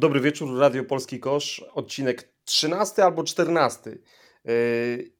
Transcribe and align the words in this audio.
Dobry 0.00 0.20
wieczór, 0.20 0.58
Radio 0.58 0.84
Polski 0.84 1.20
Kosz, 1.20 1.64
odcinek 1.74 2.32
13 2.44 3.04
albo 3.04 3.24
14. 3.24 3.90
Yy, 4.44 4.52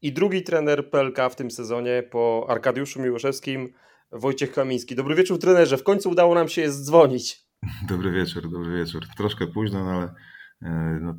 I 0.03 0.13
drugi 0.13 0.43
trener 0.43 0.91
PLK 0.91 1.31
w 1.31 1.37
tym 1.37 1.51
sezonie 1.51 2.03
po 2.11 2.47
Arkadiuszu 2.49 3.03
Miłoszewskim, 3.03 3.73
Wojciech 4.13 4.53
Kamiński. 4.53 4.95
Dobry 4.95 5.15
wieczór 5.15 5.39
trenerze, 5.39 5.77
w 5.77 5.83
końcu 5.83 6.11
udało 6.11 6.35
nam 6.35 6.49
się 6.49 6.71
dzwonić. 6.71 7.43
Dobry 7.91 8.11
wieczór, 8.11 8.51
dobry 8.51 8.79
wieczór. 8.79 9.03
Troszkę 9.17 9.47
późno, 9.47 9.85
no 9.85 9.91
ale 9.91 10.15
yy, 10.63 11.01
no, 11.01 11.15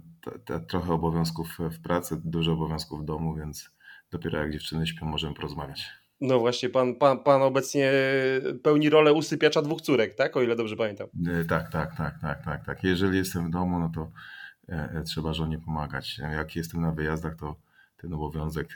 trochę 0.68 0.94
obowiązków 0.94 1.58
w 1.60 1.82
pracy, 1.82 2.22
dużo 2.26 2.54
obowiązków 2.54 3.02
w 3.02 3.06
domu, 3.06 3.36
więc 3.36 3.70
dopiero 4.12 4.40
jak 4.40 4.52
dziewczyny 4.52 4.88
śpią 4.88 5.06
możemy 5.06 5.36
porozmawiać. 5.36 6.01
No 6.22 6.40
właśnie, 6.40 6.70
pan, 6.70 6.96
pan, 6.96 7.20
pan 7.20 7.42
obecnie 7.42 7.92
pełni 8.64 8.90
rolę 8.90 9.14
usypiacza 9.14 9.62
dwóch 9.62 9.82
córek, 9.82 10.16
tak? 10.16 10.38
O 10.38 10.42
ile 10.42 10.56
dobrze 10.56 10.76
pamiętam. 10.76 11.08
E, 11.28 11.46
tak, 11.46 11.72
tak, 11.72 11.98
tak, 11.98 12.20
tak, 12.22 12.46
tak, 12.46 12.66
tak. 12.66 12.84
Jeżeli 12.84 13.18
jestem 13.18 13.48
w 13.48 13.50
domu, 13.50 13.80
no 13.80 13.92
to 13.96 14.12
e, 14.70 14.90
e, 15.00 15.04
trzeba 15.04 15.34
żonie 15.34 15.60
pomagać. 15.60 16.18
Jak 16.18 16.56
jestem 16.56 16.82
na 16.82 16.92
wyjazdach, 16.92 17.36
to 17.36 17.56
ten 17.98 18.14
obowiązek 18.14 18.68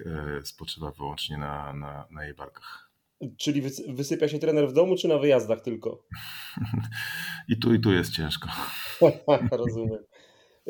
spoczywa 0.44 0.92
wyłącznie 0.92 1.38
na, 1.38 1.74
na, 1.74 2.08
na 2.12 2.26
jej 2.26 2.34
barkach. 2.34 2.92
Czyli 3.38 3.62
wysypia 3.88 4.28
się 4.28 4.40
trener 4.40 4.70
w 4.70 4.74
domu, 4.74 4.96
czy 4.96 5.08
na 5.08 5.18
wyjazdach 5.18 5.62
tylko? 5.62 6.04
I 7.50 7.58
tu, 7.58 7.74
i 7.74 7.80
tu 7.80 7.94
jest 7.94 8.12
ciężko. 8.12 8.50
Rozumiem. 9.52 10.00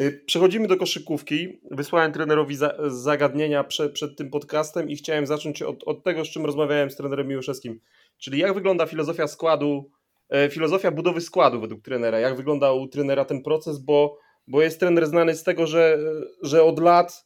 Y, 0.02 0.24
przechodzimy 0.26 0.68
do 0.68 0.78
koszykówki. 0.78 1.60
Wysłałem 1.72 2.12
trenerowi 2.12 2.56
za, 2.56 2.74
zagadnienia 2.88 3.64
przed, 3.64 3.94
przed 3.94 4.18
tym 4.18 4.30
podcastem 4.30 4.90
i 4.90 4.96
chciałem 4.96 5.28
zacząć 5.28 5.62
od, 5.62 5.84
od 5.84 6.04
tego, 6.04 6.26
z 6.26 6.30
czym 6.30 6.46
rozmawiałem 6.46 6.92
z 6.92 6.96
trenerem 6.96 7.28
Miłoszewskim. 7.28 7.80
Czyli 8.18 8.40
jak 8.40 8.54
wygląda 8.54 8.86
filozofia 8.86 9.28
składu, 9.28 9.92
e, 10.30 10.50
filozofia 10.50 10.92
budowy 10.92 11.22
składu 11.22 11.62
według 11.62 11.82
trenera? 11.82 12.20
Jak 12.20 12.38
wygląda 12.38 12.72
u 12.72 12.88
trenera 12.88 13.26
ten 13.26 13.44
proces? 13.44 13.80
Bo, 13.80 14.18
bo 14.48 14.62
jest 14.62 14.80
trener 14.80 15.08
znany 15.08 15.36
z 15.36 15.44
tego, 15.44 15.68
że, 15.68 15.98
że 16.42 16.64
od 16.64 16.80
lat 16.80 17.26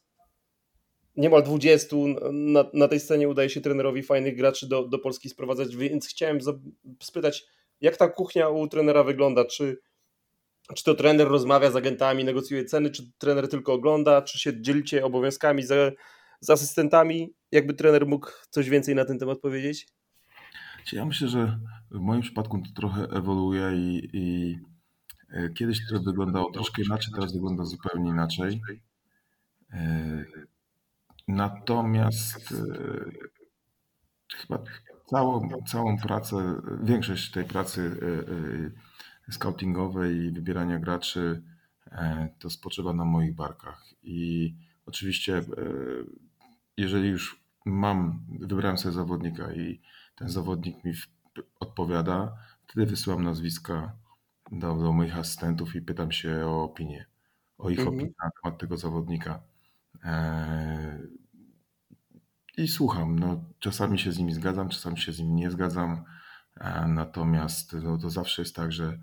niemal 1.16 1.42
20 1.42 1.96
na, 2.32 2.64
na 2.74 2.88
tej 2.88 3.00
scenie 3.00 3.28
udaje 3.28 3.50
się 3.50 3.60
trenerowi 3.60 4.02
fajnych 4.02 4.36
graczy 4.36 4.68
do, 4.68 4.88
do 4.88 4.98
Polski 4.98 5.28
sprowadzać, 5.28 5.76
więc 5.76 6.08
chciałem 6.08 6.38
spytać, 7.02 7.44
jak 7.80 7.96
ta 7.96 8.08
kuchnia 8.08 8.48
u 8.48 8.68
trenera 8.68 9.04
wygląda? 9.04 9.44
Czy 9.44 9.78
czy 10.74 10.84
to 10.84 10.94
trener 10.94 11.28
rozmawia 11.28 11.70
z 11.70 11.76
agentami, 11.76 12.24
negocjuje 12.24 12.64
ceny, 12.64 12.90
czy 12.90 13.12
trener 13.18 13.48
tylko 13.48 13.72
ogląda, 13.72 14.22
czy 14.22 14.38
się 14.38 14.62
dzielicie 14.62 15.04
obowiązkami 15.04 15.62
z, 15.62 15.98
z 16.40 16.50
asystentami? 16.50 17.34
Jakby 17.52 17.74
trener 17.74 18.06
mógł 18.06 18.28
coś 18.50 18.68
więcej 18.68 18.94
na 18.94 19.04
ten 19.04 19.18
temat 19.18 19.38
powiedzieć? 19.38 19.86
Ja 20.92 21.04
myślę, 21.04 21.28
że 21.28 21.58
w 21.90 22.00
moim 22.00 22.22
przypadku 22.22 22.58
to 22.58 22.80
trochę 22.80 23.02
ewoluuje 23.02 23.72
i, 23.74 24.08
i 24.12 24.58
e, 25.30 25.50
kiedyś 25.50 25.78
to 25.88 26.00
wyglądało 26.00 26.52
troszkę 26.52 26.82
inaczej, 26.82 27.12
teraz 27.14 27.32
wygląda 27.32 27.64
zupełnie 27.64 28.10
inaczej. 28.10 28.60
E, 29.72 30.24
natomiast 31.28 32.52
e, 32.52 33.36
chyba 34.36 34.62
całą, 35.06 35.48
całą 35.68 35.98
pracę, 35.98 36.60
większość 36.82 37.30
tej 37.30 37.44
pracy 37.44 37.96
scoutingowe 39.30 40.12
i 40.12 40.30
wybierania 40.30 40.78
graczy 40.78 41.42
e, 41.86 42.28
to 42.38 42.50
spoczywa 42.50 42.92
na 42.92 43.04
moich 43.04 43.34
barkach. 43.34 43.84
I 44.02 44.54
oczywiście, 44.86 45.36
e, 45.38 45.44
jeżeli 46.76 47.08
już 47.08 47.44
mam, 47.64 48.26
wybrałem 48.40 48.78
sobie 48.78 48.94
zawodnika 48.94 49.52
i 49.52 49.80
ten 50.14 50.28
zawodnik 50.28 50.84
mi 50.84 50.92
odpowiada, 51.60 52.36
wtedy 52.66 52.86
wysyłam 52.86 53.24
nazwiska 53.24 53.96
do, 54.52 54.74
do 54.74 54.92
moich 54.92 55.18
asystentów 55.18 55.74
i 55.74 55.82
pytam 55.82 56.12
się 56.12 56.46
o 56.46 56.64
opinię, 56.64 57.06
o 57.58 57.70
ich 57.70 57.78
mhm. 57.78 57.96
opinię 57.96 58.12
na 58.24 58.30
temat 58.42 58.60
tego 58.60 58.76
zawodnika. 58.76 59.42
E, 60.04 60.98
I 62.56 62.68
słucham. 62.68 63.18
No, 63.18 63.44
czasami 63.58 63.98
się 63.98 64.12
z 64.12 64.18
nimi 64.18 64.32
zgadzam, 64.32 64.68
czasami 64.68 64.98
się 64.98 65.12
z 65.12 65.18
nimi 65.18 65.32
nie 65.32 65.50
zgadzam. 65.50 66.04
Natomiast 66.88 67.72
no, 67.72 67.98
to 67.98 68.10
zawsze 68.10 68.42
jest 68.42 68.56
tak, 68.56 68.72
że 68.72 68.98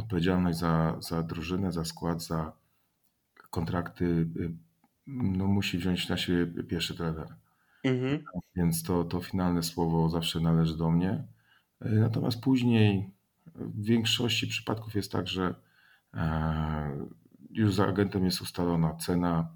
odpowiedzialność 0.00 0.58
za, 0.58 0.96
za 1.00 1.22
drużynę, 1.22 1.72
za 1.72 1.84
skład, 1.84 2.22
za 2.22 2.52
kontrakty 3.50 4.04
y, 4.04 4.52
no, 5.06 5.46
musi 5.46 5.78
wziąć 5.78 6.08
na 6.08 6.16
siebie 6.16 6.62
pierwszy 6.62 6.94
trener. 6.94 7.34
Mhm. 7.84 8.24
Więc 8.56 8.82
to, 8.82 9.04
to 9.04 9.20
finalne 9.20 9.62
słowo 9.62 10.08
zawsze 10.08 10.40
należy 10.40 10.76
do 10.76 10.90
mnie. 10.90 11.24
Y, 11.86 11.88
natomiast 11.88 12.40
później 12.40 13.10
w 13.54 13.84
większości 13.84 14.46
przypadków 14.46 14.94
jest 14.94 15.12
tak, 15.12 15.28
że 15.28 15.54
e, 16.14 17.06
już 17.50 17.74
za 17.74 17.86
agentem 17.86 18.24
jest 18.24 18.40
ustalona 18.40 18.94
cena, 18.94 19.48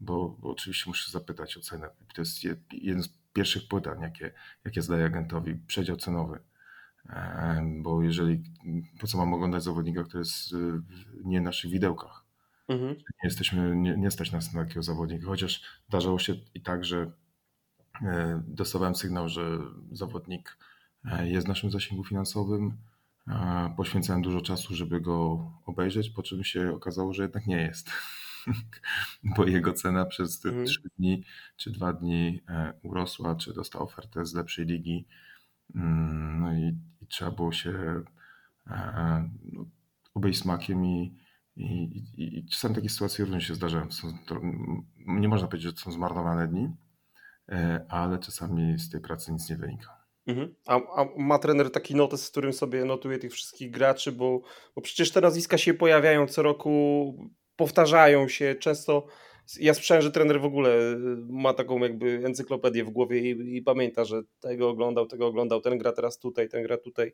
bo, 0.00 0.28
bo 0.28 0.50
oczywiście 0.50 0.90
muszę 0.90 1.10
zapytać 1.10 1.56
o 1.56 1.60
cenę. 1.60 1.88
To 2.14 2.22
jest 2.22 2.44
jeden 2.72 3.02
z 3.02 3.08
pierwszych 3.32 3.68
pytań, 3.68 4.00
jakie, 4.00 4.32
jakie 4.64 4.82
zadaję 4.82 5.04
agentowi, 5.06 5.54
przedział 5.54 5.96
cenowy 5.96 6.40
bo 7.82 8.02
jeżeli, 8.02 8.42
po 9.00 9.06
co 9.06 9.18
mam 9.18 9.34
oglądać 9.34 9.62
zawodnika, 9.62 10.04
który 10.04 10.18
jest 10.18 10.54
nie 11.24 11.40
w 11.40 11.44
naszych 11.44 11.70
widełkach. 11.70 12.24
Mhm. 12.68 12.94
Nie 12.94 13.24
jesteśmy, 13.24 13.76
nie, 13.76 13.96
nie 13.96 14.10
stać 14.10 14.32
nas 14.32 14.52
na 14.52 14.62
takiego 14.62 14.82
zawodnika, 14.82 15.26
chociaż 15.26 15.62
zdarzało 15.88 16.18
się 16.18 16.34
i 16.54 16.60
tak, 16.60 16.84
że 16.84 17.12
e, 18.02 18.42
dostawałem 18.46 18.94
sygnał, 18.94 19.28
że 19.28 19.58
zawodnik 19.92 20.58
e, 21.04 21.28
jest 21.28 21.46
w 21.46 21.48
naszym 21.48 21.70
zasięgu 21.70 22.04
finansowym. 22.04 22.76
Poświęcałem 23.76 24.22
dużo 24.22 24.40
czasu, 24.40 24.74
żeby 24.74 25.00
go 25.00 25.46
obejrzeć, 25.66 26.10
po 26.10 26.22
czym 26.22 26.44
się 26.44 26.72
okazało, 26.74 27.14
że 27.14 27.22
jednak 27.22 27.46
nie 27.46 27.60
jest. 27.62 27.90
Bo 29.36 29.46
jego 29.46 29.72
cena 29.72 30.04
przez 30.04 30.40
te 30.40 30.48
mhm. 30.48 30.66
3 30.66 30.80
dni 30.98 31.24
czy 31.56 31.70
2 31.70 31.92
dni 31.92 32.40
e, 32.48 32.72
urosła, 32.82 33.34
czy 33.34 33.54
dostał 33.54 33.82
ofertę 33.82 34.26
z 34.26 34.34
lepszej 34.34 34.66
ligi. 34.66 35.06
Mm, 35.74 36.40
no 36.40 36.54
i 36.54 36.78
trzeba 37.12 37.30
było 37.30 37.52
się 37.52 38.02
e, 38.66 39.28
no, 39.52 39.66
obejść 40.14 40.40
smakiem 40.40 40.84
i, 40.86 41.18
i, 41.56 41.64
i, 42.16 42.38
i 42.38 42.46
czasami 42.48 42.74
takie 42.74 42.88
sytuacje 42.88 43.24
również 43.24 43.46
się 43.46 43.54
zdarzają. 43.54 43.90
Są, 43.90 44.18
to, 44.26 44.40
nie 45.06 45.28
można 45.28 45.48
powiedzieć, 45.48 45.70
że 45.70 45.84
są 45.84 45.92
zmarnowane 45.92 46.48
dni, 46.48 46.70
e, 47.48 47.86
ale 47.88 48.18
czasami 48.18 48.78
z 48.78 48.90
tej 48.90 49.00
pracy 49.00 49.32
nic 49.32 49.50
nie 49.50 49.56
wynika. 49.56 50.02
Mhm. 50.26 50.54
A, 50.66 50.74
a, 50.74 51.06
ma 51.18 51.38
trener 51.38 51.70
taki 51.70 51.94
notes, 51.94 52.24
z 52.24 52.30
którym 52.30 52.52
sobie 52.52 52.84
notuje 52.84 53.18
tych 53.18 53.32
wszystkich 53.32 53.70
graczy, 53.70 54.12
bo, 54.12 54.40
bo 54.74 54.82
przecież 54.82 55.10
te 55.10 55.20
nazwiska 55.20 55.58
się 55.58 55.74
pojawiają 55.74 56.26
co 56.26 56.42
roku, 56.42 57.30
powtarzają 57.56 58.28
się 58.28 58.54
często 58.54 59.06
ja 59.60 59.74
słyszałem, 59.74 60.02
że 60.02 60.10
trener 60.10 60.40
w 60.40 60.44
ogóle 60.44 60.70
y, 60.70 60.96
ma 61.30 61.54
taką 61.54 61.78
jakby 61.78 62.22
encyklopedię 62.26 62.84
w 62.84 62.90
głowie 62.90 63.30
i, 63.30 63.56
i, 63.56 63.62
pamięta, 63.62 64.04
że 64.04 64.22
tego 64.40 64.68
oglądał, 64.68 65.06
tego 65.06 65.26
oglądał, 65.26 65.60
ten 65.60 65.78
gra 65.78 65.92
teraz 65.92 66.18
tutaj, 66.18 66.48
ten 66.48 66.62
gra 66.62 66.78
tutaj. 66.78 67.12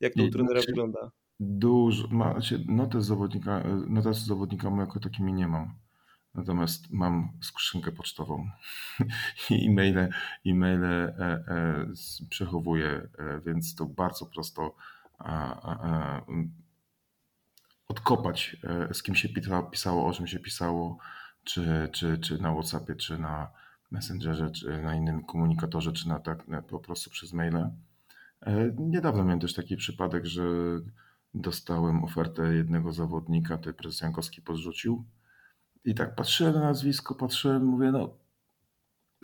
Jak 0.00 0.14
to 0.14 0.24
u 0.24 0.30
trenera 0.30 0.60
wygląda? 0.66 1.10
Dużo, 1.40 2.08
ma, 2.08 2.32
znaczy 2.32 2.64
notes 2.68 3.04
zawodnika, 3.04 3.64
notes 3.88 4.18
zawodnika 4.18 4.70
jako 4.78 5.00
takimi 5.00 5.32
nie 5.32 5.48
mam. 5.48 5.74
Natomiast 6.34 6.90
mam 6.90 7.28
skrzynkę 7.42 7.92
pocztową 7.92 8.46
i 9.50 9.66
e-maile, 9.66 10.08
e-maile 10.46 10.84
e, 10.84 11.14
e, 11.18 11.86
przechowuję, 12.30 13.08
e, 13.18 13.40
więc 13.46 13.74
to 13.74 13.86
bardzo 13.86 14.26
prosto 14.26 14.74
odkopać, 17.88 18.56
e, 18.64 18.94
z 18.94 19.02
kim 19.02 19.14
się 19.14 19.28
pisało, 19.70 20.06
o 20.06 20.12
czym 20.12 20.26
się 20.26 20.38
pisało, 20.38 20.98
czy, 21.46 21.88
czy, 21.92 22.18
czy 22.18 22.42
na 22.42 22.52
WhatsAppie, 22.52 22.94
czy 22.94 23.18
na 23.18 23.50
Messengerze, 23.90 24.50
czy 24.50 24.82
na 24.82 24.94
innym 24.94 25.24
komunikatorze, 25.24 25.92
czy 25.92 26.08
na 26.08 26.20
tak 26.20 26.48
na, 26.48 26.62
po 26.62 26.78
prostu 26.78 27.10
przez 27.10 27.32
maile. 27.32 27.70
E, 28.40 28.72
niedawno 28.78 29.24
miałem 29.24 29.40
też 29.40 29.54
taki 29.54 29.76
przypadek, 29.76 30.26
że 30.26 30.42
dostałem 31.34 32.04
ofertę 32.04 32.54
jednego 32.54 32.92
zawodnika, 32.92 33.58
tutaj 33.58 33.74
prezes 33.74 34.00
Jankowski 34.00 34.42
podrzucił 34.42 35.04
i 35.84 35.94
tak 35.94 36.14
patrzyłem 36.14 36.54
na 36.54 36.60
nazwisko, 36.60 37.14
patrzyłem, 37.14 37.64
mówię, 37.64 37.92
no 37.92 38.18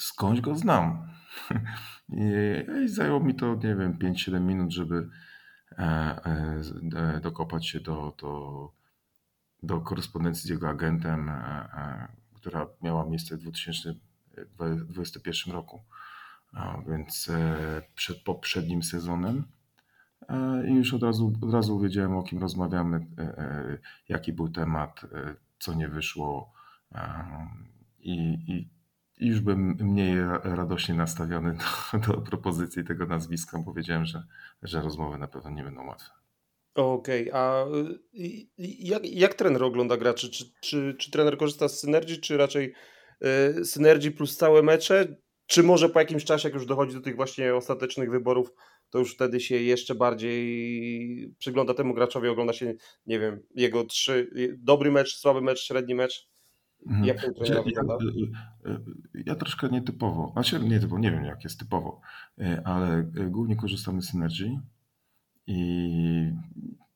skądś 0.00 0.40
go 0.40 0.56
znam. 0.56 1.08
I, 2.08 2.24
i 2.84 2.88
zajęło 2.88 3.20
mi 3.20 3.34
to, 3.34 3.54
nie 3.54 3.76
wiem, 3.76 3.98
5-7 3.98 4.40
minut, 4.40 4.72
żeby 4.72 5.08
e, 5.78 5.84
e, 6.96 7.20
dokopać 7.20 7.66
się 7.68 7.80
do, 7.80 8.14
do 8.20 8.81
do 9.62 9.80
korespondencji 9.80 10.46
z 10.46 10.50
jego 10.50 10.68
agentem, 10.68 11.28
e, 11.28 11.32
e, 11.32 12.08
która 12.34 12.66
miała 12.82 13.06
miejsce 13.06 13.36
w 13.36 13.40
2021 13.40 15.54
roku, 15.54 15.82
więc 16.88 17.28
e, 17.28 17.82
przed 17.94 18.22
poprzednim 18.22 18.82
sezonem. 18.82 19.44
I 20.68 20.74
już 20.74 20.94
od 20.94 21.02
razu, 21.02 21.32
od 21.40 21.52
razu 21.52 21.80
wiedziałem, 21.80 22.16
o 22.16 22.22
kim 22.22 22.38
rozmawiamy, 22.38 23.06
jaki 24.08 24.32
był 24.32 24.48
temat, 24.48 25.06
co 25.58 25.74
nie 25.74 25.88
wyszło. 25.88 26.52
I, 27.98 28.14
i, 28.48 28.68
i 29.18 29.26
już 29.26 29.40
byłem 29.40 29.60
mniej 29.60 30.16
radośnie 30.42 30.94
nastawiony 30.94 31.56
do, 31.92 31.98
do 31.98 32.14
propozycji 32.20 32.84
tego 32.84 33.06
nazwiska, 33.06 33.58
bo 33.58 33.72
wiedziałem, 33.72 34.04
że, 34.04 34.22
że 34.62 34.82
rozmowy 34.82 35.18
na 35.18 35.28
pewno 35.28 35.50
nie 35.50 35.64
będą 35.64 35.86
łatwe. 35.86 36.21
Okej, 36.74 37.30
a 37.32 37.64
y, 38.14 38.46
jak, 38.78 39.06
jak 39.06 39.34
trener 39.34 39.62
ogląda 39.62 39.96
graczy? 39.96 40.30
Czy, 40.30 40.44
czy, 40.60 40.94
czy 40.98 41.10
trener 41.10 41.36
korzysta 41.38 41.68
z 41.68 41.80
synergii, 41.80 42.20
czy 42.20 42.36
raczej 42.36 42.72
y, 43.58 43.64
synergii 43.64 44.10
plus 44.10 44.36
całe 44.36 44.62
mecze? 44.62 45.16
Czy 45.46 45.62
może 45.62 45.88
po 45.88 45.98
jakimś 45.98 46.24
czasie, 46.24 46.48
jak 46.48 46.54
już 46.54 46.66
dochodzi 46.66 46.94
do 46.94 47.00
tych 47.00 47.16
właśnie 47.16 47.54
ostatecznych 47.54 48.10
wyborów, 48.10 48.52
to 48.90 48.98
już 48.98 49.14
wtedy 49.14 49.40
się 49.40 49.56
jeszcze 49.56 49.94
bardziej 49.94 51.34
przygląda 51.38 51.74
temu 51.74 51.94
graczowi, 51.94 52.28
ogląda 52.28 52.52
się, 52.52 52.74
nie 53.06 53.18
wiem, 53.18 53.42
jego 53.54 53.84
trzy, 53.84 54.30
dobry 54.58 54.90
mecz, 54.90 55.16
słaby 55.16 55.40
mecz, 55.40 55.60
średni 55.60 55.94
mecz? 55.94 56.28
Mhm. 56.86 57.04
Jak 57.04 57.20
ten 57.20 57.34
trener 57.34 57.56
ja, 57.56 57.62
wygląda? 57.62 57.96
y, 58.04 58.08
y, 58.68 58.72
y, 59.18 59.22
ja 59.26 59.34
troszkę 59.34 59.68
nietypowo, 59.68 60.30
znaczy 60.32 60.60
nie 60.60 60.80
typowo, 60.80 60.98
nie 60.98 61.10
wiem 61.10 61.24
jak 61.24 61.44
jest 61.44 61.58
typowo, 61.58 62.00
ale 62.64 63.02
głównie 63.30 63.56
korzystamy 63.56 64.02
z 64.02 64.08
Synergy 64.08 64.60
i 65.52 66.32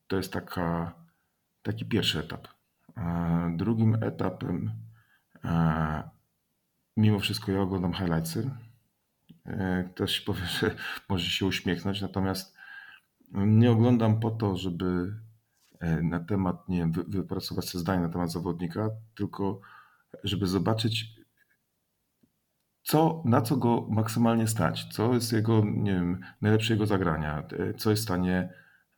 to 0.07 0.17
jest 0.17 0.33
taka, 0.33 0.93
taki 1.61 1.85
pierwszy 1.85 2.19
etap. 2.19 2.47
E, 2.97 3.53
Drugim 3.57 3.95
etapem, 4.03 4.71
e, 5.45 6.03
mimo 6.97 7.19
wszystko 7.19 7.51
ja 7.51 7.61
oglądam 7.61 7.93
highlightsy. 7.93 8.49
E, 9.45 9.83
Ktoś 9.93 10.19
powie, 10.25 10.45
że 10.45 10.75
może 11.09 11.25
się 11.25 11.45
uśmiechnąć, 11.45 12.01
natomiast 12.01 12.57
nie 13.31 13.71
oglądam 13.71 14.19
po 14.19 14.31
to, 14.31 14.57
żeby 14.57 15.13
na 16.03 16.19
temat, 16.19 16.69
nie 16.69 16.77
wiem, 16.77 16.91
wy- 16.91 17.03
wypracować 17.03 17.65
sobie 17.69 17.81
zdanie 17.81 18.01
na 18.01 18.09
temat 18.09 18.31
zawodnika, 18.31 18.89
tylko 19.15 19.61
żeby 20.23 20.47
zobaczyć, 20.47 21.16
co, 22.87 23.23
na 23.25 23.41
co 23.41 23.57
go 23.57 23.87
maksymalnie 23.89 24.47
stać, 24.47 24.85
co 24.91 25.13
jest 25.13 25.33
jego, 25.33 25.63
nie 25.65 25.93
wiem, 25.93 26.19
najlepsze 26.41 26.73
jego 26.73 26.85
zagrania, 26.85 27.43
e, 27.59 27.73
co 27.73 27.89
jest 27.89 28.01
w 28.01 28.05
stanie, 28.05 28.49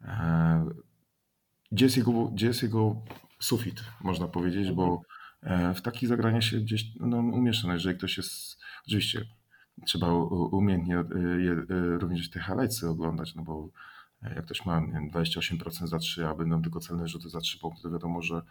e, 0.02 0.70
gdzie 1.72 1.86
jest 1.86 1.98
jego, 1.98 2.26
gdzie 2.26 2.48
jest 2.48 2.64
jego 2.64 3.02
sufit, 3.40 3.84
można 4.02 4.28
powiedzieć, 4.28 4.72
bo 4.72 5.02
e, 5.42 5.74
w 5.74 5.82
takich 5.82 6.10
zagraniach 6.10 6.44
się 6.44 6.58
gdzieś 6.58 6.86
no, 7.00 7.18
umieszcza, 7.18 7.68
no, 7.68 7.74
jeżeli 7.74 7.98
ktoś 7.98 8.18
jest, 8.18 8.58
oczywiście 8.88 9.26
trzeba 9.86 10.14
umiejętnie 10.52 10.98
e, 10.98 11.06
również 11.98 12.30
te 12.30 12.40
highlightsy 12.40 12.90
oglądać, 12.90 13.36
no 13.36 13.44
bo 13.44 13.70
jak 14.22 14.46
ktoś 14.46 14.66
ma 14.66 14.80
nie 14.80 14.94
wiem, 14.94 15.12
28% 15.12 15.88
za 15.88 16.00
3, 16.00 16.28
a 16.28 16.36
będą 16.36 16.62
tylko 16.62 16.80
celne 16.80 17.08
rzuty 17.08 17.30
za 17.30 17.40
3 17.40 17.60
punkty, 17.60 17.82
to 17.82 17.92
wiadomo, 17.92 18.22
że, 18.22 18.42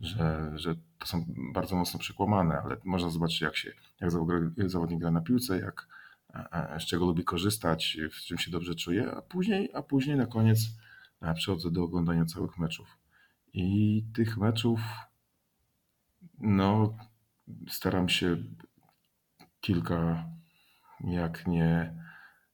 że, 0.00 0.52
że 0.54 0.74
to 0.98 1.06
są 1.06 1.24
bardzo 1.52 1.76
mocno 1.76 2.00
przekłamane, 2.00 2.60
ale 2.64 2.76
można 2.84 3.10
zobaczyć 3.10 3.40
jak 3.40 3.56
się, 3.56 3.72
jak 4.00 4.10
zawo- 4.10 4.68
zawodnik 4.68 5.00
gra 5.00 5.10
na 5.10 5.20
piłce, 5.20 5.60
jak, 5.60 5.88
e, 6.34 6.74
e, 6.74 6.80
z 6.80 6.84
czego 6.84 7.06
lubi 7.06 7.24
korzystać, 7.24 7.98
w 8.12 8.16
czym 8.16 8.38
się 8.38 8.50
dobrze 8.50 8.74
czuje, 8.74 9.10
a 9.10 9.22
później, 9.22 9.70
a 9.74 9.82
później 9.82 10.16
na 10.16 10.26
koniec 10.26 10.58
e, 11.22 11.34
przechodzę 11.34 11.70
do 11.70 11.82
oglądania 11.82 12.24
całych 12.24 12.58
meczów. 12.58 12.98
I 13.52 14.04
tych 14.14 14.36
meczów, 14.38 14.80
no, 16.38 16.94
staram 17.68 18.08
się 18.08 18.36
kilka, 19.60 20.24
jak 21.00 21.46
nie 21.46 21.94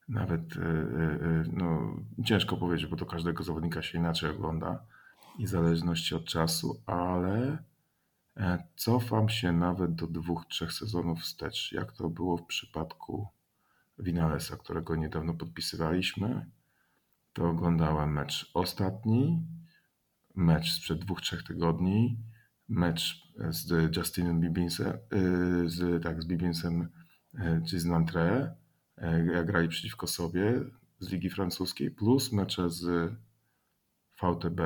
nawet, 0.08 0.42
no, 1.52 1.96
ciężko 2.24 2.56
powiedzieć, 2.56 2.86
bo 2.86 2.96
to 2.96 3.06
każdego 3.06 3.44
zawodnika 3.44 3.82
się 3.82 3.98
inaczej 3.98 4.30
ogląda 4.30 4.86
i 5.38 5.46
zależności 5.46 6.14
od 6.14 6.24
czasu, 6.24 6.82
ale 6.86 7.58
e, 8.36 8.64
cofam 8.76 9.28
się 9.28 9.52
nawet 9.52 9.94
do 9.94 10.06
dwóch, 10.06 10.46
trzech 10.46 10.72
sezonów 10.72 11.20
wstecz, 11.20 11.72
jak 11.72 11.92
to 11.92 12.10
było 12.10 12.36
w 12.36 12.46
przypadku 12.46 13.28
Vinalesa, 13.98 14.56
którego 14.56 14.96
niedawno 14.96 15.34
podpisywaliśmy. 15.34 16.46
To 17.32 17.48
oglądałem 17.48 18.12
mecz 18.12 18.50
ostatni, 18.54 19.42
mecz 20.34 20.72
sprzed 20.72 20.98
dwóch, 20.98 21.20
trzech 21.20 21.42
tygodni, 21.42 22.18
mecz 22.68 23.32
z 23.48 23.96
Justinem 23.96 24.40
Bibinsem, 24.40 24.98
y, 25.14 25.68
z, 25.68 26.02
tak, 26.02 26.22
z 26.22 26.26
Bibinsem, 26.26 26.88
czy 27.68 27.80
z 27.80 27.84
Nanterre, 27.84 28.54
y, 28.98 29.32
jak 29.34 29.46
grali 29.46 29.68
przeciwko 29.68 30.06
sobie 30.06 30.60
z 30.98 31.10
Ligi 31.10 31.30
Francuskiej, 31.30 31.90
plus 31.90 32.32
mecze 32.32 32.70
z 32.70 33.12
VTB, 34.20 34.60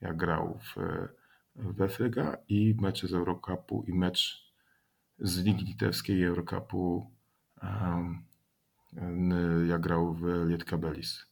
jak 0.00 0.16
grał 0.16 0.58
w, 0.58 0.76
w 1.56 1.82
Efryga 1.82 2.36
i 2.48 2.74
mecze 2.80 3.08
z 3.08 3.14
Eurocupu 3.14 3.84
i 3.88 3.92
mecz 3.92 4.50
z 5.18 5.38
Ligi 5.44 5.64
Litewskiej 5.64 6.24
Eurocupu, 6.24 7.10
um, 7.62 8.24
jak 9.68 9.80
grał 9.80 10.14
w 10.14 10.46
Lietkabelis. 10.48 11.26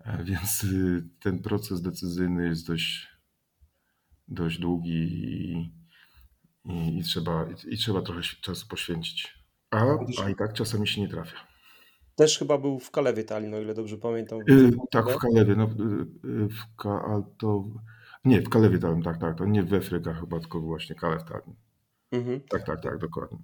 E, 0.00 0.24
Więc 0.24 0.64
y, 0.64 1.08
ten 1.20 1.42
proces 1.42 1.82
decyzyjny 1.82 2.46
jest 2.46 2.66
dość, 2.66 3.08
dość 4.28 4.58
długi 4.58 4.92
i, 4.92 5.72
i, 6.64 6.98
i, 6.98 7.02
trzeba, 7.02 7.44
i, 7.44 7.74
i 7.74 7.78
trzeba 7.78 8.02
trochę 8.02 8.22
czasu 8.22 8.66
poświęcić. 8.68 9.34
A, 9.70 9.84
a 10.24 10.30
i 10.30 10.34
tak 10.34 10.52
czasami 10.52 10.88
się 10.88 11.00
nie 11.00 11.08
trafia. 11.08 11.49
Też 12.20 12.38
chyba 12.38 12.58
był 12.58 12.78
w 12.78 12.90
Kalewie 12.90 13.24
Tallinn, 13.24 13.54
o 13.54 13.60
ile 13.60 13.74
dobrze 13.74 13.98
pamiętam. 13.98 14.40
Y, 14.40 14.70
tak, 14.90 15.10
w 15.10 15.18
Kalewie. 15.18 15.54
No, 15.56 15.64
y, 15.64 15.68
y, 16.28 16.48
w 16.48 16.76
Ka, 16.76 17.22
to, 17.38 17.64
nie, 18.24 18.42
w 18.42 18.48
Kalewie 18.48 18.78
dałem, 18.78 19.02
tak, 19.02 19.18
tak. 19.18 19.38
To 19.38 19.44
nie 19.46 19.62
w 19.62 19.74
Efrykach 19.74 20.20
chyba, 20.20 20.40
tylko 20.40 20.60
właśnie 20.60 20.96
Kalew 20.96 21.24
Tallinn. 21.24 21.56
Mhm. 22.12 22.40
Tak, 22.50 22.64
tak, 22.66 22.82
tak, 22.82 22.98
dokładnie. 22.98 23.38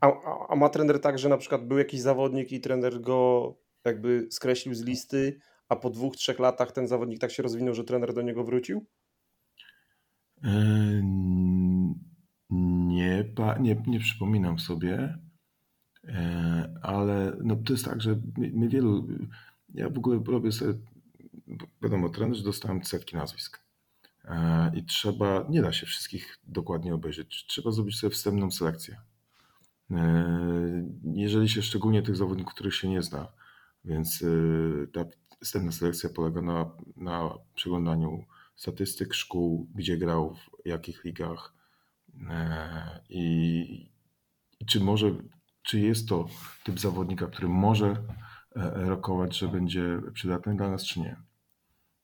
A, 0.00 0.06
a, 0.06 0.46
a 0.48 0.56
ma 0.56 0.68
trener 0.68 1.00
tak, 1.00 1.18
że 1.18 1.28
na 1.28 1.36
przykład 1.36 1.66
był 1.66 1.78
jakiś 1.78 2.00
zawodnik 2.00 2.52
i 2.52 2.60
trener 2.60 3.00
go 3.00 3.54
jakby 3.84 4.26
skreślił 4.30 4.74
z 4.74 4.82
listy, 4.82 5.38
a 5.68 5.76
po 5.76 5.90
dwóch, 5.90 6.16
trzech 6.16 6.38
latach 6.38 6.72
ten 6.72 6.88
zawodnik 6.88 7.20
tak 7.20 7.30
się 7.30 7.42
rozwinął, 7.42 7.74
że 7.74 7.84
trener 7.84 8.14
do 8.14 8.22
niego 8.22 8.44
wrócił? 8.44 8.86
N- 10.44 11.94
Nie, 12.50 13.24
nie, 13.60 13.82
nie 13.86 14.00
przypominam 14.00 14.58
sobie, 14.58 15.18
ale 16.82 17.36
no 17.44 17.56
to 17.56 17.72
jest 17.72 17.84
tak, 17.84 18.00
że 18.00 18.20
my, 18.36 18.68
wielu, 18.68 19.08
ja 19.74 19.90
w 19.90 19.98
ogóle 19.98 20.20
robię 20.26 20.52
sobie, 20.52 20.74
wiadomo, 21.82 22.08
trener, 22.08 22.42
dostałem 22.42 22.84
setki 22.84 23.16
nazwisk 23.16 23.62
E, 24.24 24.72
i 24.74 24.84
trzeba, 24.84 25.46
nie 25.48 25.62
da 25.62 25.72
się 25.72 25.86
wszystkich 25.86 26.38
dokładnie 26.44 26.94
obejrzeć, 26.94 27.46
trzeba 27.46 27.70
zrobić 27.70 27.98
sobie 27.98 28.10
wstępną 28.10 28.50
selekcję. 28.50 29.00
E, 29.90 30.90
Jeżeli 31.04 31.48
się 31.48 31.62
szczególnie 31.62 32.02
tych 32.02 32.16
zawodników, 32.16 32.54
których 32.54 32.74
się 32.74 32.88
nie 32.88 33.02
zna, 33.02 33.32
więc 33.84 34.22
e, 34.22 34.86
ta 34.86 35.04
wstępna 35.42 35.72
selekcja 35.72 36.10
polega 36.10 36.42
na, 36.42 36.70
na 36.96 37.34
przeglądaniu 37.54 38.24
statystyk 38.56 39.14
szkół, 39.14 39.68
gdzie 39.74 39.96
grał, 39.96 40.34
w 40.34 40.66
jakich 40.68 41.04
ligach 41.04 41.54
e, 42.30 43.00
i, 43.08 43.90
i 44.60 44.66
czy 44.66 44.80
może, 44.80 45.14
czy 45.62 45.80
jest 45.80 46.08
to 46.08 46.28
typ 46.64 46.80
zawodnika, 46.80 47.26
który 47.26 47.48
może 47.48 47.86
e, 47.86 48.84
rokować, 48.84 49.38
że 49.38 49.48
będzie 49.48 50.00
przydatny 50.14 50.56
dla 50.56 50.70
nas, 50.70 50.84
czy 50.84 51.00
nie. 51.00 51.16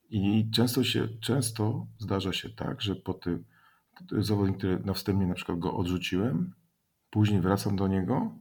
I 0.09 0.51
często 0.51 0.83
się, 0.83 1.07
często 1.21 1.87
zdarza 1.97 2.33
się 2.33 2.49
tak, 2.49 2.81
że 2.81 2.95
po 2.95 3.13
tym 3.13 3.43
zawodnik, 4.11 4.57
który 4.57 4.79
na 4.79 4.93
wstępie 4.93 5.27
na 5.27 5.33
przykład 5.33 5.59
go 5.59 5.77
odrzuciłem, 5.77 6.53
później 7.09 7.41
wracam 7.41 7.75
do 7.75 7.87
niego 7.87 8.35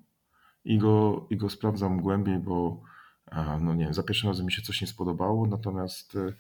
i 0.65 0.79
go, 0.79 1.27
i 1.31 1.37
go 1.37 1.51
sprawdzam 1.51 2.01
głębiej, 2.01 2.39
bo 2.39 2.83
no 3.61 3.75
nie 3.75 3.85
wiem, 3.85 3.95
za 3.95 4.03
pierwszym 4.03 4.29
razem 4.29 4.47
mi 4.47 4.53
się 4.53 4.63
coś 4.63 4.81
nie 4.81 4.87
spodobało, 4.87 5.47
natomiast 5.47 6.17
e, 6.17 6.33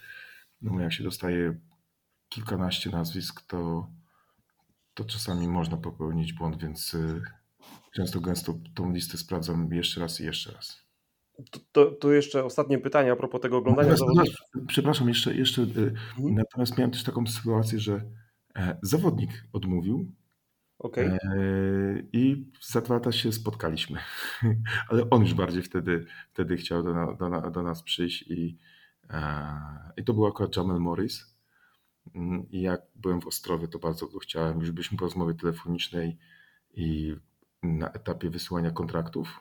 no 0.62 0.80
jak 0.80 0.92
się 0.92 1.04
dostaje 1.04 1.54
kilkanaście 2.28 2.90
nazwisk, 2.90 3.42
to, 3.46 3.88
to 4.94 5.04
czasami 5.04 5.48
można 5.48 5.76
popełnić 5.76 6.32
błąd, 6.32 6.62
więc 6.62 6.94
e, 6.94 7.20
często 7.92 8.20
gęsto 8.20 8.54
tą 8.74 8.92
listę 8.92 9.18
sprawdzam 9.18 9.72
jeszcze 9.72 10.00
raz 10.00 10.20
i 10.20 10.24
jeszcze 10.24 10.52
raz. 10.52 10.88
To 12.00 12.12
jeszcze 12.12 12.44
ostatnie 12.44 12.78
pytanie 12.78 13.12
a 13.12 13.16
propos 13.16 13.40
tego 13.40 13.56
oglądania 13.56 13.88
Natomiast, 13.90 14.16
zawodników. 14.16 14.66
przepraszam, 14.68 15.08
jeszcze, 15.08 15.34
jeszcze 15.34 15.62
e, 15.62 15.66
Mhm. 15.66 16.34
natomiast 16.34 16.78
miałem 16.78 16.90
też 16.90 17.04
taką 17.04 17.26
sytuację, 17.26 17.80
że 17.80 18.02
e, 18.56 18.78
zawodnik 18.82 19.30
odmówił 19.52 20.12
Okej. 20.78 21.06
e, 21.06 21.18
i 22.12 22.50
za 22.62 22.80
dwa 22.80 22.94
lata 22.94 23.12
się 23.12 23.32
spotkaliśmy, 23.32 23.98
ale 24.88 25.10
on 25.10 25.22
już 25.22 25.34
bardziej 25.34 25.62
wtedy, 25.62 26.06
wtedy 26.32 26.56
chciał 26.56 26.82
do, 26.82 27.16
do, 27.18 27.50
do 27.50 27.62
nas 27.62 27.82
przyjść 27.82 28.22
i, 28.22 28.58
e, 29.10 29.44
i 29.96 30.04
to 30.04 30.14
był 30.14 30.26
akurat 30.26 30.56
Jamel 30.56 30.80
Morris. 30.80 31.36
Mm, 32.14 32.50
I 32.50 32.60
jak 32.62 32.82
byłem 32.96 33.20
w 33.20 33.26
Ostrowie, 33.26 33.68
to 33.68 33.78
bardzo 33.78 34.06
go 34.06 34.18
chciałem. 34.18 34.60
Już 34.60 34.70
byliśmy 34.70 34.98
po 34.98 35.04
rozmowie 35.04 35.34
telefonicznej 35.34 36.18
i 36.74 37.16
na 37.62 37.92
etapie 37.92 38.30
wysyłania 38.30 38.70
kontraktów. 38.70 39.40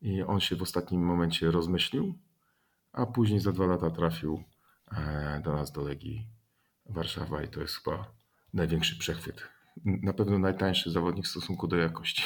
I 0.00 0.22
on 0.22 0.40
się 0.40 0.56
w 0.56 0.62
ostatnim 0.62 1.02
momencie 1.02 1.50
rozmyślił, 1.50 2.14
a 2.92 3.06
później 3.06 3.40
za 3.40 3.52
dwa 3.52 3.66
lata 3.66 3.90
trafił 3.90 4.42
e, 4.92 5.40
do 5.44 5.52
nas 5.52 5.72
do 5.72 5.82
Legii 5.82 6.26
Warszawa 6.86 7.42
i 7.42 7.48
to 7.48 7.60
jest 7.60 7.74
chyba 7.74 8.12
największy 8.54 8.98
przechwyt. 8.98 9.42
Na 9.84 10.12
pewno 10.12 10.38
najtańszy 10.38 10.90
zawodnik 10.90 11.24
w 11.24 11.28
stosunku 11.28 11.68
do 11.68 11.76
jakości. 11.76 12.22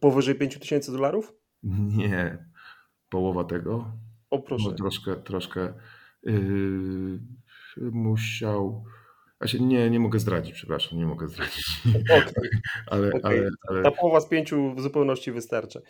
Powyżej 0.00 0.34
5000 0.34 0.92
dolarów? 0.92 1.32
Nie, 1.62 2.46
połowa 3.08 3.44
tego. 3.44 3.92
O 4.30 4.38
proszę. 4.38 4.68
No, 4.68 4.74
troszkę, 4.74 5.16
troszkę. 5.16 5.74
Yy, 6.22 7.20
musiał. 7.92 8.84
Się 9.46 9.60
nie, 9.60 9.90
nie 9.90 10.00
mogę 10.00 10.18
zdradzić, 10.18 10.54
przepraszam, 10.54 10.98
nie 10.98 11.06
mogę 11.06 11.28
zdradzić. 11.28 11.66
Okay. 12.04 12.50
ale, 12.86 13.08
okay. 13.08 13.20
ale, 13.22 13.50
ale... 13.68 13.82
Ta 13.82 13.90
połowa 13.90 14.20
z 14.20 14.28
pięciu 14.28 14.74
w 14.74 14.80
zupełności 14.80 15.32
wystarczy. 15.32 15.82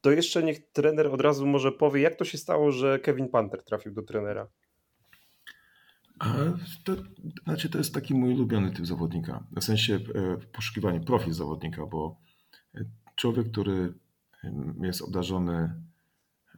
To 0.00 0.10
jeszcze 0.10 0.42
niech 0.42 0.72
trener 0.72 1.06
od 1.06 1.20
razu 1.20 1.46
może 1.46 1.72
powie, 1.72 2.00
jak 2.00 2.16
to 2.16 2.24
się 2.24 2.38
stało, 2.38 2.72
że 2.72 2.98
Kevin 2.98 3.28
Panther 3.28 3.64
trafił 3.64 3.92
do 3.92 4.02
trenera. 4.02 4.48
A 6.18 6.34
to, 6.84 6.92
znaczy 7.44 7.68
to 7.68 7.78
jest 7.78 7.94
taki 7.94 8.14
mój 8.14 8.34
ulubiony 8.34 8.72
typ 8.72 8.86
zawodnika. 8.86 9.44
W 9.56 9.64
sensie 9.64 9.94
e, 9.94 10.36
poszukiwanie 10.52 11.00
profil 11.00 11.32
zawodnika, 11.32 11.86
bo 11.86 12.20
człowiek, 13.16 13.50
który 13.50 13.94
jest 14.82 15.02
obdarzony 15.02 15.74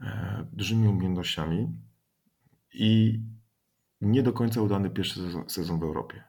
e, 0.00 0.46
dużymi 0.52 0.88
umiejętnościami 0.88 1.68
i 2.74 3.20
nie 4.02 4.22
do 4.22 4.32
końca 4.32 4.62
udany 4.62 4.90
pierwszy 4.90 5.20
sezon, 5.20 5.48
sezon 5.48 5.80
w 5.80 5.82
Europie. 5.82 6.24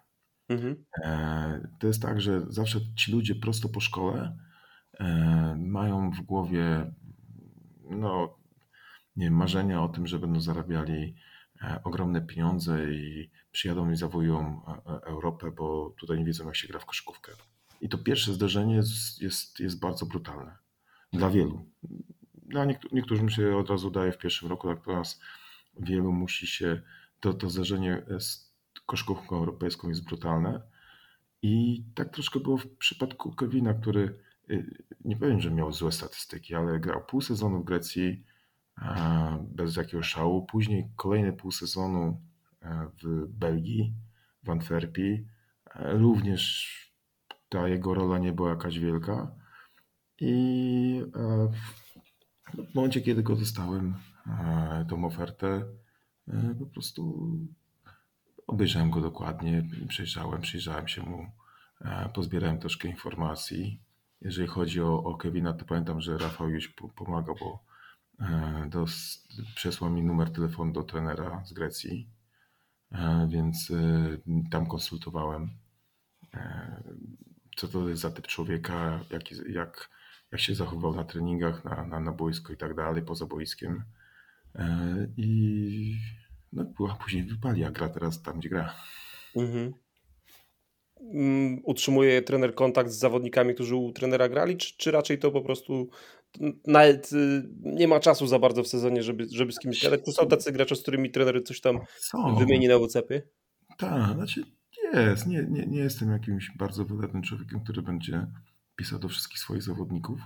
Mhm. 0.49 0.85
E, 1.03 1.67
to 1.79 1.87
jest 1.87 2.01
tak, 2.01 2.21
że 2.21 2.45
zawsze 2.49 2.79
ci 2.95 3.11
ludzie 3.11 3.35
prosto 3.35 3.69
po 3.69 3.79
szkole 3.79 4.37
mają 5.57 6.11
w 6.11 6.21
głowie 6.21 6.93
no, 7.89 8.37
nie 9.15 9.25
wiem, 9.25 9.35
marzenia 9.35 9.83
o 9.83 9.89
tym, 9.89 10.07
że 10.07 10.19
będą 10.19 10.39
zarabiali 10.39 11.15
E, 11.63 11.83
ogromne 11.83 12.21
pieniądze 12.21 12.93
i 12.93 13.29
przyjadą 13.51 13.91
i 13.91 13.95
zawojują 13.95 14.61
e, 14.67 14.71
e, 14.71 15.01
Europę, 15.05 15.51
bo 15.51 15.95
tutaj 15.99 16.17
nie 16.17 16.25
wiedzą, 16.25 16.45
jak 16.45 16.55
się 16.55 16.67
gra 16.67 16.79
w 16.79 16.85
koszykówkę. 16.85 17.31
I 17.81 17.89
to 17.89 17.97
pierwsze 17.97 18.33
zderzenie 18.33 18.75
jest, 18.75 19.21
jest, 19.21 19.59
jest 19.59 19.79
bardzo 19.79 20.05
brutalne 20.05 20.57
dla 21.13 21.29
wielu. 21.29 21.65
Dla 22.33 22.65
niektórych, 22.65 22.93
niektórym 22.93 23.29
się 23.29 23.57
od 23.57 23.69
razu 23.69 23.91
daje 23.91 24.11
w 24.11 24.17
pierwszym 24.17 24.49
roku, 24.49 24.67
natomiast 24.67 25.21
wielu 25.79 26.11
musi 26.11 26.47
się, 26.47 26.81
to, 27.23 27.33
to 27.33 27.49
zderzenie 27.49 28.05
z 28.19 28.53
koszykówką 28.85 29.35
europejską 29.35 29.89
jest 29.89 30.05
brutalne. 30.05 30.61
I 31.41 31.83
tak 31.95 32.09
troszkę 32.09 32.39
było 32.39 32.57
w 32.57 32.67
przypadku 32.67 33.35
Kevina, 33.35 33.73
który 33.73 34.19
nie 35.05 35.17
powiem, 35.17 35.41
że 35.41 35.51
miał 35.51 35.71
złe 35.71 35.91
statystyki, 35.91 36.55
ale 36.55 36.79
grał 36.79 37.05
pół 37.05 37.21
sezonu 37.21 37.61
w 37.61 37.65
Grecji, 37.65 38.23
bez 39.41 39.75
jakiegoś 39.75 40.07
szału. 40.07 40.45
Później 40.45 40.89
kolejne 40.95 41.33
pół 41.33 41.51
sezonu 41.51 42.21
e, 42.61 42.87
w 43.03 43.27
Belgii, 43.27 43.93
w 44.43 44.49
Antwerpii. 44.49 45.27
E, 45.75 45.93
również 45.97 46.73
ta 47.49 47.67
jego 47.67 47.93
rola 47.93 48.17
nie 48.17 48.33
była 48.33 48.49
jakaś 48.49 48.79
wielka. 48.79 49.31
I 50.19 51.03
e, 51.15 51.51
w 52.71 52.75
momencie, 52.75 53.01
kiedy 53.01 53.23
go 53.23 53.35
dostałem, 53.35 53.95
tą 54.89 55.05
ofertę, 55.05 55.65
po 56.59 56.65
prostu 56.65 57.29
obejrzałem 58.47 58.89
go 58.91 59.01
dokładnie, 59.01 59.69
przejrzałem, 59.87 60.41
przyjrzałem 60.41 60.87
się 60.87 61.01
mu, 61.01 61.31
pozbierałem 62.13 62.59
troszkę 62.59 62.87
informacji. 62.87 63.79
Jeżeli 64.21 64.47
chodzi 64.47 64.81
o, 64.81 65.03
o 65.03 65.17
Kevina, 65.17 65.53
to 65.53 65.65
pamiętam, 65.65 66.01
że 66.01 66.17
Rafał 66.17 66.49
już 66.49 66.73
pomagał, 66.95 67.35
bo 67.39 67.73
E, 68.19 68.65
do, 68.69 68.85
przesłał 69.55 69.91
mi 69.91 70.03
numer 70.03 70.31
telefonu 70.31 70.73
do 70.73 70.83
trenera 70.83 71.43
z 71.45 71.53
Grecji, 71.53 72.09
e, 72.91 73.27
więc 73.31 73.71
e, 73.71 74.17
tam 74.51 74.67
konsultowałem, 74.67 75.49
co 77.55 77.67
to 77.67 77.89
jest 77.89 78.01
za 78.01 78.11
typ 78.11 78.27
człowieka, 78.27 78.99
jak, 79.09 79.31
jak, 79.31 79.89
jak 80.31 80.41
się 80.41 80.55
zachował 80.55 80.95
na 80.95 81.03
treningach, 81.03 81.65
na, 81.65 81.85
na, 81.85 81.99
na 81.99 82.11
boisku 82.11 82.53
i 82.53 82.57
tak 82.57 82.75
dalej, 82.75 83.03
poza 83.03 83.25
boiskiem. 83.25 83.83
I 85.17 85.95
no, 86.53 86.63
była 86.63 86.95
później 86.95 87.23
wypali, 87.23 87.63
a 87.63 87.71
gra 87.71 87.89
teraz 87.89 88.21
tam, 88.21 88.39
gdzie 88.39 88.49
gra. 88.49 88.73
Mhm. 89.35 89.73
Mm, 91.13 91.59
utrzymuje 91.63 92.21
trener 92.21 92.55
kontakt 92.55 92.91
z 92.91 92.97
zawodnikami, 92.99 93.53
którzy 93.53 93.75
u 93.75 93.91
trenera 93.91 94.29
grali, 94.29 94.57
czy, 94.57 94.77
czy 94.77 94.91
raczej 94.91 95.19
to 95.19 95.31
po 95.31 95.41
prostu 95.41 95.89
nawet 96.67 97.13
y, 97.13 97.49
nie 97.59 97.87
ma 97.87 97.99
czasu 97.99 98.27
za 98.27 98.39
bardzo 98.39 98.63
w 98.63 98.67
sezonie, 98.67 99.03
żeby, 99.03 99.27
żeby 99.31 99.51
z 99.51 99.59
kimś 99.59 99.83
gadać? 99.83 100.01
Czy 100.05 100.11
są 100.11 100.27
tacy 100.27 100.51
gracze, 100.51 100.75
z 100.75 100.81
którymi 100.81 101.11
trener 101.11 101.43
coś 101.43 101.61
tam 101.61 101.79
są. 101.97 102.35
wymieni 102.35 102.67
na 102.67 102.77
WhatsAppie? 102.77 103.21
Tak, 103.77 104.15
znaczy 104.15 104.43
jest. 104.93 105.27
Nie, 105.27 105.43
nie, 105.49 105.65
nie 105.65 105.79
jestem 105.79 106.11
jakimś 106.11 106.51
bardzo 106.57 106.85
wybrednym 106.85 107.23
człowiekiem, 107.23 107.59
który 107.59 107.81
będzie 107.81 108.27
pisał 108.75 108.99
do 108.99 109.09
wszystkich 109.09 109.39
swoich 109.39 109.63
zawodników, 109.63 110.19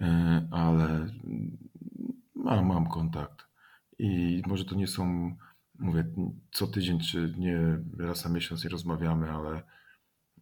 e, 0.00 0.48
ale 0.50 1.08
mam, 2.34 2.66
mam 2.66 2.88
kontakt. 2.88 3.47
I 3.98 4.42
może 4.46 4.64
to 4.64 4.74
nie 4.74 4.86
są, 4.86 5.36
mówię, 5.78 6.04
co 6.52 6.66
tydzień, 6.66 7.00
czy 7.00 7.34
nie 7.38 7.78
raz 7.98 8.24
na 8.24 8.30
miesiąc 8.30 8.64
nie 8.64 8.70
rozmawiamy, 8.70 9.30
ale 9.30 9.62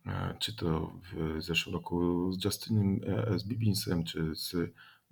E, 0.07 0.35
czy 0.39 0.57
to 0.57 0.93
w 1.13 1.43
zeszłym 1.43 1.75
roku 1.75 2.33
z 2.33 2.45
Justinem, 2.45 3.01
e, 3.07 3.39
z 3.39 3.45
Bibinsem, 3.45 4.05
czy 4.05 4.35
z 4.35 4.55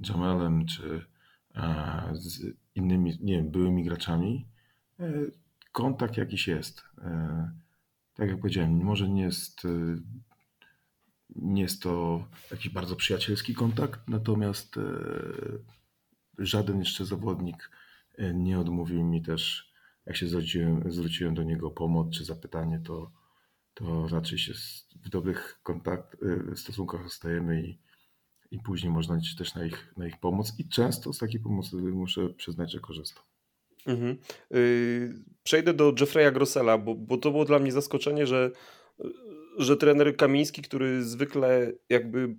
Jamelem, 0.09 0.67
czy 0.67 1.07
e, 1.55 2.11
z 2.13 2.43
innymi, 2.75 3.19
nie 3.21 3.37
wiem, 3.37 3.51
byłymi 3.51 3.85
graczami, 3.85 4.47
kontakt 5.73 6.17
jakiś 6.17 6.49
jest. 6.49 6.83
Tak 8.15 8.29
jak 8.29 8.41
powiedziałem, 8.41 8.85
może 8.85 9.09
nie 9.09 9.23
jest, 9.23 9.63
nie 11.37 11.63
jest 11.63 11.83
to 11.83 12.25
jakiś 12.51 12.69
bardzo 12.69 12.97
przyjacielski 12.97 13.55
kontakt, 13.55 14.01
natomiast 14.09 14.75
żaden 16.39 16.79
jeszcze 16.79 17.05
zawodnik 17.05 17.71
nie 18.35 18.59
odmówił 18.59 19.05
mi 19.05 19.23
też, 19.23 19.73
jak 20.07 20.17
się 20.17 20.29
zwróciłem, 20.29 20.93
zwróciłem 20.93 21.35
do 21.35 21.43
niego 21.43 21.67
o 21.67 21.71
pomoc 21.71 22.17
czy 22.17 22.25
zapytanie, 22.25 22.81
to 22.87 23.11
to 23.75 24.09
raczej 24.09 24.39
się 24.39 24.53
w 25.05 25.09
dobrych 25.09 25.61
kontakt, 25.63 26.17
y, 26.53 26.57
stosunkach 26.57 27.03
zostajemy 27.03 27.63
i, 27.63 27.79
i 28.51 28.59
później 28.59 28.93
można 28.93 29.17
liczyć 29.17 29.37
też 29.37 29.55
na 29.55 29.65
ich, 29.65 29.95
na 29.97 30.07
ich 30.07 30.21
pomoc 30.21 30.53
i 30.59 30.69
często 30.69 31.13
z 31.13 31.19
takiej 31.19 31.41
pomocy 31.41 31.77
muszę 31.77 32.29
przyznać, 32.29 32.73
że 32.73 32.81
korzystam. 32.81 33.25
Mhm. 33.87 34.19
Yy, 34.51 35.15
przejdę 35.43 35.75
do 35.75 35.95
Jeffreya 36.01 36.33
Grossela, 36.33 36.79
bo, 36.79 36.95
bo 36.95 37.19
to 37.19 37.31
było 37.31 37.45
dla 37.45 37.59
mnie 37.59 37.73
zaskoczenie, 37.73 38.27
że, 38.27 38.51
że 39.59 39.77
trener 39.77 40.17
Kamiński, 40.17 40.63
który 40.63 41.05
zwykle 41.05 41.73
jakby 41.89 42.37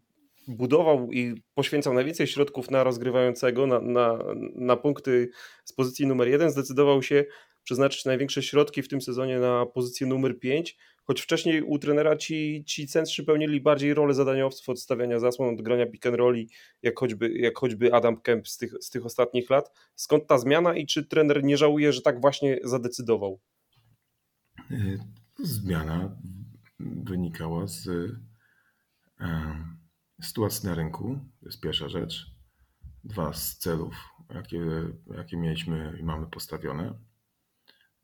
budował 0.48 1.12
i 1.12 1.44
poświęcał 1.54 1.94
najwięcej 1.94 2.28
środków 2.28 2.72
na 2.72 2.84
rozgrywającego, 2.84 3.68
na, 3.68 3.80
na, 3.80 4.20
na 4.56 4.75
punkty 4.75 5.30
z 5.66 5.74
pozycji 5.74 6.08
numer 6.08 6.28
jeden, 6.28 6.52
zdecydował 6.52 7.04
się 7.04 7.25
przeznaczyć 7.64 8.06
największe 8.06 8.44
środki 8.44 8.82
w 8.82 8.88
tym 8.88 9.02
sezonie 9.02 9.40
na 9.40 9.66
pozycję 9.66 10.08
numer 10.08 10.40
5, 10.40 10.78
choć 11.04 11.22
wcześniej 11.22 11.62
u 11.62 11.80
trenera 11.80 12.16
ci, 12.18 12.64
ci 12.68 12.88
centrzy 12.88 13.24
pełnili 13.24 13.62
bardziej 13.62 13.94
rolę 13.94 14.14
zadaniowców 14.14 14.70
od 14.70 14.80
stawiania 14.80 15.20
zasłon, 15.20 15.54
od 15.54 15.62
grania 15.62 15.86
pick 15.86 16.06
and 16.06 16.16
rolli, 16.16 16.50
jak 16.82 17.00
choćby, 17.00 17.34
jak 17.34 17.58
choćby 17.58 17.94
Adam 17.94 18.22
Kemp 18.22 18.48
z 18.48 18.58
tych, 18.58 18.74
z 18.80 18.90
tych 18.90 19.06
ostatnich 19.06 19.50
lat. 19.50 19.72
Skąd 19.96 20.28
ta 20.28 20.38
zmiana 20.38 20.75
i 20.75 20.86
czy 20.86 21.06
trener 21.06 21.44
nie 21.44 21.58
żałuje, 21.58 21.94
że 21.94 22.02
tak 22.02 22.22
właśnie 22.22 22.60
zadecydował? 22.64 23.40
Y, 24.72 25.00
zmiana 25.40 26.18
wynikała 26.80 27.68
z 27.68 27.88
sytuacji 30.22 30.69
na 30.69 30.75
rynku, 30.75 31.19
to 31.39 31.45
jest 31.45 31.62
pierwsza 31.62 31.89
rzecz. 31.89 32.36
Dwa 33.03 33.34
z 33.34 33.57
celów, 33.57 33.95
jakie, 34.29 34.62
jakie 35.17 35.38
mieliśmy 35.38 35.98
i 36.00 36.03
mamy 36.03 36.27
postawione. 36.27 37.00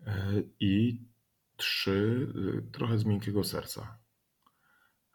E, 0.06 0.44
I 0.60 1.02
trzy, 1.62 2.28
y, 2.36 2.72
trochę 2.72 2.98
z 2.98 3.06
miękkiego 3.06 3.44
serca. 3.44 3.98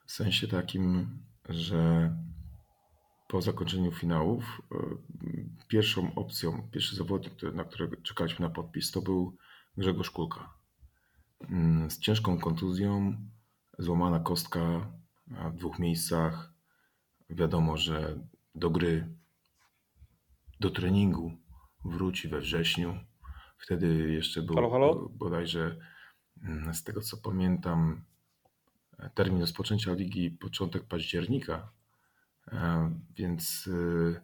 W 0.06 0.12
sensie 0.12 0.48
takim, 0.48 1.18
że 1.48 2.10
po 3.28 3.42
zakończeniu 3.42 3.92
finałów 3.92 4.62
y, 4.72 5.66
pierwszą 5.68 6.14
opcją, 6.14 6.68
pierwszy 6.72 6.96
zawodnik, 6.96 7.32
na 7.54 7.64
którego 7.64 7.96
czekaliśmy 7.96 8.48
na 8.48 8.54
podpis, 8.54 8.90
to 8.90 9.02
był 9.02 9.36
Grzegorz 9.76 10.10
Kulka. 10.10 10.54
Mm, 11.50 11.90
z 11.90 11.98
ciężką 11.98 12.38
kontuzją, 12.38 13.16
złamana 13.78 14.20
kostka 14.20 14.92
w 15.26 15.56
dwóch 15.56 15.78
miejscach. 15.78 16.55
Wiadomo, 17.30 17.76
że 17.76 18.18
do 18.54 18.70
gry, 18.70 19.08
do 20.60 20.70
treningu 20.70 21.32
wróci 21.84 22.28
we 22.28 22.40
wrześniu. 22.40 22.98
Wtedy 23.58 24.12
jeszcze 24.12 24.42
był 24.42 24.54
halo, 24.54 24.70
halo? 24.70 25.08
bodajże 25.08 25.76
Mm, 26.42 26.74
z 26.74 26.84
tego 26.84 27.00
co 27.00 27.16
pamiętam, 27.16 28.04
termin 29.14 29.40
rozpoczęcia 29.40 29.92
ligi 29.92 30.30
początek 30.30 30.84
października, 30.84 31.72
e, 32.52 32.90
więc 33.16 33.68
e, 33.72 34.20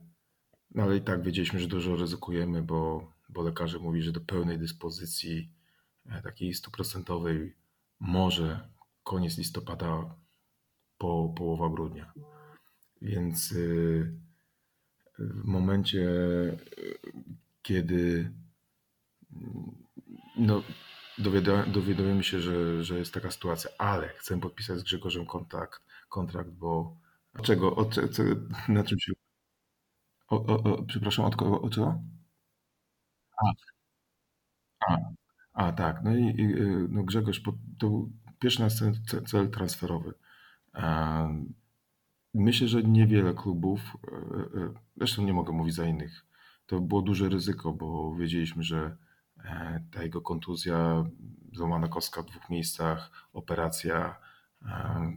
no 0.75 0.83
ale 0.83 0.97
i 0.97 1.01
tak 1.01 1.23
wiedzieliśmy, 1.23 1.61
że 1.61 1.69
dużo 1.69 1.97
ryzykujemy, 1.97 2.63
bo, 2.63 3.13
bo 3.29 3.43
lekarze 3.43 3.79
mówi, 3.79 4.03
że 4.03 4.13
do 4.13 4.21
pełnej 4.21 4.59
dyspozycji 4.59 5.53
e, 6.07 6.23
takiej 6.23 6.55
stuprocentowej 6.55 7.57
może 8.01 8.69
koniec 9.05 9.39
listopada, 9.39 10.17
po, 10.99 11.35
połowa 11.37 11.69
grudnia. 11.69 12.13
Więc 13.03 13.55
w 15.19 15.45
momencie, 15.45 16.07
kiedy 17.63 18.33
no, 20.37 20.63
dowiadujemy 21.67 22.25
się, 22.25 22.41
że, 22.41 22.85
że 22.85 22.99
jest 22.99 23.15
taka 23.15 23.31
sytuacja, 23.31 23.71
ale 23.79 24.09
chcę 24.09 24.41
podpisać 24.41 24.79
z 24.79 24.83
Grzegorzem 24.83 25.27
kontrakt, 25.27 25.83
kontrakt 26.09 26.51
bo 26.51 26.97
czego, 27.43 27.77
o, 27.77 27.85
co, 27.85 28.23
na 28.69 28.85
czym 28.85 28.99
się... 28.99 29.13
O, 30.29 30.47
o, 30.47 30.63
o, 30.63 30.83
przepraszam, 30.83 31.25
od 31.25 31.43
o 31.43 31.69
co? 31.71 32.03
A, 33.45 33.53
a, 34.87 34.97
a 35.53 35.73
tak, 35.73 36.01
no 36.05 36.17
i, 36.17 36.23
i 36.23 36.55
no 36.89 37.03
Grzegorz, 37.03 37.43
to 37.43 37.53
był 37.79 38.13
pierwszy 38.39 38.61
nasz 38.61 38.79
cel, 38.79 38.95
cel 39.27 39.51
transferowy. 39.51 40.15
Myślę, 42.35 42.69
że 42.69 42.83
niewiele 42.83 43.35
klubów, 43.35 43.81
e, 44.13 44.17
e, 44.61 44.75
zresztą 44.97 45.23
nie 45.23 45.33
mogę 45.33 45.53
mówić 45.53 45.75
za 45.75 45.87
innych, 45.87 46.27
to 46.67 46.81
było 46.81 47.03
duże 47.03 47.29
ryzyko, 47.29 47.73
bo 47.73 48.15
wiedzieliśmy, 48.15 48.63
że 48.63 48.97
e, 49.45 49.85
ta 49.93 50.03
jego 50.03 50.21
kontuzja, 50.21 51.05
złamana 51.53 51.89
kostka 51.89 52.23
w 52.23 52.27
dwóch 52.27 52.51
miejscach, 52.51 53.29
operacja, 53.33 54.19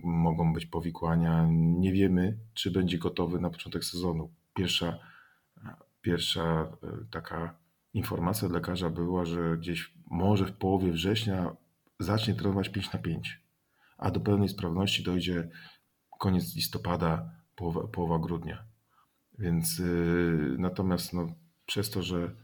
mogą 0.03 0.53
być 0.53 0.65
powikłania. 0.65 1.48
Nie 1.51 1.91
wiemy, 1.91 2.38
czy 2.53 2.72
będzie 2.72 2.98
gotowy 2.98 3.39
na 3.39 3.50
początek 3.50 3.86
sezonu. 3.86 4.34
Pierwsza, 4.53 5.00
pierwsza 6.01 6.72
taka 7.12 7.57
informacja 7.93 8.48
od 8.48 8.53
lekarza 8.53 8.89
była, 8.89 9.25
że 9.25 9.57
gdzieś 9.57 9.93
może 10.12 10.45
w 10.45 10.57
połowie 10.57 10.91
września 10.91 11.55
zacznie 12.00 12.34
trenować 12.34 12.69
5 12.69 12.93
na 12.93 13.00
5, 13.00 13.41
a 13.98 14.12
do 14.12 14.19
pełnej 14.19 14.50
sprawności 14.50 15.03
dojdzie 15.03 15.50
koniec 16.19 16.55
listopada, 16.55 17.31
połowa, 17.55 17.88
połowa 17.88 18.19
grudnia. 18.19 18.65
Więc 19.39 19.79
yy, 19.79 20.55
natomiast 20.60 21.13
no, 21.13 21.27
przez 21.65 21.89
to, 21.89 22.03
że 22.03 22.36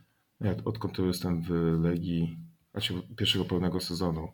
ja 0.41 0.55
odkąd 0.65 0.95
tu 0.95 1.07
jestem 1.07 1.41
w 1.41 1.49
Legii, 1.81 2.37
znaczy 2.71 2.93
pierwszego 3.17 3.45
pełnego 3.45 3.79
sezonu, 3.79 4.27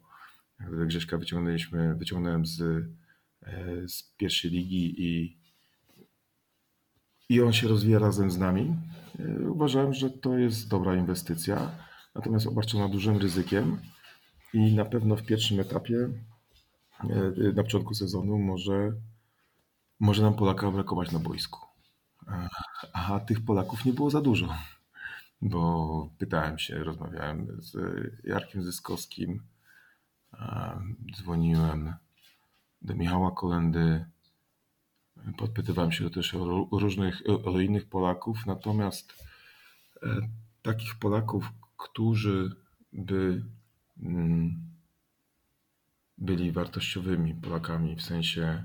Grześka 0.60 1.17
wyciągnęliśmy, 1.17 1.96
wyciągnąłem 1.96 2.46
z, 2.46 2.62
e, 3.44 3.88
z 3.88 4.13
pierwszej 4.17 4.51
ligi 4.51 5.03
i, 5.03 5.38
i 7.29 7.41
on 7.41 7.53
się 7.53 7.67
rozwija 7.67 8.00
razem 8.00 8.32
z 8.32 8.38
nami. 8.38 8.75
E, 9.20 9.50
uważałem, 9.50 9.94
że 9.94 10.10
to 10.10 10.38
jest 10.38 10.70
dobra 10.70 10.96
inwestycja, 10.96 11.72
natomiast 12.15 12.48
obarczona 12.48 12.89
dużym 12.89 13.17
ryzykiem 13.17 13.77
i 14.53 14.75
na 14.75 14.86
pewno 14.86 15.15
w 15.15 15.24
pierwszym 15.24 15.60
etapie, 15.60 16.10
e, 17.03 17.53
na 17.53 17.63
początku 17.63 17.94
sezonu 17.94 18.38
może 18.38 18.94
może 20.00 20.22
nam 20.22 20.34
Polaka 20.34 20.72
brakować 20.72 21.12
na 21.12 21.20
boisku. 21.20 21.68
A 22.94 23.20
tych 23.20 23.46
Polaków 23.46 23.86
nie 23.86 23.94
było 23.94 24.10
za 24.10 24.22
dużo, 24.22 24.56
bo 25.42 26.10
pytałem 26.18 26.60
się, 26.60 26.84
rozmawiałem 26.84 27.62
z 27.62 27.75
Jarkiem 28.24 28.63
Zyskowskim, 28.63 29.44
dzwoniłem 31.16 31.94
do 32.82 32.96
Michała 32.96 33.32
Kolendy, 33.32 34.06
podpytywałem 35.38 35.92
się 35.92 36.10
też 36.10 36.34
o 36.34 36.68
różnych, 36.72 37.22
o 37.46 37.60
innych 37.60 37.89
Polaków, 37.89 38.46
natomiast 38.46 39.24
e, 40.04 40.08
takich 40.62 40.96
Polaków, 40.96 41.51
którzy 41.77 42.56
by 42.94 43.46
mm, 44.00 44.62
byli 46.18 46.51
wartościowymi 46.51 47.36
Polakami 47.36 47.96
w 47.96 48.01
sensie 48.01 48.63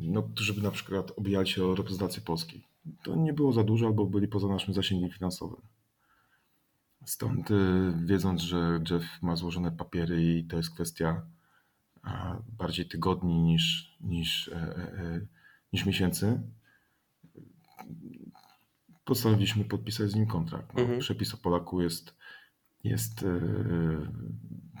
no, 0.00 0.28
żeby 0.36 0.62
na 0.62 0.70
przykład 0.70 1.12
obijali 1.16 1.48
się 1.48 1.64
o 1.64 1.74
reprezentację 1.74 2.22
Polski. 2.22 2.64
To 3.02 3.16
nie 3.16 3.32
było 3.32 3.52
za 3.52 3.64
dużo, 3.64 3.86
albo 3.86 4.06
byli 4.06 4.28
poza 4.28 4.48
naszym 4.48 4.74
zasięgiem 4.74 5.10
finansowym. 5.10 5.60
Stąd 7.04 7.50
y, 7.50 7.54
wiedząc, 8.04 8.40
że 8.40 8.80
Jeff 8.90 9.04
ma 9.22 9.36
złożone 9.36 9.72
papiery 9.72 10.22
i 10.22 10.44
to 10.44 10.56
jest 10.56 10.74
kwestia 10.74 11.22
bardziej 12.58 12.88
tygodni 12.88 13.38
niż, 13.38 13.96
niż, 14.00 14.48
e, 14.48 14.56
e, 14.56 15.02
e, 15.02 15.20
niż 15.72 15.86
miesięcy, 15.86 16.40
postanowiliśmy 19.04 19.64
podpisać 19.64 20.10
z 20.10 20.14
nim 20.14 20.26
kontrakt. 20.26 20.74
No, 20.74 20.80
mhm. 20.80 21.00
Przepis 21.00 21.34
o 21.34 21.36
Polaku 21.36 21.82
jest, 21.82 22.14
jest 22.84 23.24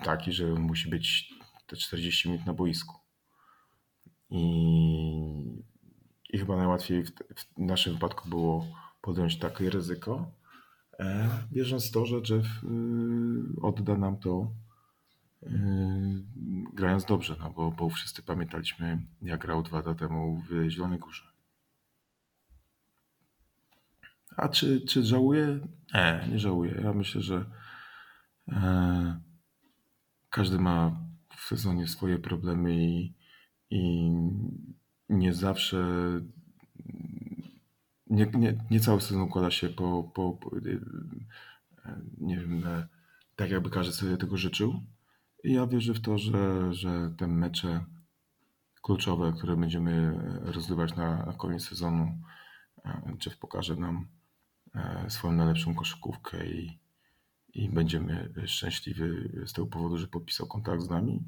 taki, 0.04 0.32
że 0.32 0.46
musi 0.46 0.90
być 0.90 1.34
te 1.66 1.76
40 1.76 2.30
minut 2.30 2.46
na 2.46 2.54
boisku. 2.54 2.99
I, 4.30 5.64
i 6.30 6.38
chyba 6.38 6.56
najłatwiej 6.56 7.04
w, 7.04 7.10
w 7.10 7.58
naszym 7.58 7.92
wypadku 7.94 8.28
było 8.28 8.66
podjąć 9.00 9.38
takie 9.38 9.70
ryzyko, 9.70 10.32
e, 10.98 11.28
wierząc 11.52 11.90
to, 11.90 12.06
że 12.06 12.16
Jeff 12.16 12.46
y, 12.64 13.60
odda 13.62 13.96
nam 13.96 14.18
to 14.18 14.52
y, 15.42 15.48
grając 16.72 17.04
dobrze, 17.04 17.36
no 17.40 17.50
bo, 17.50 17.70
bo 17.70 17.90
wszyscy 17.90 18.22
pamiętaliśmy, 18.22 19.06
jak 19.22 19.40
grał 19.40 19.62
dwa 19.62 19.76
lata 19.76 19.94
temu 19.94 20.42
w 20.48 20.70
Zielonej 20.70 20.98
Górze. 20.98 21.30
A 24.36 24.48
czy, 24.48 24.80
czy 24.80 25.02
żałuję? 25.02 25.60
Nie, 25.94 26.28
nie 26.32 26.38
żałuję. 26.38 26.80
Ja 26.84 26.92
myślę, 26.92 27.22
że 27.22 27.44
e, 28.48 29.20
każdy 30.30 30.58
ma 30.58 31.00
w 31.36 31.40
sezonie 31.40 31.88
swoje 31.88 32.18
problemy 32.18 32.74
i 32.74 33.14
i 33.70 34.10
nie 35.08 35.34
zawsze, 35.34 35.84
nie, 38.06 38.26
nie, 38.26 38.64
nie 38.70 38.80
cały 38.80 39.00
sezon 39.00 39.22
układa 39.22 39.50
się 39.50 39.68
po, 39.68 40.10
po, 40.14 40.32
po 40.32 40.50
nie 42.18 42.36
wiem, 42.36 42.62
tak 43.36 43.50
jakby 43.50 43.70
każdy 43.70 43.92
sobie 43.92 44.16
tego 44.16 44.36
życzył. 44.36 44.82
I 45.44 45.52
ja 45.52 45.66
wierzę 45.66 45.94
w 45.94 46.00
to, 46.00 46.18
że, 46.18 46.74
że 46.74 47.14
te 47.18 47.26
mecze 47.26 47.84
kluczowe, 48.82 49.32
które 49.32 49.56
będziemy 49.56 50.14
rozgrywać 50.42 50.96
na, 50.96 51.26
na 51.26 51.32
koniec 51.32 51.68
sezonu, 51.68 52.18
Jeff 53.26 53.38
pokaże 53.38 53.76
nam 53.76 54.08
e, 54.74 55.10
swoją 55.10 55.34
najlepszą 55.34 55.74
koszykówkę 55.74 56.46
i, 56.46 56.78
i 57.54 57.68
będziemy 57.68 58.32
szczęśliwi 58.46 59.02
z 59.46 59.52
tego 59.52 59.66
powodu, 59.66 59.96
że 59.96 60.08
podpisał 60.08 60.46
kontakt 60.46 60.82
z 60.82 60.90
nami 60.90 61.24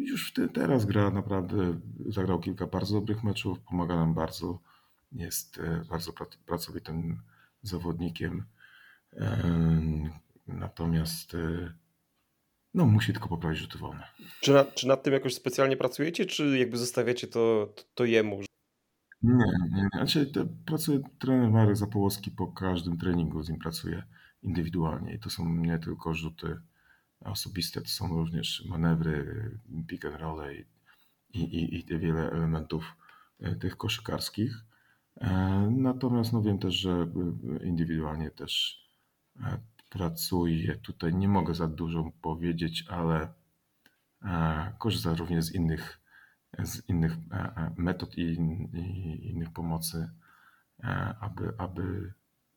już 0.00 0.34
teraz 0.54 0.84
gra 0.84 1.10
naprawdę, 1.10 1.80
zagrał 2.06 2.40
kilka 2.40 2.66
bardzo 2.66 2.94
dobrych 2.94 3.24
meczów, 3.24 3.60
pomaga 3.60 3.96
nam 3.96 4.14
bardzo, 4.14 4.60
jest 5.12 5.58
e, 5.58 5.84
bardzo 5.90 6.12
pracowitym 6.46 7.22
zawodnikiem. 7.62 8.44
Natomiast 10.46 11.34
e, 11.34 11.72
no, 12.74 12.86
musi 12.86 13.12
tylko 13.12 13.28
poprawić 13.28 13.58
rzuty 13.58 13.78
wolne. 13.78 14.04
Czy, 14.40 14.52
na, 14.52 14.64
czy 14.64 14.88
nad 14.88 15.02
tym 15.02 15.12
jakoś 15.12 15.34
specjalnie 15.34 15.76
pracujecie, 15.76 16.26
czy 16.26 16.58
jakby 16.58 16.78
zostawiacie 16.78 17.26
to, 17.26 17.72
to, 17.76 17.82
to 17.94 18.04
jemu? 18.04 18.40
Nie, 19.22 19.34
nie, 19.34 19.82
nie. 19.82 19.88
Znaczy, 19.92 20.32
pracuje 20.66 21.00
trener 21.18 21.50
Marek 21.50 21.76
Zapołowski 21.76 22.30
po 22.30 22.46
każdym 22.46 22.98
treningu, 22.98 23.42
z 23.42 23.48
nim 23.48 23.58
pracuje 23.58 24.02
indywidualnie 24.42 25.14
i 25.14 25.18
to 25.18 25.30
są 25.30 25.54
nie 25.54 25.78
tylko 25.78 26.14
rzuty 26.14 26.56
osobiste, 27.30 27.80
to 27.80 27.88
są 27.88 28.08
również 28.08 28.64
manewry, 28.68 29.50
pick 29.86 30.04
and 30.04 30.16
roll 30.16 30.52
i, 31.34 31.40
i, 31.40 31.78
i 31.78 31.98
wiele 31.98 32.30
elementów 32.30 32.96
e, 33.40 33.54
tych 33.54 33.76
koszykarskich. 33.76 34.64
E, 35.16 35.30
natomiast 35.76 36.32
no 36.32 36.42
wiem 36.42 36.58
też, 36.58 36.74
że 36.74 36.90
e, 37.60 37.66
indywidualnie 37.66 38.30
też 38.30 38.84
pracuję. 39.90 40.76
Tutaj 40.76 41.14
nie 41.14 41.28
mogę 41.28 41.54
za 41.54 41.68
dużo 41.68 42.12
powiedzieć, 42.22 42.84
ale 42.88 43.28
korzysta 44.78 45.14
również 45.14 45.44
z 45.44 45.54
innych, 45.54 46.00
z 46.58 46.88
innych 46.88 47.12
metod 47.76 48.18
i, 48.18 48.22
i 48.22 49.30
innych 49.30 49.50
pomocy, 49.52 50.10
aby, 51.20 51.52
aby, 51.58 52.12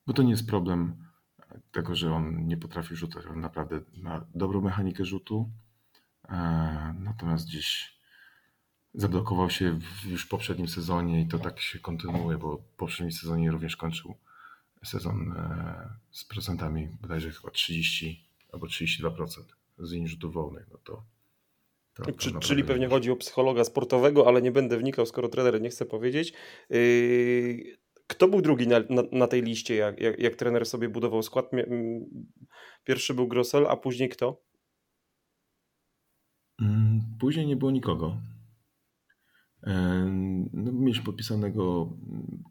bo 0.07 0.13
to 0.13 0.23
nie 0.23 0.31
jest 0.31 0.47
problem 0.47 1.10
tego, 1.71 1.95
że 1.95 2.13
on 2.13 2.47
nie 2.47 2.57
potrafi 2.57 2.95
rzucać. 2.95 3.25
On 3.25 3.39
naprawdę 3.39 3.81
ma 3.97 4.25
dobrą 4.35 4.61
mechanikę 4.61 5.05
rzutu, 5.05 5.49
e, 6.29 6.95
natomiast 6.99 7.47
gdzieś 7.47 7.97
zablokował 8.93 9.49
się 9.49 9.79
w 9.79 10.05
już 10.05 10.25
poprzednim 10.25 10.67
sezonie 10.67 11.21
i 11.21 11.27
to 11.27 11.39
tak 11.39 11.59
się 11.59 11.79
kontynuuje, 11.79 12.37
bo 12.37 12.57
w 12.57 12.75
poprzednim 12.77 13.11
sezonie 13.11 13.51
również 13.51 13.75
kończył 13.75 14.15
sezon 14.83 15.33
e, 15.37 15.89
z 16.11 16.23
procentami 16.23 16.87
bodajże 17.01 17.31
chyba 17.31 17.51
30 17.51 18.25
albo 18.51 18.67
32% 18.67 19.43
z 19.79 19.91
linii 19.91 20.07
rzutów 20.07 20.33
wolnych. 20.33 20.67
No 20.71 20.77
to, 20.83 21.03
to, 21.93 22.03
to 22.31 22.39
Czyli 22.39 22.63
pewnie 22.63 22.87
chodzi 22.87 23.11
o 23.11 23.15
psychologa 23.15 23.63
sportowego, 23.63 24.27
ale 24.27 24.41
nie 24.41 24.51
będę 24.51 24.77
wnikał, 24.77 25.05
skoro 25.05 25.29
trener 25.29 25.61
nie 25.61 25.69
chce 25.69 25.85
powiedzieć. 25.85 26.33
Yy, 26.69 27.77
kto 28.11 28.27
był 28.27 28.41
drugi 28.41 28.67
na, 28.67 28.79
na, 28.89 29.03
na 29.11 29.27
tej 29.27 29.41
liście, 29.41 29.75
jak, 29.75 29.99
jak, 29.99 30.19
jak, 30.19 30.35
trener 30.35 30.65
sobie 30.65 30.89
budował 30.89 31.23
skład? 31.23 31.51
Pierwszy 32.83 33.13
był 33.13 33.27
Grossel, 33.27 33.67
a 33.67 33.77
później 33.77 34.09
kto? 34.09 34.43
Mm, 36.61 37.01
później 37.19 37.47
nie 37.47 37.55
było 37.55 37.71
nikogo. 37.71 38.17
No, 40.53 40.71
mieliśmy 40.71 41.05
podpisanego 41.05 41.93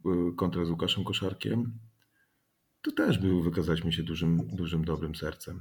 mm, 0.05 0.37
kontrakt 0.37 0.69
z 0.69 0.71
Łukaszem 0.71 1.05
Koszarkiem. 1.05 1.79
to 2.83 2.93
też 2.93 3.19
był, 3.19 3.43
wykazaliśmy 3.43 3.93
się 3.93 4.03
dużym, 4.03 4.49
dużym 4.53 4.85
dobrym 4.85 5.15
sercem. 5.15 5.61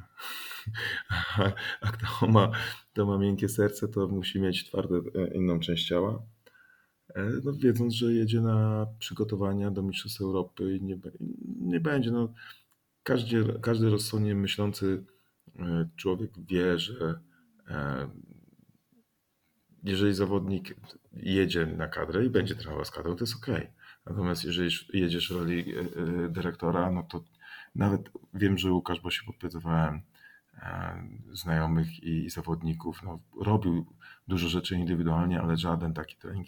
A 1.82 1.92
kto 1.92 2.28
ma, 2.28 2.52
kto 2.92 3.06
ma 3.06 3.18
miękkie 3.18 3.50
serce, 3.50 3.88
to 3.88 4.08
musi 4.08 4.42
mieć 4.42 4.70
twarde 4.70 5.02
e, 5.16 5.34
inną 5.34 5.60
część 5.60 5.88
ciała. 5.88 6.22
E, 7.16 7.30
no, 7.44 7.54
wiedząc, 7.54 7.94
że 7.94 8.14
jedzie 8.14 8.42
na 8.42 8.88
przygotowania 9.00 9.72
do 9.72 9.82
Mistrzostw 9.84 10.22
Europy 10.22 10.76
i 10.76 10.82
nie, 10.82 11.00
nie 11.62 11.80
będzie. 11.80 12.12
No, 12.12 12.34
każdy, 13.04 13.60
każdy 13.62 13.90
rozsądnie 13.90 14.36
myślący 14.36 15.04
e, 15.60 15.90
człowiek 15.96 16.32
wie, 16.48 16.80
że 16.80 17.20
jeżeli 19.84 20.14
zawodnik 20.14 20.76
jedzie 21.14 21.66
na 21.66 21.88
kadrę 21.88 22.26
i 22.26 22.30
będzie 22.30 22.56
trenował 22.56 22.86
z 22.86 22.92
kadrą, 22.92 23.16
to 23.16 23.24
jest 23.24 23.36
ok. 23.36 23.48
Natomiast 24.06 24.44
jeżeli 24.44 24.70
jedziesz 24.94 25.30
w 25.34 25.36
roli 25.36 25.74
dyrektora, 26.30 26.92
no 26.92 27.04
to 27.04 27.24
nawet 27.76 28.10
wiem, 28.34 28.58
że 28.58 28.72
Łukasz, 28.72 29.00
bo 29.00 29.12
się 29.12 29.24
podpytywałem 29.26 29.96
e, 29.96 30.02
znajomych 31.32 32.04
i 32.04 32.30
zawodników, 32.30 33.04
no, 33.04 33.20
robił 33.42 33.86
dużo 34.28 34.50
rzeczy 34.50 34.76
indywidualnie, 34.76 35.42
ale 35.42 35.58
żaden 35.58 35.94
taki 35.94 36.16
trening 36.16 36.48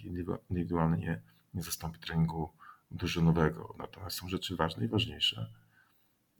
indywidualny 0.50 0.98
nie, 0.98 1.22
nie 1.54 1.62
zastąpi 1.62 2.00
treningu 2.00 2.50
drużynowego. 2.92 3.76
Natomiast 3.78 4.18
są 4.18 4.30
rzeczy 4.30 4.56
ważne 4.56 4.86
i 4.86 4.88
ważniejsze. 4.88 5.52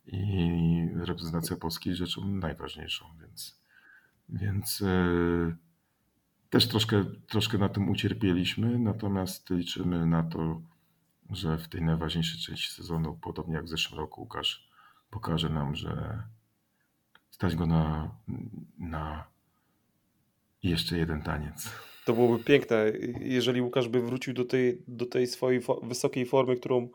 I 0.06 0.90
reprezentacja 0.96 1.58
Polski 1.58 1.90
jest 1.90 2.00
rzeczą 2.00 2.28
najważniejszą, 2.28 3.06
więc, 3.22 3.62
więc 4.30 4.80
yy, 4.80 5.56
też 6.50 6.68
troszkę, 6.68 7.06
troszkę 7.28 7.58
na 7.58 7.70
tym 7.70 7.90
ucierpieliśmy, 7.90 8.80
natomiast 8.80 9.50
liczymy 9.50 10.06
na 10.06 10.24
to, 10.24 10.62
że 11.30 11.58
w 11.58 11.68
tej 11.68 11.82
najważniejszej 11.82 12.40
części 12.40 12.72
sezonu, 12.72 13.18
podobnie 13.22 13.56
jak 13.56 13.66
w 13.66 13.70
zeszłym 13.70 14.00
roku, 14.00 14.22
Łukasz 14.22 14.70
pokaże 15.10 15.50
nam, 15.50 15.76
że 15.76 16.24
stać 17.32 17.56
go 17.56 17.66
na, 17.66 18.16
na 18.80 19.28
jeszcze 20.64 20.98
jeden 20.98 21.22
taniec. 21.22 21.70
To 22.06 22.14
byłoby 22.14 22.44
piękne, 22.44 22.92
jeżeli 23.20 23.62
Łukasz 23.62 23.88
by 23.88 24.02
wrócił 24.02 24.34
do 24.34 24.46
tej, 24.46 24.84
do 24.88 25.06
tej 25.06 25.28
swojej 25.28 25.62
fo 25.62 25.82
wysokiej 25.84 26.26
formy, 26.26 26.56
którą, 26.56 26.90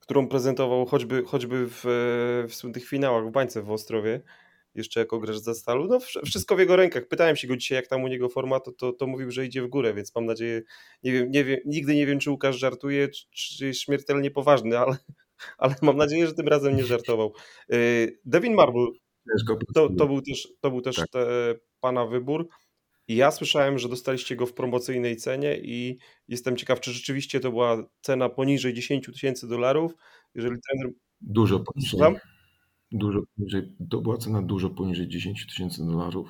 którą 0.00 0.28
prezentował 0.28 0.86
choćby, 0.86 1.22
choćby 1.26 1.66
w, 1.70 1.84
w 2.48 2.72
tych 2.72 2.88
finałach 2.88 3.26
w 3.28 3.30
bańce 3.30 3.62
w 3.62 3.70
Ostrowie, 3.70 4.20
jeszcze 4.74 5.00
jako 5.00 5.18
gracz 5.18 5.36
za 5.36 5.54
stalu. 5.54 5.86
No 5.86 5.98
wszystko 6.24 6.56
w 6.56 6.58
jego 6.58 6.76
rękach. 6.76 7.08
Pytałem 7.08 7.36
się 7.36 7.48
go 7.48 7.56
dzisiaj, 7.56 7.76
jak 7.76 7.86
tam 7.86 8.04
u 8.04 8.08
niego 8.08 8.28
forma, 8.28 8.60
to, 8.60 8.72
to, 8.72 8.92
to 8.92 9.06
mówił, 9.06 9.30
że 9.30 9.46
idzie 9.46 9.62
w 9.62 9.68
górę, 9.68 9.94
więc 9.94 10.14
mam 10.14 10.26
nadzieję, 10.26 10.62
nie 11.02 11.12
wiem, 11.12 11.30
nie 11.30 11.44
wiem, 11.44 11.60
nigdy 11.66 11.94
nie 11.94 12.06
wiem, 12.06 12.18
czy 12.18 12.30
Łukasz 12.30 12.56
żartuje, 12.56 13.08
czy, 13.08 13.26
czy 13.30 13.66
jest 13.66 13.80
śmiertelnie 13.80 14.30
poważny, 14.30 14.78
ale, 14.78 14.96
ale 15.58 15.74
mam 15.82 15.96
nadzieję, 15.96 16.26
że 16.26 16.34
tym 16.34 16.48
razem 16.48 16.76
nie 16.76 16.84
żartował. 16.84 17.32
Y, 17.72 18.18
Devin 18.24 18.54
Marble, 18.54 18.86
to, 19.74 19.88
to 19.98 20.06
był 20.06 20.22
też, 20.22 20.48
to 20.60 20.70
był 20.70 20.80
też 20.80 20.96
tak. 20.96 21.08
te, 21.08 21.54
pana 21.80 22.06
wybór. 22.06 22.48
I 23.08 23.16
ja 23.16 23.30
słyszałem, 23.30 23.78
że 23.78 23.88
dostaliście 23.88 24.36
go 24.36 24.46
w 24.46 24.52
promocyjnej 24.52 25.16
cenie 25.16 25.58
i 25.62 25.98
jestem 26.28 26.56
ciekaw, 26.56 26.80
czy 26.80 26.92
rzeczywiście 26.92 27.40
to 27.40 27.50
była 27.50 27.84
cena 28.00 28.28
poniżej 28.28 28.74
10 28.74 29.06
tysięcy 29.06 29.48
dolarów. 29.48 29.92
Jeżeli 30.34 30.56
trener... 30.68 30.92
Dużo 31.20 31.60
poniżej. 31.60 31.90
Słucham? 31.90 32.16
Dużo 32.92 33.20
poniżej. 33.36 33.76
To 33.90 34.00
była 34.00 34.16
cena 34.16 34.42
dużo 34.42 34.70
poniżej 34.70 35.08
10 35.08 35.46
tysięcy 35.46 35.86
dolarów. 35.86 36.28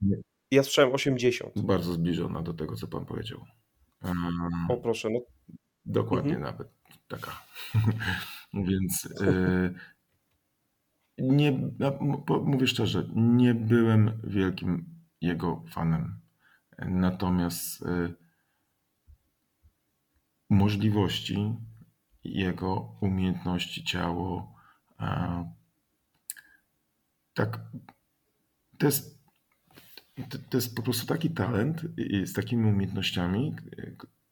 Nie. 0.00 0.16
Ja 0.50 0.62
słyszałem 0.62 0.92
80. 0.92 1.62
Bardzo 1.62 1.92
zbliżona 1.92 2.42
do 2.42 2.54
tego, 2.54 2.76
co 2.76 2.86
pan 2.86 3.06
powiedział. 3.06 3.44
O 4.68 4.76
proszę, 4.76 5.10
no. 5.10 5.20
Dokładnie 5.84 6.36
mhm. 6.36 6.52
nawet 6.52 6.68
taka. 7.08 7.42
Więc 8.68 9.08
yy, 9.20 9.74
nie, 11.20 11.70
mówię 12.44 12.66
szczerze, 12.66 13.08
nie 13.14 13.54
byłem 13.54 14.20
wielkim 14.24 15.00
jego 15.20 15.64
fanem. 15.68 16.20
Natomiast 16.78 17.80
yy, 17.80 18.14
możliwości 20.50 21.56
jego 22.24 22.96
umiejętności, 23.00 23.84
ciało, 23.84 24.54
tak, 27.34 27.60
to 28.78 28.86
jest, 28.86 29.24
to 30.50 30.56
jest 30.56 30.76
po 30.76 30.82
prostu 30.82 31.06
taki 31.06 31.30
talent 31.30 31.82
z 32.24 32.32
takimi 32.32 32.68
umiejętnościami. 32.68 33.56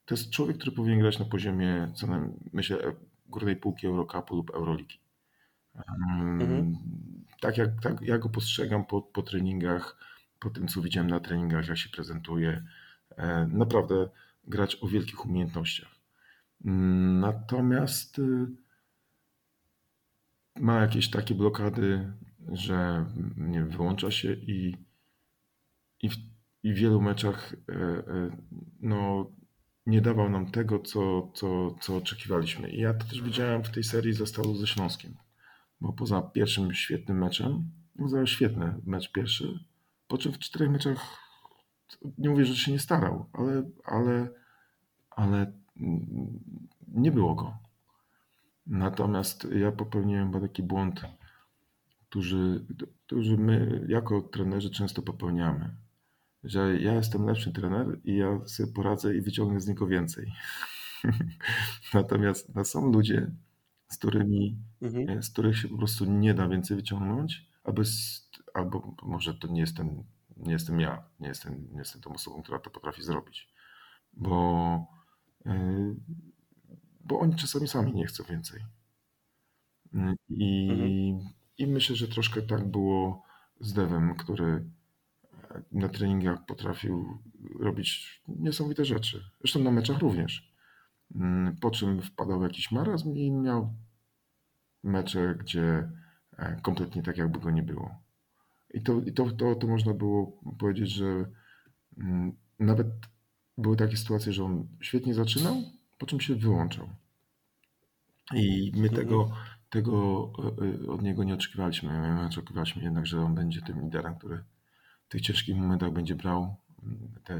To 0.04 0.14
jest 0.14 0.30
człowiek, 0.30 0.56
który 0.56 0.72
powinien 0.72 1.00
grać 1.00 1.18
na 1.18 1.24
poziomie, 1.24 1.92
co 1.94 2.06
myślę, 2.52 2.78
górnej 3.26 3.56
półki 3.56 3.86
Eurocupu 3.86 4.36
lub 4.36 4.50
Euroligi. 4.50 5.07
Mhm. 5.88 6.76
Tak, 7.40 7.58
jak, 7.58 7.80
tak 7.82 8.02
ja 8.02 8.18
go 8.18 8.28
postrzegam 8.28 8.84
po, 8.84 9.02
po 9.02 9.22
treningach, 9.22 9.96
po 10.40 10.50
tym, 10.50 10.68
co 10.68 10.82
widziałem 10.82 11.10
na 11.10 11.20
treningach, 11.20 11.68
jak 11.68 11.78
się 11.78 11.90
prezentuje. 11.90 12.64
E, 13.16 13.46
naprawdę 13.46 14.08
grać 14.44 14.78
o 14.80 14.88
wielkich 14.88 15.26
umiejętnościach. 15.26 15.98
Natomiast 17.20 18.18
y, 18.18 18.46
ma 20.60 20.80
jakieś 20.80 21.10
takie 21.10 21.34
blokady, 21.34 22.12
że 22.52 23.06
nie 23.36 23.58
wiem, 23.58 23.70
wyłącza 23.70 24.10
się 24.10 24.32
i, 24.32 24.76
i, 26.02 26.08
w, 26.10 26.16
i 26.62 26.72
w 26.72 26.76
wielu 26.76 27.00
meczach 27.00 27.54
e, 27.68 27.74
e, 27.74 28.36
no, 28.80 29.30
nie 29.86 30.00
dawał 30.00 30.30
nam 30.30 30.50
tego, 30.50 30.78
co, 30.78 31.30
co, 31.34 31.74
co 31.80 31.96
oczekiwaliśmy. 31.96 32.70
I 32.70 32.80
ja 32.80 32.94
to 32.94 33.06
też 33.06 33.22
widziałem 33.22 33.64
w 33.64 33.70
tej 33.70 33.84
serii 33.84 34.12
ze 34.12 34.26
Stalu 34.26 34.56
ze 34.56 34.66
Śląskiem, 34.66 35.16
bo 35.80 35.92
poza 35.92 36.22
pierwszym 36.22 36.74
świetnym 36.74 37.18
meczem, 37.18 37.70
był 37.94 38.26
świetny 38.26 38.74
mecz 38.86 39.12
pierwszy, 39.12 39.58
po 40.08 40.18
czym 40.18 40.32
w 40.32 40.38
czterech 40.38 40.70
meczach 40.70 41.18
nie 42.18 42.30
mówię, 42.30 42.44
że 42.44 42.56
się 42.56 42.72
nie 42.72 42.78
starał, 42.78 43.26
ale, 43.32 43.70
ale, 43.84 44.28
ale 45.10 45.52
nie 46.88 47.12
było 47.12 47.34
go. 47.34 47.58
Natomiast 48.66 49.46
ja 49.52 49.72
popełniłem 49.72 50.32
taki 50.32 50.62
błąd, 50.62 51.00
który, 52.08 52.66
który 53.06 53.38
my 53.38 53.86
jako 53.88 54.22
trenerzy 54.22 54.70
często 54.70 55.02
popełniamy. 55.02 55.76
Że 56.44 56.80
ja 56.80 56.94
jestem 56.94 57.26
lepszy 57.26 57.52
trener 57.52 58.00
i 58.04 58.16
ja 58.16 58.46
sobie 58.46 58.72
poradzę 58.72 59.16
i 59.16 59.20
wyciągnę 59.20 59.60
z 59.60 59.68
niego 59.68 59.86
więcej. 59.86 60.32
Natomiast 61.94 62.54
no, 62.54 62.64
są 62.64 62.92
ludzie, 62.92 63.30
z 63.88 63.98
którymi, 63.98 64.58
mhm. 64.82 65.22
z 65.22 65.30
których 65.30 65.58
się 65.58 65.68
po 65.68 65.78
prostu 65.78 66.04
nie 66.04 66.34
da 66.34 66.48
więcej 66.48 66.76
wyciągnąć, 66.76 67.50
albo, 67.64 67.82
albo 68.54 68.96
może 69.02 69.34
to 69.34 69.48
nie 69.48 69.60
jestem, 69.60 70.04
nie 70.36 70.52
jestem 70.52 70.80
ja, 70.80 71.04
nie 71.20 71.28
jestem, 71.28 71.68
nie 71.72 71.78
jestem 71.78 72.02
tą 72.02 72.12
osobą, 72.12 72.42
która 72.42 72.58
to 72.58 72.70
potrafi 72.70 73.02
zrobić. 73.02 73.48
Bo 74.12 74.86
yy, 75.44 75.96
bo 77.00 77.20
oni 77.20 77.34
czasami 77.34 77.68
sami 77.68 77.94
nie 77.94 78.06
chcą 78.06 78.24
więcej. 78.24 78.60
I, 80.28 80.68
mhm. 80.70 81.34
i 81.58 81.66
myślę, 81.66 81.96
że 81.96 82.08
troszkę 82.08 82.42
tak 82.42 82.70
było 82.70 83.22
z 83.60 83.72
Devem, 83.72 84.16
który 84.16 84.64
na 85.72 85.88
treningach 85.88 86.46
potrafił 86.46 87.18
robić 87.60 88.20
niesamowite 88.28 88.84
rzeczy. 88.84 89.24
Zresztą 89.40 89.60
na 89.60 89.70
meczach 89.70 89.98
również. 89.98 90.47
Po 91.60 91.70
czym 91.70 92.02
wpadał 92.02 92.40
w 92.40 92.42
jakiś 92.42 92.70
marazm 92.70 93.16
i 93.16 93.30
miał 93.30 93.74
mecze, 94.82 95.34
gdzie 95.34 95.90
e, 96.36 96.60
kompletnie 96.62 97.02
tak 97.02 97.18
jakby 97.18 97.40
go 97.40 97.50
nie 97.50 97.62
było. 97.62 97.94
I 98.74 98.82
to, 98.82 99.00
i 99.00 99.12
to, 99.12 99.30
to, 99.30 99.54
to 99.54 99.66
można 99.66 99.94
było 99.94 100.40
powiedzieć, 100.58 100.90
że 100.90 101.30
mm, 101.98 102.36
nawet 102.58 102.86
były 103.58 103.76
takie 103.76 103.96
sytuacje, 103.96 104.32
że 104.32 104.44
on 104.44 104.68
świetnie 104.80 105.14
zaczynał, 105.14 105.54
po 105.98 106.06
czym 106.06 106.20
się 106.20 106.34
wyłączał. 106.34 106.88
I 108.34 108.72
my 108.74 108.88
mhm. 108.88 108.96
tego, 108.96 109.30
tego 109.70 109.92
e, 110.38 110.86
e, 110.86 110.90
od 110.90 111.02
niego 111.02 111.24
nie 111.24 111.34
oczekiwaliśmy. 111.34 112.14
My 112.14 112.26
oczekiwaliśmy 112.26 112.82
jednak, 112.82 113.06
że 113.06 113.20
on 113.20 113.34
będzie 113.34 113.62
tym 113.62 113.80
liderem, 113.80 114.14
który 114.14 114.44
w 115.04 115.08
tych 115.08 115.20
ciężkich 115.20 115.56
momentach 115.56 115.92
będzie 115.92 116.14
brał 116.14 116.56
mm, 116.82 117.14
te 117.24 117.38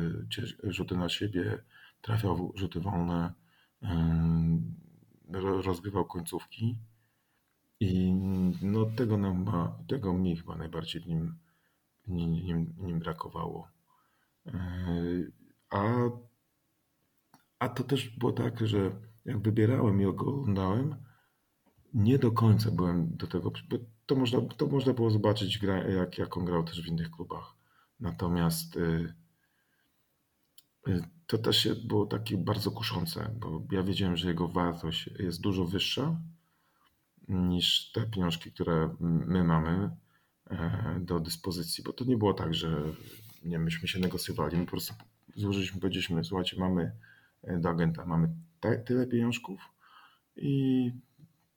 rzuty 0.71 0.97
na 0.97 1.09
siebie, 1.09 1.59
trafiał 2.03 2.53
rzuty 2.55 2.81
wolne, 2.81 3.33
rozgrywał 5.63 6.05
końcówki. 6.05 6.79
I 7.81 8.13
no, 8.63 8.87
tego, 8.87 9.19
nam 9.19 9.47
tego 9.89 10.15
mi 10.15 10.37
chyba 10.37 10.57
najbardziej 10.57 11.03
w 11.03 11.07
nim, 11.07 11.39
nim, 12.07 12.75
nim 12.79 12.99
brakowało. 12.99 13.69
E, 14.47 14.53
a 15.71 16.11
a 17.59 17.69
to 17.69 17.85
też 17.85 18.09
było 18.09 18.33
tak, 18.33 18.67
że 18.67 18.91
jak 19.25 19.43
wybierałem 19.43 20.01
i 20.01 20.05
oglądałem, 20.05 20.97
nie 21.95 22.19
do 22.19 22.33
końca 22.33 22.71
byłem 22.71 23.17
do 23.17 23.27
tego, 23.27 23.53
to 24.07 24.17
można, 24.17 24.41
to 24.41 24.67
można 24.67 24.93
było 24.93 25.11
zobaczyć, 25.11 25.63
jak, 25.89 26.19
jak 26.19 26.37
on 26.37 26.45
grał 26.45 26.65
też 26.65 26.83
w 26.83 26.87
innych 26.87 27.11
klubach. 27.11 27.55
Natomiast 28.01 28.77
y, 28.77 29.15
to 31.27 31.39
też 31.39 31.69
było 31.85 32.07
takie 32.07 32.39
bardzo 32.39 32.71
kuszące, 32.71 33.31
bo 33.41 33.63
ja 33.73 33.83
wiedziałem, 33.83 34.17
że 34.17 34.29
jego 34.29 34.49
wartość 34.49 35.11
jest 35.19 35.41
dużo 35.41 35.65
wyższa. 35.65 36.21
niż 37.29 37.93
te 37.93 38.07
pieniążki, 38.07 38.53
które 38.53 38.95
my 39.01 39.45
mamy 39.45 39.91
do 41.01 41.21
dyspozycji, 41.21 41.85
bo 41.85 41.93
to 41.93 42.05
nie 42.05 42.17
było 42.17 42.35
tak, 42.35 42.55
że 42.55 42.83
nie 43.45 43.59
myśmy 43.59 43.89
się 43.89 44.01
negocjowali, 44.01 44.57
my 44.57 44.65
po 44.65 44.71
prostu 44.71 44.95
złożyliśmy, 45.37 45.81
powiedzieliśmy, 45.81 46.25
słuchajcie, 46.25 46.57
mamy 46.61 46.93
do 47.61 47.69
agenta, 47.69 48.07
mamy 48.07 48.29
te, 48.61 48.79
tyle 48.79 49.07
pieniążków 49.07 49.61
i 50.37 50.93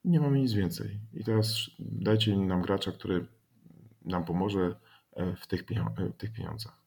nie 0.05 0.19
mamy 0.19 0.39
nic 0.39 0.53
więcej. 0.53 0.99
I 1.13 1.23
teraz 1.23 1.55
dajcie 1.79 2.37
nam 2.37 2.61
gracza, 2.61 2.91
który 2.91 3.25
nam 4.05 4.25
pomoże 4.25 4.75
w 5.37 5.47
tych, 5.47 5.65
w 6.13 6.17
tych 6.17 6.33
pieniądzach. 6.33 6.80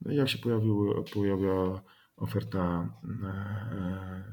No 0.00 0.12
i 0.12 0.16
jak 0.16 0.28
się 0.28 0.38
pojawił, 0.38 1.04
pojawiła 1.14 1.82
oferta 2.16 2.88
e, 3.24 4.24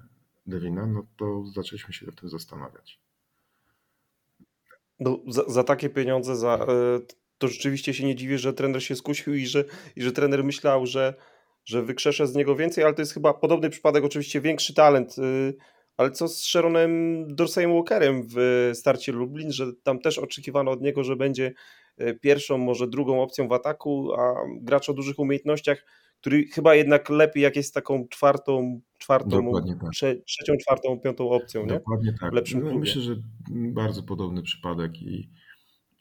Devina, 0.45 0.85
no 0.85 1.07
to 1.17 1.43
zaczęliśmy 1.55 1.93
się 1.93 2.05
nad 2.05 2.15
tym 2.15 2.29
zastanawiać. 2.29 2.99
No, 4.99 5.19
za, 5.27 5.43
za 5.47 5.63
takie 5.63 5.89
pieniądze, 5.89 6.35
za, 6.35 6.55
e, 6.55 6.99
to 7.37 7.47
rzeczywiście 7.47 7.93
się 7.93 8.05
nie 8.05 8.15
dziwię, 8.15 8.37
że 8.37 8.53
trener 8.53 8.83
się 8.83 8.95
skusił 8.95 9.33
i 9.33 9.45
że, 9.45 9.65
i 9.95 10.01
że 10.01 10.11
trener 10.11 10.43
myślał, 10.43 10.85
że, 10.85 11.13
że 11.65 11.83
wykrzeszę 11.83 12.27
z 12.27 12.35
niego 12.35 12.55
więcej, 12.55 12.83
ale 12.83 12.93
to 12.93 13.01
jest 13.01 13.13
chyba 13.13 13.33
podobny 13.33 13.69
przypadek, 13.69 14.03
oczywiście 14.03 14.41
większy 14.41 14.73
talent. 14.73 15.15
Ale 16.03 16.11
co 16.11 16.27
z 16.27 16.43
Sharonem 16.43 17.25
Dorseyem 17.35 17.73
Walkerem 17.73 18.27
w 18.35 18.69
starcie 18.73 19.11
Lublin, 19.11 19.51
że 19.51 19.65
tam 19.83 19.99
też 19.99 20.17
oczekiwano 20.17 20.71
od 20.71 20.81
niego, 20.81 21.03
że 21.03 21.15
będzie 21.15 21.53
e, 21.97 22.13
pierwszą, 22.13 22.57
może 22.57 22.87
drugą 22.87 23.21
opcją 23.21 23.47
w 23.47 23.53
ataku, 23.53 24.13
a 24.13 24.33
gracz 24.61 24.89
o 24.89 24.93
dużych 24.93 25.19
umiejętnościach, 25.19 25.85
który 26.21 26.47
chyba 26.47 26.75
jednak 26.75 27.09
lepiej 27.09 27.43
jak 27.43 27.55
jest 27.55 27.73
taką 27.73 28.07
czwartą, 28.07 28.81
czwartą, 28.97 29.51
tak. 29.81 29.91
trze, 29.91 30.15
trzecią, 30.15 30.53
czwartą, 30.57 30.99
piątą 30.99 31.29
opcją, 31.29 31.61
nie? 31.61 31.73
Dokładnie 31.73 32.13
tak. 32.19 32.33
lepszym 32.33 32.63
no, 32.63 32.77
myślę, 32.79 33.01
że 33.01 33.15
bardzo 33.49 34.03
podobny 34.03 34.43
przypadek 34.43 35.01
i, 35.01 35.29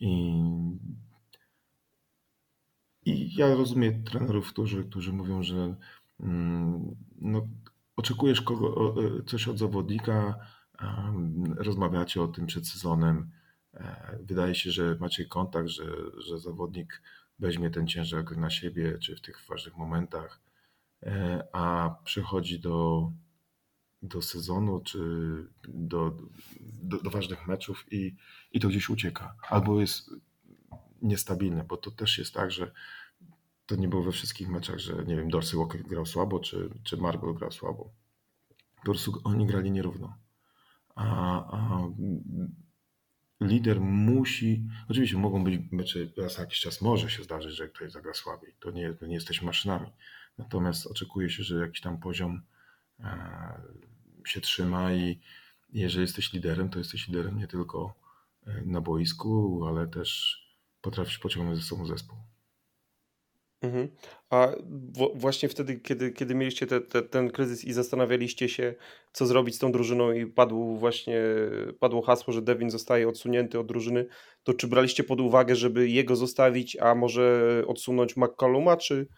i, 0.01 0.33
i 3.05 3.37
ja 3.37 3.55
rozumiem 3.55 4.05
trenerów, 4.05 4.49
którzy, 4.49 4.85
którzy 4.85 5.13
mówią, 5.13 5.43
że 5.43 5.75
mm, 6.21 6.97
no, 7.21 7.49
oczekujesz 8.03 8.41
kogo, 8.41 8.95
e, 9.19 9.23
coś 9.23 9.49
od 9.49 9.59
zawodnika, 9.59 10.39
rozmawiacie 11.57 12.23
o 12.23 12.29
tym 12.29 12.47
przed 12.47 12.69
sezonem, 12.69 13.31
e, 13.75 14.19
wydaje 14.23 14.55
się, 14.55 14.71
że 14.71 14.97
macie 15.01 15.27
kontakt, 15.27 15.69
że, 15.69 15.85
że 16.19 16.39
zawodnik 16.39 17.03
weźmie 17.39 17.71
ten 17.71 17.87
ciężar 17.87 18.37
na 18.37 18.51
siebie, 18.51 18.99
czy 18.99 19.17
w 19.17 19.21
tych 19.21 19.41
ważnych 19.49 19.77
momentach, 19.77 20.41
e, 21.03 21.45
a 21.53 21.97
przychodzi 22.05 22.61
do, 22.61 23.11
do 24.03 24.23
sezonu, 24.23 24.81
czy 24.81 24.99
do, 25.69 26.17
do, 26.61 26.99
do 26.99 27.11
ważnych 27.11 27.47
meczów 27.47 27.87
i, 27.91 28.15
i 28.53 28.61
to 28.61 28.69
gdzieś 28.69 28.91
ucieka. 28.91 29.35
Albo 29.49 29.81
jest 29.81 30.11
niestabilne, 31.03 31.65
bo 31.65 31.77
to 31.77 31.91
też 31.91 32.19
jest 32.19 32.35
tak, 32.35 32.51
że 32.51 32.73
to 33.67 33.77
nie 33.77 33.89
było 33.89 34.03
we 34.03 34.13
wszystkich 34.13 34.49
meczach, 34.49 34.79
że 34.79 35.05
nie 35.05 35.17
wiem, 35.17 35.31
Dorsey 35.31 35.57
Walker 35.57 35.83
grał 35.83 36.07
słabo, 36.07 36.41
czy, 36.41 36.71
czy 36.85 36.97
Margot 36.97 37.39
grał 37.39 37.53
słabo. 37.53 37.93
Po 38.77 38.83
prostu 38.83 39.21
oni 39.25 39.47
grali 39.47 39.71
nierówno. 39.71 40.19
A, 40.95 41.07
a 41.57 41.89
lider 43.41 43.81
musi. 43.81 44.67
Oczywiście 44.89 45.17
mogą 45.17 45.45
być 45.45 45.61
mecze 45.73 45.99
raz 46.17 46.39
na 46.39 46.45
jakiś 46.45 46.61
czas, 46.61 46.81
może 46.81 47.11
się 47.11 47.23
zdarzyć, 47.23 47.57
że 47.57 47.69
ktoś 47.69 47.93
zagra 47.93 48.15
słabiej. 48.15 48.55
To 48.61 48.71
nie, 48.71 48.95
to 48.95 49.07
nie 49.07 49.15
jesteśmy 49.15 49.47
maszynami. 49.47 49.91
Natomiast 50.39 50.87
oczekuje 50.87 51.31
się, 51.31 51.43
że 51.43 51.59
jakiś 51.59 51.81
tam 51.81 52.01
poziom 52.01 52.43
e, 53.01 53.61
się 54.27 54.41
trzyma 54.41 54.93
i 54.93 55.21
jeżeli 55.73 56.03
jesteś 56.03 56.33
liderem, 56.33 56.69
to 56.69 56.79
jesteś 56.79 57.09
liderem 57.09 57.39
nie 57.39 57.47
tylko 57.47 57.95
e, 58.47 58.63
na 58.65 58.81
boisku, 58.81 59.65
ale 59.69 59.87
też 59.87 60.43
potrafisz 60.81 61.19
pociągnąć 61.19 61.59
ze 61.59 61.65
sobą 61.65 61.87
zespół. 61.87 62.19
Mhm. 63.63 63.89
A 64.31 64.49
właśnie 65.15 65.49
wtedy, 65.49 65.81
kiedy, 65.81 66.11
kiedy 66.11 66.35
mieliście 66.35 66.67
te, 66.67 66.81
te, 66.81 67.03
ten 67.03 67.31
kryzys 67.31 67.65
i 67.65 67.73
zastanawialiście 67.73 68.49
się, 68.49 68.75
co 69.13 69.27
zrobić 69.27 69.55
z 69.55 69.59
tą 69.59 69.73
drużyną 69.73 70.13
i 70.13 70.27
padło 70.27 70.77
właśnie 70.77 71.21
padło 71.81 72.03
hasło, 72.03 72.33
że 72.33 72.43
Devin 72.43 72.71
zostaje 72.71 73.09
odsunięty 73.09 73.59
od 73.59 73.67
drużyny, 73.67 74.07
to 74.43 74.55
czy 74.55 74.69
braliście 74.69 75.05
pod 75.05 75.21
uwagę, 75.21 75.57
żeby 75.57 75.89
jego 75.89 76.17
zostawić, 76.17 76.77
a 76.77 76.95
może 76.95 77.63
odsunąć 77.67 78.17
McCalluma, 78.17 78.77
czy, 78.77 79.09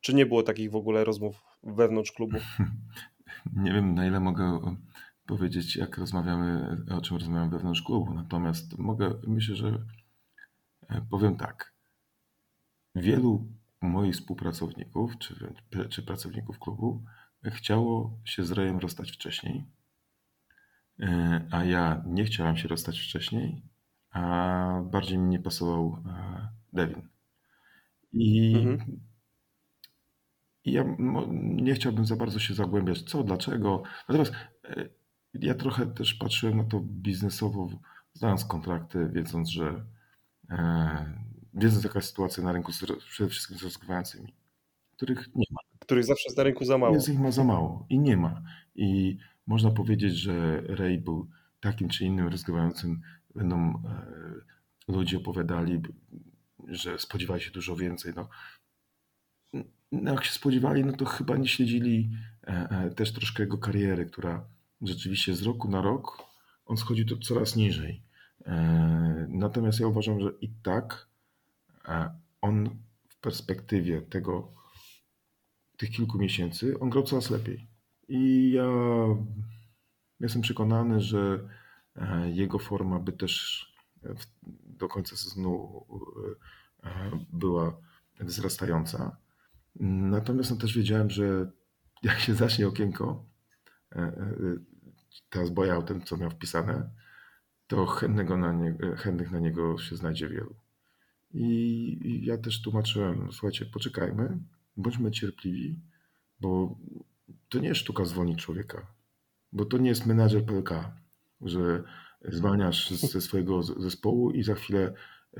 czy 0.00 0.14
nie 0.14 0.26
było 0.26 0.42
takich 0.42 0.70
w 0.70 0.76
ogóle 0.76 1.04
rozmów 1.04 1.42
wewnątrz 1.62 2.12
klubu? 2.12 2.38
Nie 3.56 3.72
wiem, 3.72 3.94
na 3.94 4.06
ile 4.06 4.20
mogę 4.20 4.76
powiedzieć, 5.26 5.76
jak 5.76 5.98
rozmawiamy, 5.98 6.76
o 6.90 7.00
czym 7.00 7.16
rozmawiamy 7.16 7.50
wewnątrz 7.50 7.82
klubu, 7.82 8.14
natomiast 8.14 8.78
mogę, 8.78 9.14
myślę, 9.26 9.56
że 9.56 9.84
e, 10.88 11.06
powiem 11.10 11.36
tak. 11.36 11.74
Wielu 12.94 13.59
moich 13.80 14.14
współpracowników 14.14 15.18
czy, 15.18 15.54
czy 15.88 16.02
pracowników 16.02 16.58
klubu 16.58 17.04
chciało 17.44 18.18
się 18.24 18.44
z 18.44 18.50
Rejem 18.50 18.78
rozstać 18.78 19.12
wcześniej, 19.12 19.64
e, 21.00 21.48
a 21.50 21.64
ja 21.64 22.02
nie 22.06 22.24
chciałem 22.24 22.56
się 22.56 22.68
rozstać 22.68 23.00
wcześniej, 23.00 23.62
a 24.10 24.82
bardziej 24.84 25.18
mi 25.18 25.28
nie 25.28 25.40
pasował 25.40 26.02
e, 26.06 26.48
Devin. 26.72 27.08
I, 28.12 28.54
mhm. 28.56 29.00
i 30.64 30.72
ja 30.72 30.84
nie 31.42 31.74
chciałbym 31.74 32.06
za 32.06 32.16
bardzo 32.16 32.38
się 32.38 32.54
zagłębiać, 32.54 33.02
co, 33.02 33.22
dlaczego. 33.22 33.82
Natomiast 34.08 34.32
e, 34.64 34.88
ja 35.34 35.54
trochę 35.54 35.86
też 35.86 36.14
patrzyłem 36.14 36.56
na 36.56 36.64
to 36.64 36.80
biznesowo, 36.80 37.68
znając 38.12 38.44
kontrakty, 38.44 39.10
wiedząc, 39.12 39.48
że 39.48 39.84
wiedząc 41.54 41.84
jaka 41.84 41.98
jest 41.98 42.08
sytuacja 42.08 42.44
na 42.44 42.52
rynku 42.52 42.72
przede 43.10 43.30
wszystkim 43.30 43.58
z 43.58 43.62
rozgrywającymi, 43.62 44.34
których 44.92 45.34
nie 45.34 45.46
ma. 45.50 45.60
Których 45.78 46.04
zawsze 46.04 46.24
jest 46.26 46.36
na 46.36 46.42
rynku 46.42 46.64
za 46.64 46.78
mało. 46.78 46.94
Jest 46.94 47.08
ich 47.08 47.18
ma 47.18 47.30
za 47.30 47.44
mało 47.44 47.86
i 47.88 47.98
nie 47.98 48.16
ma. 48.16 48.42
I 48.74 49.18
można 49.46 49.70
powiedzieć, 49.70 50.16
że 50.16 50.60
Ray 50.60 50.98
był 50.98 51.28
takim 51.60 51.88
czy 51.88 52.04
innym 52.04 52.28
rozgrywającym, 52.28 53.00
będą 53.34 53.56
e, 53.56 54.92
ludzie 54.92 55.16
opowiadali, 55.16 55.80
że 56.68 56.98
spodziewali 56.98 57.42
się 57.42 57.50
dużo 57.50 57.76
więcej. 57.76 58.12
No, 58.16 58.28
no 59.92 60.12
jak 60.12 60.24
się 60.24 60.32
spodziewali, 60.32 60.84
no 60.84 60.92
to 60.92 61.04
chyba 61.04 61.36
nie 61.36 61.48
śledzili 61.48 62.10
e, 62.46 62.68
e, 62.70 62.90
też 62.90 63.12
troszkę 63.12 63.42
jego 63.42 63.58
kariery, 63.58 64.06
która 64.06 64.44
rzeczywiście 64.82 65.34
z 65.34 65.42
roku 65.42 65.68
na 65.68 65.82
rok 65.82 66.30
on 66.66 66.76
schodzi 66.76 67.06
to 67.06 67.16
coraz 67.16 67.56
niżej. 67.56 68.02
E, 68.46 69.26
natomiast 69.28 69.80
ja 69.80 69.86
uważam, 69.86 70.20
że 70.20 70.30
i 70.40 70.48
tak 70.62 71.09
on 72.40 72.70
w 73.08 73.20
perspektywie 73.20 74.02
tego, 74.02 74.52
tych 75.76 75.90
kilku 75.90 76.18
miesięcy, 76.18 76.80
on 76.80 76.90
grał 76.90 77.04
coraz 77.04 77.30
lepiej. 77.30 77.66
I 78.08 78.52
ja 78.52 78.66
jestem 80.20 80.42
przekonany, 80.42 81.00
że 81.00 81.48
e, 81.96 82.30
jego 82.30 82.58
forma 82.58 82.98
by 82.98 83.12
też 83.12 83.66
do 84.66 84.88
końca 84.88 85.16
sezonu 85.16 85.84
e, 86.84 86.88
była 87.32 87.80
wzrastająca. 88.20 89.16
Natomiast 89.80 90.50
no 90.50 90.56
też 90.56 90.76
wiedziałem, 90.76 91.10
że 91.10 91.50
jak 92.02 92.18
się 92.18 92.34
zacznie 92.34 92.68
okienko, 92.68 93.24
e, 93.92 94.12
teraz 95.30 95.50
tym, 95.86 96.02
co 96.02 96.16
miał 96.16 96.30
wpisane, 96.30 96.90
to 97.66 97.86
chętnego 97.86 98.36
na 98.36 98.52
nie, 98.52 98.76
chętnych 98.96 99.30
na 99.30 99.38
niego 99.38 99.78
się 99.78 99.96
znajdzie 99.96 100.28
wielu. 100.28 100.56
I, 101.34 102.20
ja 102.24 102.38
też 102.38 102.62
tłumaczyłem, 102.62 103.32
słuchajcie, 103.32 103.66
poczekajmy, 103.66 104.38
bądźmy 104.76 105.10
cierpliwi, 105.10 105.80
bo 106.40 106.78
to 107.48 107.58
nie 107.58 107.68
jest 107.68 107.80
sztuka 107.80 108.04
zwolnić 108.04 108.42
człowieka, 108.42 108.86
bo 109.52 109.64
to 109.64 109.78
nie 109.78 109.88
jest 109.88 110.06
menadżer 110.06 110.44
PLK, 110.44 110.70
że 111.40 111.82
zwalniasz 112.28 112.90
ze 112.90 113.20
swojego 113.20 113.62
zespołu 113.62 114.30
i 114.30 114.42
za 114.42 114.54
chwilę 114.54 114.94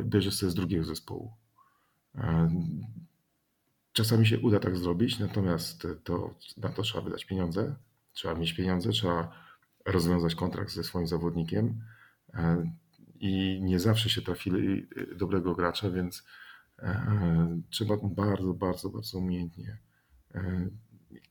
bierzesz 0.05 0.35
sobie 0.35 0.53
z 0.53 0.55
drugiego 0.55 0.85
zespołu. 0.85 1.33
Czasami 3.93 4.27
się 4.27 4.39
uda 4.39 4.61
tak 4.61 4.77
zrobić, 4.77 5.19
natomiast 5.19 5.87
to, 6.05 6.35
na 6.57 6.69
to 6.69 6.83
trzeba 6.83 7.05
wydać 7.05 7.25
pieniądze, 7.25 7.77
trzeba 8.13 8.35
mieć 8.35 8.53
pieniądze, 8.53 8.91
trzeba 8.91 9.33
rozwiązać 9.87 10.35
kontrakt 10.35 10.73
ze 10.73 10.85
swoim 10.85 11.07
zawodnikiem 11.07 11.85
i 13.21 13.61
nie 13.63 13.81
zawsze 13.81 14.11
się 14.11 14.23
trafili 14.23 14.89
y, 14.97 15.17
dobrego 15.17 15.55
gracza, 15.55 15.91
więc 15.91 16.25
e, 16.79 17.61
trzeba 17.71 17.97
bardzo, 18.03 18.55
bardzo, 18.55 18.91
bardzo 18.91 19.19
umiejętnie 19.19 19.79
e, 20.35 20.69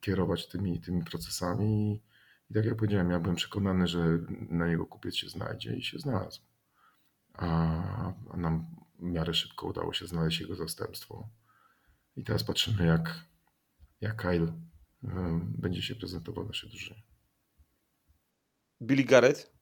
kierować 0.02 0.48
tymi, 0.48 0.82
tymi 0.82 1.04
procesami. 1.04 2.04
I 2.50 2.54
tak 2.54 2.66
jak 2.66 2.76
powiedziałem, 2.76 3.12
ja 3.12 3.20
byłem 3.20 3.36
przekonany, 3.36 3.88
że 3.88 4.20
na 4.50 4.68
niego 4.68 4.86
kupiec 4.86 5.16
się 5.16 5.30
znajdzie 5.30 5.76
i 5.76 5.84
się 5.84 6.00
znalazł. 6.00 6.42
A 7.34 8.14
nam 8.38 8.76
w 9.00 9.04
miarę 9.04 9.34
szybko 9.34 9.68
udało 9.68 9.94
się 9.94 10.08
znaleźć 10.08 10.42
jego 10.42 10.56
zastępstwo. 10.56 11.30
I 12.16 12.24
teraz 12.24 12.44
patrzymy, 12.44 12.86
jak, 12.86 13.26
jak 14.02 14.16
Kyle 14.22 14.54
e, 15.04 15.40
będzie 15.58 15.82
się 15.82 15.96
prezentował 15.96 16.46
w 16.46 16.48
naszej 16.48 16.70
drużynie. 16.70 17.04
Billy 18.82 19.04
Garrett 19.04 19.59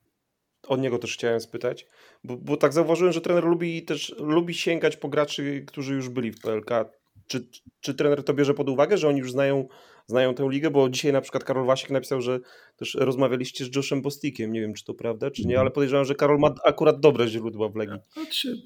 od 0.68 0.82
niego 0.82 1.00
też 1.00 1.14
chciałem 1.14 1.40
spytać, 1.40 1.86
bo, 2.24 2.38
bo 2.38 2.58
tak 2.58 2.74
zauważyłem, 2.74 3.14
że 3.14 3.22
trener 3.22 3.44
lubi 3.44 3.84
też 3.84 4.16
lubi 4.20 4.54
sięgać 4.54 4.98
po 4.98 5.10
graczy, 5.10 5.64
którzy 5.68 5.94
już 5.94 6.10
byli 6.10 6.32
w 6.32 6.42
PLK. 6.42 6.70
Czy, 7.28 7.48
czy 7.82 7.94
trener 7.94 8.24
to 8.24 8.34
bierze 8.34 8.54
pod 8.54 8.70
uwagę, 8.70 8.98
że 8.98 9.08
oni 9.08 9.20
już 9.20 9.32
znają, 9.32 9.68
znają 10.08 10.34
tę 10.34 10.48
ligę? 10.50 10.72
Bo 10.72 10.90
dzisiaj 10.90 11.14
na 11.14 11.22
przykład 11.22 11.44
Karol 11.44 11.66
Wasiek 11.66 11.90
napisał, 11.90 12.22
że 12.22 12.40
też 12.78 12.96
rozmawialiście 12.96 13.66
z 13.66 13.76
Joshem 13.76 14.02
Bostikiem. 14.02 14.54
Nie 14.54 14.62
wiem, 14.62 14.74
czy 14.74 14.86
to 14.86 14.94
prawda, 14.94 15.32
czy 15.32 15.48
nie, 15.48 15.60
ale 15.60 15.72
podejrzewam, 15.72 16.06
że 16.06 16.16
Karol 16.16 16.40
ma 16.40 16.54
akurat 16.66 17.00
dobre 17.00 17.28
źródła 17.28 17.70
w 17.70 17.76
Legii. 17.76 18.00
Znaczy, 18.14 18.58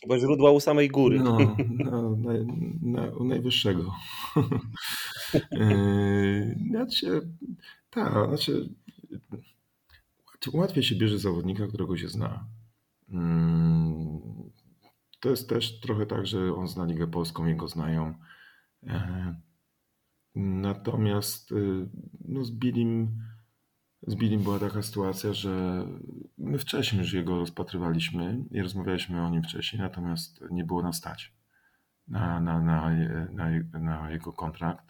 Chyba 0.00 0.18
źródła 0.18 0.50
u 0.50 0.60
samej 0.60 0.88
góry. 0.88 1.20
No, 1.20 1.38
no 1.84 2.16
na, 2.24 2.32
na, 2.82 3.06
u 3.16 3.24
najwyższego. 3.24 3.92
Yy, 5.52 6.56
znaczy, 6.70 7.20
tak, 7.90 8.28
znaczy 8.28 8.68
łatwiej 10.52 10.82
się 10.82 10.94
bierze 10.94 11.18
zawodnika, 11.18 11.66
którego 11.66 11.96
się 11.96 12.08
zna. 12.08 12.46
Mm, 13.08 14.20
to 15.20 15.30
jest 15.30 15.48
też 15.48 15.80
trochę 15.80 16.06
tak, 16.06 16.26
że 16.26 16.54
on 16.54 16.68
zna 16.68 16.84
Ligę 16.84 17.06
Polską, 17.06 17.46
jego 17.46 17.68
znają. 17.68 18.14
E, 18.86 19.34
natomiast 20.34 21.52
y, 21.52 21.88
no, 22.24 22.44
z 22.44 22.50
Bilim 22.50 23.20
z 24.06 24.14
Billim 24.14 24.42
była 24.42 24.58
taka 24.58 24.82
sytuacja, 24.82 25.32
że 25.32 25.86
my 26.38 26.58
wcześniej 26.58 27.02
już 27.02 27.12
jego 27.12 27.38
rozpatrywaliśmy 27.38 28.44
i 28.50 28.62
rozmawialiśmy 28.62 29.22
o 29.22 29.30
nim 29.30 29.42
wcześniej, 29.42 29.82
natomiast 29.82 30.44
nie 30.50 30.64
było 30.64 30.82
nas 30.82 30.96
stać 30.96 31.32
na, 32.08 32.40
na, 32.40 32.60
na, 32.60 32.90
na, 33.32 33.80
na 33.80 34.10
jego 34.10 34.32
kontrakt, 34.32 34.84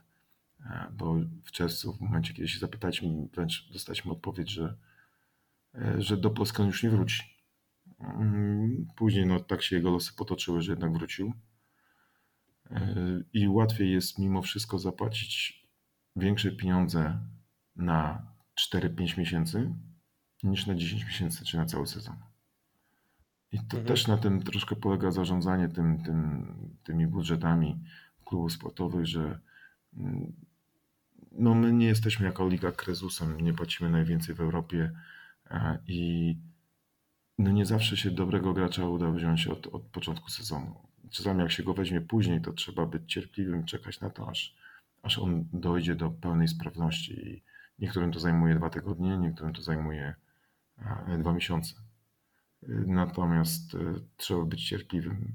e, 0.60 0.86
bo 0.92 1.14
w 1.44 1.50
czerwcu, 1.52 1.92
w 1.92 2.00
momencie, 2.00 2.34
kiedy 2.34 2.48
się 2.48 2.58
zapytaliśmy, 2.58 3.28
wręcz 3.34 3.72
dostaliśmy 3.72 4.12
odpowiedź, 4.12 4.50
że, 4.50 4.76
że 5.98 6.16
do 6.16 6.30
Polski 6.30 6.62
on 6.62 6.68
już 6.68 6.82
nie 6.82 6.90
wróci. 6.90 7.22
Mm, 8.00 8.86
później 8.96 9.26
no, 9.26 9.40
tak 9.40 9.62
się 9.62 9.76
jego 9.76 9.90
losy 9.90 10.12
potoczyły, 10.16 10.62
że 10.62 10.72
jednak 10.72 10.92
wrócił. 10.92 11.32
E, 12.70 12.96
I 13.32 13.48
łatwiej 13.48 13.92
jest 13.92 14.18
mimo 14.18 14.42
wszystko 14.42 14.78
zapłacić 14.78 15.62
większe 16.16 16.50
pieniądze 16.50 17.18
na 17.76 18.26
4-5 18.72 19.18
miesięcy 19.18 19.74
niż 20.42 20.66
na 20.66 20.74
10 20.74 21.04
miesięcy 21.04 21.44
czy 21.44 21.56
na 21.56 21.64
cały 21.64 21.86
sezon. 21.86 22.16
I 23.52 23.58
to 23.58 23.76
mhm. 23.76 23.84
też 23.84 24.06
na 24.06 24.16
tym 24.16 24.42
troszkę 24.42 24.76
polega 24.76 25.10
zarządzanie 25.10 25.68
tym, 25.68 26.02
tym, 26.02 26.46
tymi 26.84 27.06
budżetami 27.06 27.84
klubów 28.24 28.52
sportowych, 28.52 29.06
że 29.06 29.40
mm, 29.96 30.32
no 31.32 31.54
my 31.54 31.72
nie 31.72 31.86
jesteśmy 31.86 32.26
jako 32.26 32.48
Liga 32.48 32.72
Krezusem, 32.72 33.40
nie 33.40 33.52
płacimy 33.52 33.90
najwięcej 33.90 34.34
w 34.34 34.40
Europie 34.40 34.92
i 35.86 36.36
no 37.38 37.50
nie 37.50 37.66
zawsze 37.66 37.96
się 37.96 38.10
dobrego 38.10 38.52
gracza 38.52 38.88
uda 38.88 39.10
wziąć 39.10 39.46
od, 39.46 39.66
od 39.66 39.82
początku 39.82 40.30
sezonu. 40.30 40.74
Czasami 41.10 41.40
jak 41.40 41.52
się 41.52 41.62
go 41.62 41.74
weźmie 41.74 42.00
później, 42.00 42.40
to 42.40 42.52
trzeba 42.52 42.86
być 42.86 43.12
cierpliwym, 43.12 43.64
czekać 43.64 44.00
na 44.00 44.10
to, 44.10 44.28
aż, 44.28 44.56
aż 45.02 45.18
on 45.18 45.44
dojdzie 45.52 45.94
do 45.94 46.10
pełnej 46.10 46.48
sprawności 46.48 47.28
i, 47.28 47.42
Niektórym 47.80 48.12
to 48.12 48.20
zajmuje 48.20 48.54
dwa 48.54 48.70
tygodnie, 48.70 49.18
niektórym 49.18 49.52
to 49.54 49.62
zajmuje 49.62 50.14
dwa 51.18 51.32
miesiące. 51.32 51.74
Natomiast 52.86 53.74
e, 53.74 53.94
trzeba 54.16 54.44
być 54.44 54.68
cierpliwym 54.68 55.32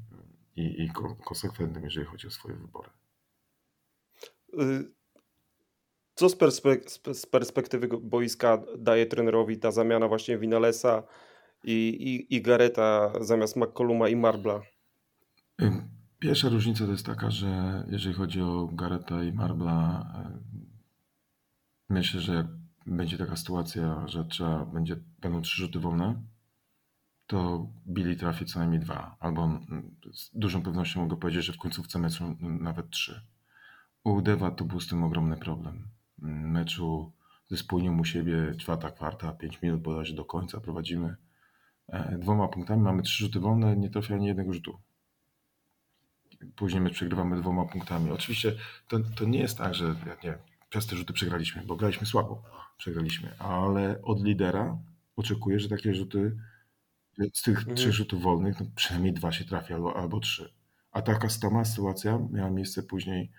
i, 0.55 0.83
i 0.83 0.91
konsekwentnym, 1.25 1.83
jeżeli 1.83 2.05
chodzi 2.05 2.27
o 2.27 2.31
swoje 2.31 2.55
wybory. 2.55 2.89
Y, 4.53 4.91
co 6.15 6.29
z, 6.29 6.37
z 7.13 7.25
perspektywy 7.25 7.87
boiska 7.87 8.63
daje 8.77 9.05
trenerowi 9.05 9.57
ta 9.57 9.71
zamiana 9.71 10.07
właśnie 10.07 10.37
Winalesa 10.37 11.03
i, 11.63 11.71
i, 11.71 12.35
i 12.35 12.41
Gareta 12.41 13.13
zamiast 13.21 13.55
McColluma 13.55 14.09
i 14.09 14.15
Marbla? 14.15 14.61
Pierwsza 16.19 16.49
różnica 16.49 16.85
to 16.85 16.91
jest 16.91 17.05
taka, 17.05 17.31
że 17.31 17.83
jeżeli 17.89 18.15
chodzi 18.15 18.41
o 18.41 18.69
Gareta 18.73 19.23
i 19.23 19.33
Marbla, 19.33 20.05
Myślę, 21.89 22.21
że 22.21 22.33
jak 22.33 22.47
będzie 22.85 23.17
taka 23.17 23.35
sytuacja, 23.35 24.07
że 24.07 24.25
trzeba 24.25 24.65
będzie, 24.65 24.95
będą 25.19 25.41
trzy 25.41 25.61
rzuty 25.61 25.79
wolne, 25.79 26.23
to 27.27 27.67
Billy 27.87 28.15
trafi 28.15 28.45
co 28.45 28.59
najmniej 28.59 28.79
dwa, 28.79 29.17
albo 29.19 29.59
z 30.13 30.31
dużą 30.33 30.63
pewnością 30.63 31.01
mogę 31.01 31.17
powiedzieć, 31.17 31.45
że 31.45 31.53
w 31.53 31.57
końcówce 31.57 31.99
meczu 31.99 32.35
nawet 32.39 32.89
trzy. 32.89 33.21
U 34.03 34.21
Deva 34.21 34.51
to 34.51 34.65
był 34.65 34.79
z 34.79 34.87
tym 34.87 35.03
ogromny 35.03 35.37
problem. 35.37 35.87
Meczu 36.19 37.11
ze 37.47 37.57
spójnią 37.57 37.99
u 37.99 38.05
siebie, 38.05 38.55
czwarta, 38.57 38.91
kwarta, 38.91 39.31
pięć 39.31 39.61
minut 39.61 39.81
bodajże 39.81 40.13
do 40.13 40.25
końca 40.25 40.59
prowadzimy 40.59 41.15
e, 41.87 42.17
dwoma 42.17 42.47
punktami, 42.47 42.81
mamy 42.81 43.03
trzy 43.03 43.23
rzuty 43.23 43.39
wolne, 43.39 43.77
nie 43.77 43.89
trafia 43.89 44.15
ani 44.15 44.27
jednego 44.27 44.53
rzutu. 44.53 44.79
Później 46.55 46.81
my 46.81 46.89
przegrywamy 46.89 47.41
dwoma 47.41 47.65
punktami. 47.65 48.11
Oczywiście 48.11 48.55
to, 48.87 48.99
to 49.15 49.25
nie 49.25 49.39
jest 49.39 49.57
tak, 49.57 49.75
że 49.75 49.95
nie 50.23 50.37
przez 50.69 50.87
te 50.87 50.95
rzuty 50.95 51.13
przegraliśmy, 51.13 51.63
bo 51.65 51.75
graliśmy 51.75 52.07
słabo, 52.07 52.43
przegraliśmy, 52.77 53.39
ale 53.39 54.01
od 54.01 54.23
lidera 54.23 54.77
oczekuję, 55.15 55.59
że 55.59 55.69
takie 55.69 55.95
rzuty, 55.95 56.37
z 57.33 57.41
tych 57.41 57.57
mhm. 57.57 57.77
trzech 57.77 57.91
rzutów 57.91 58.21
wolnych, 58.21 58.59
no 58.59 58.65
przynajmniej 58.75 59.13
dwa 59.13 59.31
się 59.31 59.45
trafi 59.45 59.73
albo, 59.73 59.97
albo 59.97 60.19
trzy. 60.19 60.53
A 60.91 61.01
taka 61.01 61.29
sama 61.29 61.65
sytuacja 61.65 62.19
miała 62.31 62.49
miejsce 62.49 62.83
później 62.83 63.31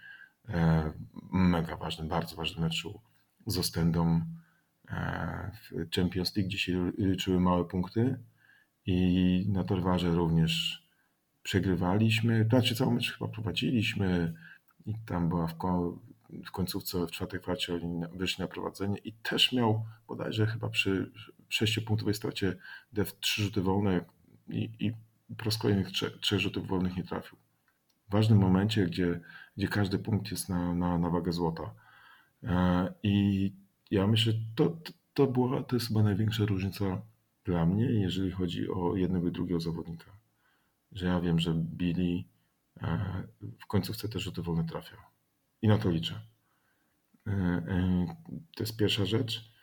mega 1.33 1.77
ważnym, 1.77 2.09
bardzo 2.09 2.37
ważnym 2.37 2.65
meczu 2.65 3.01
z 3.47 3.59
Ostendą 3.59 4.21
e, 4.89 5.51
w 5.71 5.95
Champions 5.97 6.37
League, 6.37 6.49
gdzie 6.49 6.59
się 6.59 6.93
liczyły 6.99 7.41
małe 7.41 7.65
punkty 7.65 8.19
i 8.87 9.47
na 9.49 9.65
Torwarze 9.65 10.11
również 10.11 10.83
przegrywaliśmy, 11.43 12.47
znaczy 12.49 12.75
cały 12.75 12.95
mecz 12.95 13.13
chyba 13.19 13.31
prowadziliśmy 13.31 14.35
i 14.87 14.95
tam 15.07 15.29
była 15.29 15.47
w, 15.47 15.55
w 16.47 16.51
końcówce, 16.51 17.07
w 17.07 17.11
czwartej 17.11 17.41
kwarcie 17.41 17.75
oni 17.75 18.03
wyszli 18.13 18.43
na 18.43 18.49
prowadzenie 18.49 18.99
i 18.99 19.13
też 19.13 19.53
miał 19.53 19.85
bodajże 20.09 20.47
chyba 20.47 20.69
przy 20.69 21.13
sześciopunktowej 21.49 22.15
stracie 22.15 22.57
Dev 22.93 23.13
trzy 23.21 23.43
rzuty 23.43 23.63
wolne 23.63 24.05
i, 24.49 24.71
i 24.81 24.93
po 25.37 25.51
trzech, 25.51 25.91
trzech 26.21 26.41
rzutów 26.41 26.67
wolnych 26.67 26.97
nie 26.97 27.05
trafił. 27.05 27.39
Ważnym 28.09 28.39
momencie, 28.39 28.87
gdzie, 28.87 29.21
gdzie 29.57 29.69
każdy 29.69 29.99
punkt 29.99 30.31
jest 30.31 30.49
na, 30.49 30.75
na, 30.75 30.99
na 30.99 31.11
wagę 31.11 31.33
złota. 31.33 31.75
E, 32.43 32.95
I 33.03 33.53
ja 33.91 34.07
myślę, 34.07 34.33
to, 34.55 34.77
to, 35.15 35.27
była, 35.27 35.63
to 35.63 35.77
jest 35.77 35.89
chyba 35.89 36.03
największa 36.03 36.45
różnica 36.45 37.03
dla 37.45 37.67
mnie, 37.67 37.85
jeżeli 37.85 38.31
chodzi 38.31 38.71
o 38.71 38.97
jednego 38.97 39.29
i 39.29 39.33
drugiego 39.33 39.61
zawodnika. 39.61 40.11
Że 40.93 41.07
ja 41.07 41.21
wiem, 41.21 41.39
że 41.39 41.55
Billy 41.55 42.25
e, 42.83 43.23
w 43.61 43.67
końcówce 43.67 44.09
te 44.09 44.19
rzuty 44.19 44.43
wolne 44.43 44.65
trafiał. 44.65 44.99
I 45.63 45.69
na 45.69 45.79
to 45.79 45.91
liczę. 45.91 46.21
E, 47.27 48.07
to 48.57 48.63
jest 48.63 48.77
pierwsza 48.77 49.07
rzecz. 49.07 49.57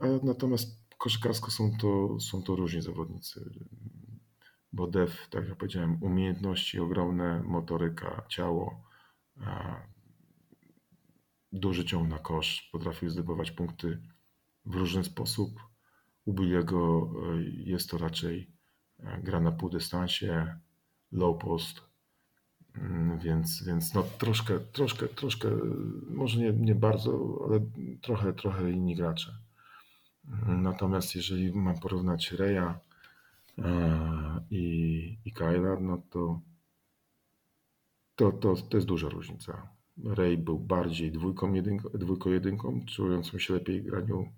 A 0.00 0.26
natomiast 0.26 0.84
koszykarsko 0.98 1.50
są 1.50 1.70
to, 1.80 2.20
są 2.20 2.42
to 2.42 2.56
różni 2.56 2.82
zawodnicy. 2.82 3.50
Bo 4.74 4.86
dev, 4.86 5.12
tak 5.30 5.48
jak 5.48 5.58
powiedziałem, 5.58 6.02
umiejętności 6.02 6.80
ogromne, 6.80 7.42
motoryka, 7.42 8.22
ciało, 8.28 8.82
duży 11.52 11.84
ciąg 11.84 12.08
na 12.08 12.18
kosz, 12.18 12.68
potrafił 12.72 13.10
zdobywać 13.10 13.50
punkty 13.50 14.02
w 14.66 14.74
różny 14.74 15.04
sposób. 15.04 15.50
U 16.24 16.32
Billiego 16.32 17.10
jest 17.44 17.90
to 17.90 17.98
raczej 17.98 18.50
gra 19.22 19.40
na 19.40 19.52
półdystansie, 19.52 20.58
low 21.12 21.38
post, 21.38 21.94
Mm, 22.78 23.18
więc, 23.18 23.64
więc 23.64 23.94
no 23.94 24.02
troszkę, 24.02 24.60
troszkę, 24.60 25.08
troszkę, 25.08 25.48
może 26.10 26.40
nie, 26.40 26.52
nie 26.52 26.74
bardzo, 26.74 27.40
ale 27.48 27.60
trochę, 28.02 28.32
trochę 28.32 28.70
inni 28.70 28.96
gracze. 28.96 29.38
Natomiast 30.46 31.14
jeżeli 31.14 31.52
mam 31.52 31.78
porównać 31.78 32.32
Reya 32.32 32.58
e, 32.58 32.74
i, 34.50 35.18
i 35.24 35.32
Kyla, 35.32 35.80
no 35.80 36.02
to, 36.10 36.40
to, 38.16 38.32
to, 38.32 38.54
to 38.56 38.76
jest 38.76 38.86
duża 38.86 39.08
różnica. 39.08 39.68
Ray 40.04 40.38
był 40.38 40.58
bardziej 40.58 41.12
dwójką, 41.12 41.52
jedynką, 41.52 41.88
dwójką 41.88 42.30
jedynką, 42.30 42.84
czującym 42.86 43.40
się 43.40 43.54
lepiej 43.54 43.82
graniu 43.82 44.32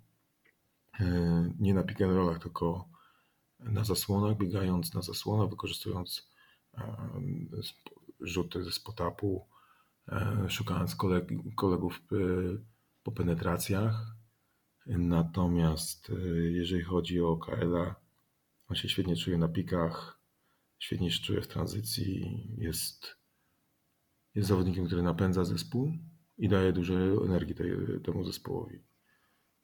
e, 0.99 1.53
nie 1.59 1.73
na 1.73 1.83
pick 1.83 2.01
and 2.01 2.13
rollach, 2.13 2.39
tylko 2.39 2.89
na 3.59 3.83
zasłonach, 3.83 4.37
biegając 4.37 4.93
na 4.93 5.01
zasłonach, 5.01 5.49
wykorzystując 5.49 6.29
e, 6.77 6.97
rzuty 8.19 8.63
ze 8.63 8.71
spotapu, 8.71 9.45
e, 10.09 10.45
szukając 10.49 10.95
koleg 10.95 11.29
kolegów 11.55 12.01
e, 12.11 12.15
po 13.03 13.11
penetracjach. 13.11 14.15
Natomiast 14.87 16.09
e, 16.09 16.13
jeżeli 16.35 16.83
chodzi 16.83 17.21
o 17.21 17.37
KL-a, 17.37 17.95
on 18.67 18.75
się 18.75 18.89
świetnie 18.89 19.15
czuje 19.15 19.37
na 19.37 19.47
pikach, 19.47 20.21
świetnie 20.79 21.11
się 21.11 21.23
czuje 21.23 21.41
w 21.41 21.47
tranzycji, 21.47 22.47
jest, 22.57 23.15
jest 24.35 24.49
zawodnikiem, 24.49 24.85
który 24.85 25.03
napędza 25.03 25.45
zespół 25.45 25.91
i 26.37 26.49
daje 26.49 26.73
dużo 26.73 27.25
energii 27.25 27.55
tej, 27.55 27.71
temu 28.03 28.23
zespołowi. 28.23 28.83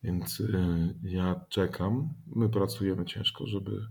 Więc 0.04 0.40
y, 0.40 0.96
ja 1.04 1.46
czekam, 1.50 2.14
my 2.36 2.50
pracujemy 2.50 3.06
ciężko, 3.06 3.48
żeby, 3.48 3.88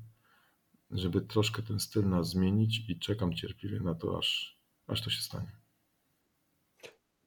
żeby 0.91 1.21
troszkę 1.21 1.63
ten 1.63 1.81
styl 1.81 2.09
nas 2.09 2.29
zmienić 2.29 2.91
i 2.91 2.99
czekam 2.99 3.35
cierpliwie 3.35 3.81
na 3.81 3.95
to, 3.95 4.19
aż, 4.19 4.59
aż 4.87 5.03
to 5.03 5.11
się 5.11 5.23
stanie. 5.23 5.62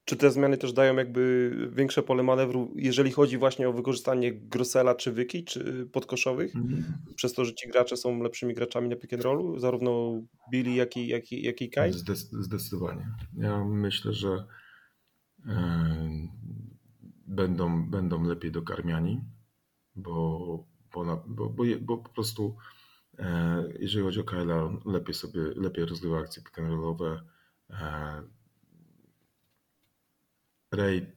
Czy 0.06 0.16
te 0.16 0.32
zmiany 0.32 0.58
też 0.58 0.74
dają 0.74 0.96
jakby 0.96 1.52
większe 1.72 2.04
pole 2.04 2.24
manewru, 2.24 2.74
jeżeli 2.76 3.12
chodzi 3.12 3.38
właśnie 3.38 3.70
o 3.70 3.74
wykorzystanie 3.74 4.34
Grossela 4.34 4.96
czy 4.96 5.12
Wyki, 5.12 5.44
czy 5.44 5.86
podkoszowych? 5.92 6.56
Mm. 6.56 6.84
Przez 7.16 7.34
to, 7.34 7.46
że 7.46 7.54
ci 7.54 7.70
gracze 7.70 7.98
są 7.98 8.24
lepszymi 8.24 8.54
graczami 8.54 8.90
na 8.90 8.96
pick 8.96 9.14
and 9.14 9.24
rollu, 9.24 9.60
zarówno 9.60 10.22
Billy, 10.52 10.72
jak 10.72 10.98
i, 10.98 11.08
jak 11.08 11.32
i, 11.32 11.44
jak 11.44 11.62
i 11.62 11.70
Kai? 11.70 11.92
Zdecydowanie. 12.32 13.10
Ja 13.38 13.66
myślę, 13.66 14.14
że 14.14 14.46
będą, 17.28 17.90
będą 17.90 18.24
lepiej 18.24 18.52
dokarmiani, 18.52 19.22
bo, 19.96 20.66
bo, 20.94 21.24
bo, 21.28 21.54
bo, 21.82 21.98
po 21.98 22.10
prostu 22.10 22.56
e, 23.20 23.64
jeżeli 23.80 24.06
chodzi 24.06 24.20
o 24.20 24.24
Kyla, 24.24 24.70
lepiej 24.86 25.14
sobie, 25.14 25.42
lepiej 25.56 25.86
rozgrywa 25.86 26.20
akcje 26.20 26.44
pick 26.44 26.60
and 26.60 26.70
rollowe. 26.70 27.22
E, 30.74 30.78
Ray 30.78 31.12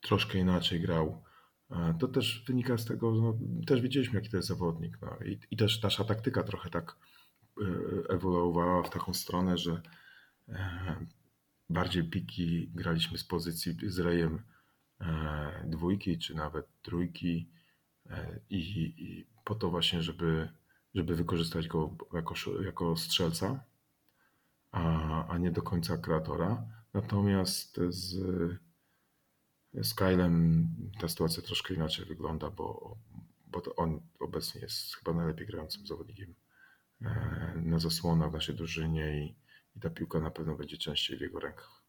troszkę 0.00 0.38
inaczej 0.38 0.80
grał. 0.80 1.22
E, 1.70 1.96
to 2.00 2.08
też 2.08 2.44
wynika 2.46 2.78
z 2.78 2.84
tego, 2.84 3.10
no, 3.10 3.38
też 3.66 3.80
widzieliśmy, 3.80 4.14
jaki 4.14 4.30
to 4.30 4.36
jest 4.36 4.48
zawodnik. 4.48 4.98
No, 5.02 5.16
i, 5.26 5.38
I 5.50 5.56
też 5.56 5.82
nasza 5.82 6.04
taktyka 6.04 6.42
trochę 6.42 6.70
tak 6.70 6.96
ewoluowała 8.08 8.82
w 8.82 8.90
taką 8.90 9.14
stronę, 9.14 9.58
że 9.58 9.82
bardziej 11.70 12.04
piki 12.04 12.70
graliśmy 12.74 13.18
z 13.18 13.24
pozycji 13.24 13.76
z 13.86 13.98
Rayem 13.98 14.42
E, 15.00 15.64
dwójki, 15.66 16.18
czy 16.18 16.34
nawet 16.34 16.66
trójki 16.82 17.50
e, 18.10 18.40
i, 18.50 18.58
i 18.98 19.26
po 19.44 19.54
to 19.54 19.70
właśnie, 19.70 20.02
żeby, 20.02 20.48
żeby 20.94 21.16
wykorzystać 21.16 21.68
go 21.68 21.96
jako, 22.12 22.34
jako 22.64 22.96
strzelca, 22.96 23.64
a, 24.70 25.26
a 25.26 25.38
nie 25.38 25.50
do 25.50 25.62
końca 25.62 25.96
kreatora. 25.96 26.64
Natomiast 26.94 27.80
z, 27.88 28.16
z 29.74 29.94
Kylem 29.94 30.68
ta 31.00 31.08
sytuacja 31.08 31.42
troszkę 31.42 31.74
inaczej 31.74 32.04
wygląda, 32.04 32.50
bo, 32.50 32.98
bo 33.46 33.62
on 33.76 34.00
obecnie 34.20 34.60
jest 34.60 34.96
chyba 34.96 35.12
najlepiej 35.12 35.46
grającym 35.46 35.86
zawodnikiem 35.86 36.34
e, 37.02 37.62
na 37.64 37.78
zasłonach 37.78 38.30
w 38.30 38.34
naszej 38.34 38.54
drużynie 38.54 39.24
i, 39.24 39.36
i 39.76 39.80
ta 39.80 39.90
piłka 39.90 40.20
na 40.20 40.30
pewno 40.30 40.54
będzie 40.54 40.76
częściej 40.76 41.18
w 41.18 41.20
jego 41.20 41.40
rękach. 41.40 41.80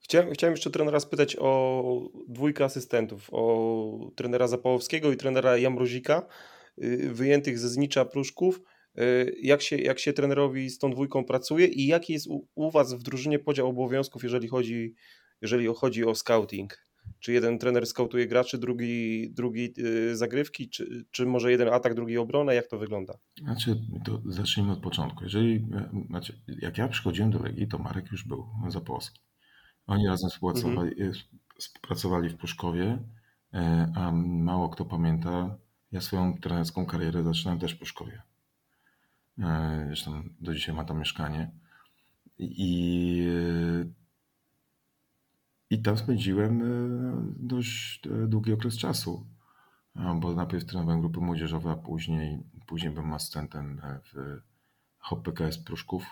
Chciałem, 0.00 0.32
chciałem 0.32 0.54
jeszcze 0.54 0.70
trenera 0.70 1.00
spytać 1.00 1.36
o 1.40 2.10
dwójkę 2.28 2.64
asystentów, 2.64 3.28
o 3.32 4.10
trenera 4.16 4.48
Zapałowskiego 4.48 5.12
i 5.12 5.16
trenera 5.16 5.56
Jamrozika, 5.56 6.26
y, 6.82 7.10
wyjętych 7.14 7.58
ze 7.58 7.68
znicza 7.68 8.04
pruszków. 8.04 8.60
Y, 8.98 9.36
jak 9.42 9.62
się, 9.62 9.76
jak 9.76 9.98
się 9.98 10.12
trenerowi 10.12 10.70
z 10.70 10.78
tą 10.78 10.90
dwójką 10.90 11.24
pracuje 11.24 11.66
i 11.66 11.86
jaki 11.86 12.12
jest 12.12 12.26
u, 12.26 12.48
u 12.54 12.70
Was 12.70 12.94
w 12.94 13.02
drużynie 13.02 13.38
podział 13.38 13.68
obowiązków, 13.68 14.22
jeżeli 14.22 14.48
chodzi, 14.48 14.94
jeżeli 15.42 15.66
chodzi 15.76 16.04
o 16.04 16.14
scouting? 16.14 16.90
Czy 17.18 17.32
jeden 17.32 17.58
trener 17.58 17.86
skautuje 17.86 18.26
graczy, 18.26 18.58
drugi, 18.58 19.30
drugi 19.30 19.74
y, 19.78 20.16
zagrywki, 20.16 20.68
czy, 20.68 21.04
czy 21.10 21.26
może 21.26 21.50
jeden 21.50 21.68
atak, 21.68 21.94
drugi 21.94 22.18
obronę? 22.18 22.54
Jak 22.54 22.66
to 22.66 22.78
wygląda? 22.78 23.14
Znaczy, 23.42 23.76
to 24.04 24.22
zacznijmy 24.26 24.72
od 24.72 24.80
początku. 24.80 25.24
Jeżeli, 25.24 25.54
e, 25.54 25.90
znaczy, 26.06 26.40
jak 26.48 26.78
ja 26.78 26.88
przychodziłem 26.88 27.30
do 27.30 27.42
Legii, 27.42 27.68
to 27.68 27.78
Marek 27.78 28.12
już 28.12 28.24
był 28.24 28.46
Zapolski. 28.68 29.20
Oni 29.86 30.06
razem 30.06 30.30
współpracowali, 30.30 30.90
mhm. 30.90 31.12
współpracowali 31.58 32.28
w 32.28 32.36
Puszkowie, 32.36 32.98
e, 33.54 33.92
a 33.96 34.12
mało 34.12 34.68
kto 34.68 34.84
pamięta, 34.84 35.58
ja 35.92 36.00
swoją 36.00 36.38
trenerską 36.40 36.86
karierę 36.86 37.22
zaczynałem 37.22 37.60
też 37.60 37.74
w 37.74 37.78
Puszkowie. 37.78 38.22
E, 39.38 39.84
zresztą 39.86 40.22
do 40.40 40.54
dzisiaj 40.54 40.74
ma 40.74 40.84
tam 40.84 40.98
mieszkanie. 40.98 41.50
I, 42.38 43.26
i 45.70 45.82
tam 45.82 45.96
spędziłem 45.96 46.62
e, 46.62 46.66
dość 47.38 48.08
długi 48.28 48.52
okres 48.52 48.76
czasu, 48.76 49.26
bo 50.20 50.34
najpierw 50.34 50.64
trenowałem 50.64 51.00
grupy 51.00 51.20
młodzieżowe, 51.20 51.70
a 51.70 51.76
później, 51.76 52.38
później 52.66 52.92
byłem 52.92 53.12
asystentem 53.12 53.80
w 54.12 54.40
HOP 54.98 55.24
PKS 55.24 55.58
Pruszków 55.58 56.06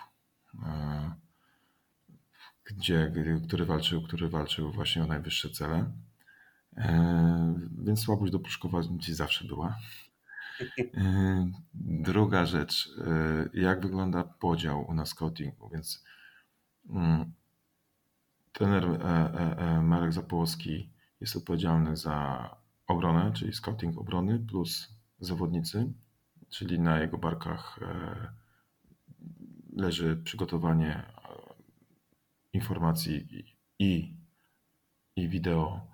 gdzie, 2.77 3.13
który 3.47 3.65
walczył, 3.65 4.01
który 4.01 4.29
walczył 4.29 4.71
właśnie 4.71 5.03
o 5.03 5.07
najwyższe 5.07 5.49
cele. 5.49 5.91
E, 6.77 7.55
więc 7.83 7.99
słabość 7.99 8.31
do 8.31 8.39
Pruszkowa 8.39 8.81
gdzieś 8.81 9.15
zawsze 9.15 9.47
była. 9.47 9.77
E, 10.97 11.51
druga 11.73 12.45
rzecz, 12.45 12.89
e, 12.97 13.59
jak 13.59 13.81
wygląda 13.81 14.23
podział 14.23 14.85
u 14.87 14.93
nas 14.93 15.09
scoutingu, 15.09 15.69
więc 15.69 16.03
mm, 16.89 17.33
trener 18.59 18.99
Marek 19.83 20.13
Zapołowski 20.13 20.93
jest 21.21 21.35
odpowiedzialny 21.35 21.95
za 21.95 22.49
obronę, 22.87 23.31
czyli 23.33 23.53
scouting 23.53 23.97
obrony 23.97 24.39
plus 24.39 24.89
zawodnicy, 25.19 25.93
czyli 26.49 26.79
na 26.79 26.99
jego 26.99 27.17
barkach 27.17 27.79
leży 29.73 30.21
przygotowanie 30.23 31.05
informacji 32.53 33.27
i, 33.79 34.17
i 35.15 35.29
wideo, 35.29 35.87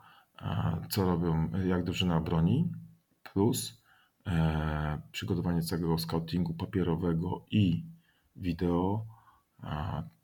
co 0.89 1.05
robią, 1.05 1.49
jak 1.65 1.83
drużyna 1.83 2.19
broni, 2.21 2.71
plus 3.33 3.83
e, 4.27 5.01
przygotowanie 5.11 5.61
całego 5.61 5.97
scoutingu 5.97 6.53
papierowego 6.53 7.45
i 7.51 7.85
wideo, 8.35 9.14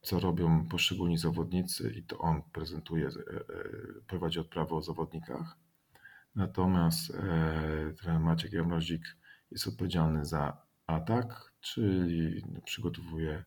co 0.01 0.19
robią 0.19 0.67
poszczególni 0.67 1.17
zawodnicy 1.17 1.93
i 1.97 2.03
to 2.03 2.17
on 2.17 2.41
prezentuje, 2.53 3.07
e, 3.07 3.09
e, 3.09 3.43
prowadzi 4.07 4.39
odprawę 4.39 4.75
o 4.75 4.81
zawodnikach. 4.81 5.57
Natomiast 6.35 7.11
trener 8.01 8.19
Maciek 8.19 8.53
Jamrozik 8.53 9.01
jest 9.51 9.67
odpowiedzialny 9.67 10.25
za 10.25 10.57
atak, 10.87 11.53
czyli 11.61 12.43
przygotowuje 12.65 13.43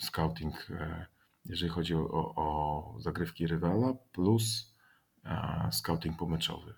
scouting, 0.00 0.70
e, 0.70 1.06
jeżeli 1.44 1.70
chodzi 1.70 1.94
o, 1.94 2.34
o 2.36 2.96
zagrywki 2.98 3.46
rywala, 3.46 3.94
plus 4.12 4.74
scouting 5.70 6.18
pomeczowy. 6.18 6.74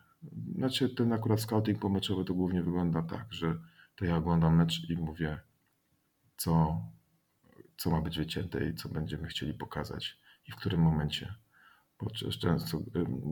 Znaczy 0.54 0.88
ten 0.88 1.12
akurat 1.12 1.40
scouting 1.40 1.78
pomeczowy 1.78 2.24
to 2.24 2.34
głównie 2.34 2.62
wygląda 2.62 3.02
tak, 3.02 3.32
że 3.32 3.58
to 3.96 4.04
ja 4.04 4.16
oglądam 4.16 4.56
mecz 4.56 4.90
i 4.90 4.96
mówię, 4.96 5.40
co, 6.36 6.82
co 7.82 7.90
ma 7.90 8.00
być 8.00 8.18
wycięte 8.18 8.68
i 8.68 8.74
co 8.74 8.88
będziemy 8.88 9.28
chcieli 9.28 9.54
pokazać 9.54 10.18
i 10.48 10.52
w 10.52 10.56
którym 10.56 10.80
momencie. 10.80 11.34
Bo 12.00 12.10
często 12.10 12.82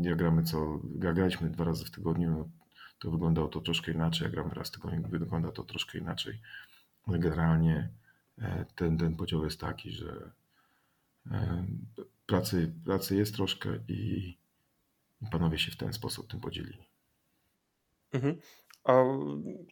jak 0.03 0.19
gramy 0.19 0.43
co, 0.43 0.81
jak 1.03 1.15
graliśmy 1.15 1.51
dwa 1.51 1.65
razy 1.65 1.85
w 1.85 1.91
tygodniu, 1.91 2.31
no, 2.31 2.49
to 2.99 3.11
wyglądało 3.11 3.49
to 3.49 3.61
troszkę 3.61 3.93
inaczej, 3.93 4.25
jak 4.25 4.33
gramy 4.33 4.55
raz 4.55 4.69
w 4.69 4.73
tygodniu, 4.73 5.09
wygląda 5.09 5.53
to 5.53 5.65
troszkę 5.65 5.99
inaczej. 5.99 6.41
Ale 7.07 7.19
generalnie 7.19 7.91
E, 8.41 8.65
ten, 8.77 8.99
ten 8.99 9.17
podział 9.17 9.45
jest 9.45 9.61
taki, 9.61 9.93
że 9.93 10.31
e, 11.31 11.67
pracy, 12.27 12.73
pracy 12.85 13.17
jest 13.17 13.35
troszkę 13.35 13.79
i 13.89 14.37
panowie 15.31 15.59
się 15.59 15.73
w 15.73 15.77
ten 15.77 15.93
sposób 15.93 16.31
tym 16.31 16.41
podzielili. 16.41 16.89
Mhm. 18.13 18.41
A 18.85 19.05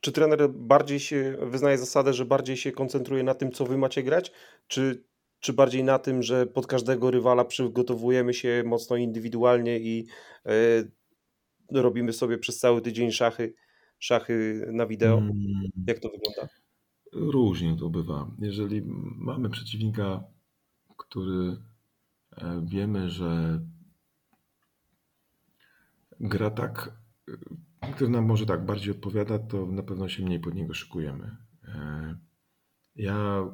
czy 0.00 0.12
trener 0.12 0.50
bardziej 0.50 1.00
się 1.00 1.36
wyznaje 1.42 1.78
zasadę, 1.78 2.12
że 2.12 2.24
bardziej 2.24 2.56
się 2.56 2.72
koncentruje 2.72 3.22
na 3.22 3.34
tym, 3.34 3.52
co 3.52 3.66
wy 3.66 3.78
macie 3.78 4.02
grać, 4.02 4.32
czy, 4.66 5.04
czy 5.40 5.52
bardziej 5.52 5.84
na 5.84 5.98
tym, 5.98 6.22
że 6.22 6.46
pod 6.46 6.66
każdego 6.66 7.10
rywala 7.10 7.44
przygotowujemy 7.44 8.34
się 8.34 8.62
mocno 8.66 8.96
indywidualnie 8.96 9.78
i 9.78 10.06
y, 10.46 10.90
robimy 11.70 12.12
sobie 12.12 12.38
przez 12.38 12.58
cały 12.58 12.82
tydzień 12.82 13.12
szachy, 13.12 13.54
szachy 13.98 14.66
na 14.72 14.86
wideo? 14.86 15.18
Mm. 15.18 15.34
Jak 15.86 15.98
to 15.98 16.08
wygląda? 16.08 16.48
Różnie 17.12 17.76
to 17.76 17.88
bywa. 17.88 18.30
Jeżeli 18.38 18.82
mamy 19.16 19.50
przeciwnika, 19.50 20.24
który 20.96 21.56
e, 22.36 22.62
wiemy, 22.66 23.10
że 23.10 23.60
gra 26.20 26.50
tak, 26.50 26.92
e, 27.28 27.32
który 27.94 28.10
nam 28.10 28.26
może 28.26 28.46
tak 28.46 28.64
bardziej 28.64 28.90
odpowiada, 28.90 29.38
to 29.38 29.66
na 29.66 29.82
pewno 29.82 30.08
się 30.08 30.24
mniej 30.24 30.40
pod 30.40 30.54
niego 30.54 30.74
szykujemy. 30.74 31.36
E, 31.64 32.18
ja, 32.96 33.46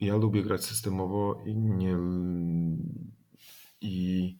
ja 0.00 0.16
lubię 0.16 0.42
grać 0.42 0.64
systemowo 0.64 1.42
i 1.46 1.56
nie 1.56 1.96
i 3.80 4.38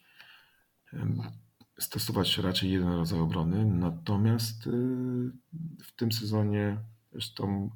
stosować 1.79 2.39
raczej 2.39 2.71
jeden 2.71 2.89
rodzaj 2.89 3.21
obrony. 3.21 3.67
Natomiast 3.67 4.69
w 5.85 5.93
tym 5.97 6.13
sezonie 6.13 6.79
zresztą 7.13 7.71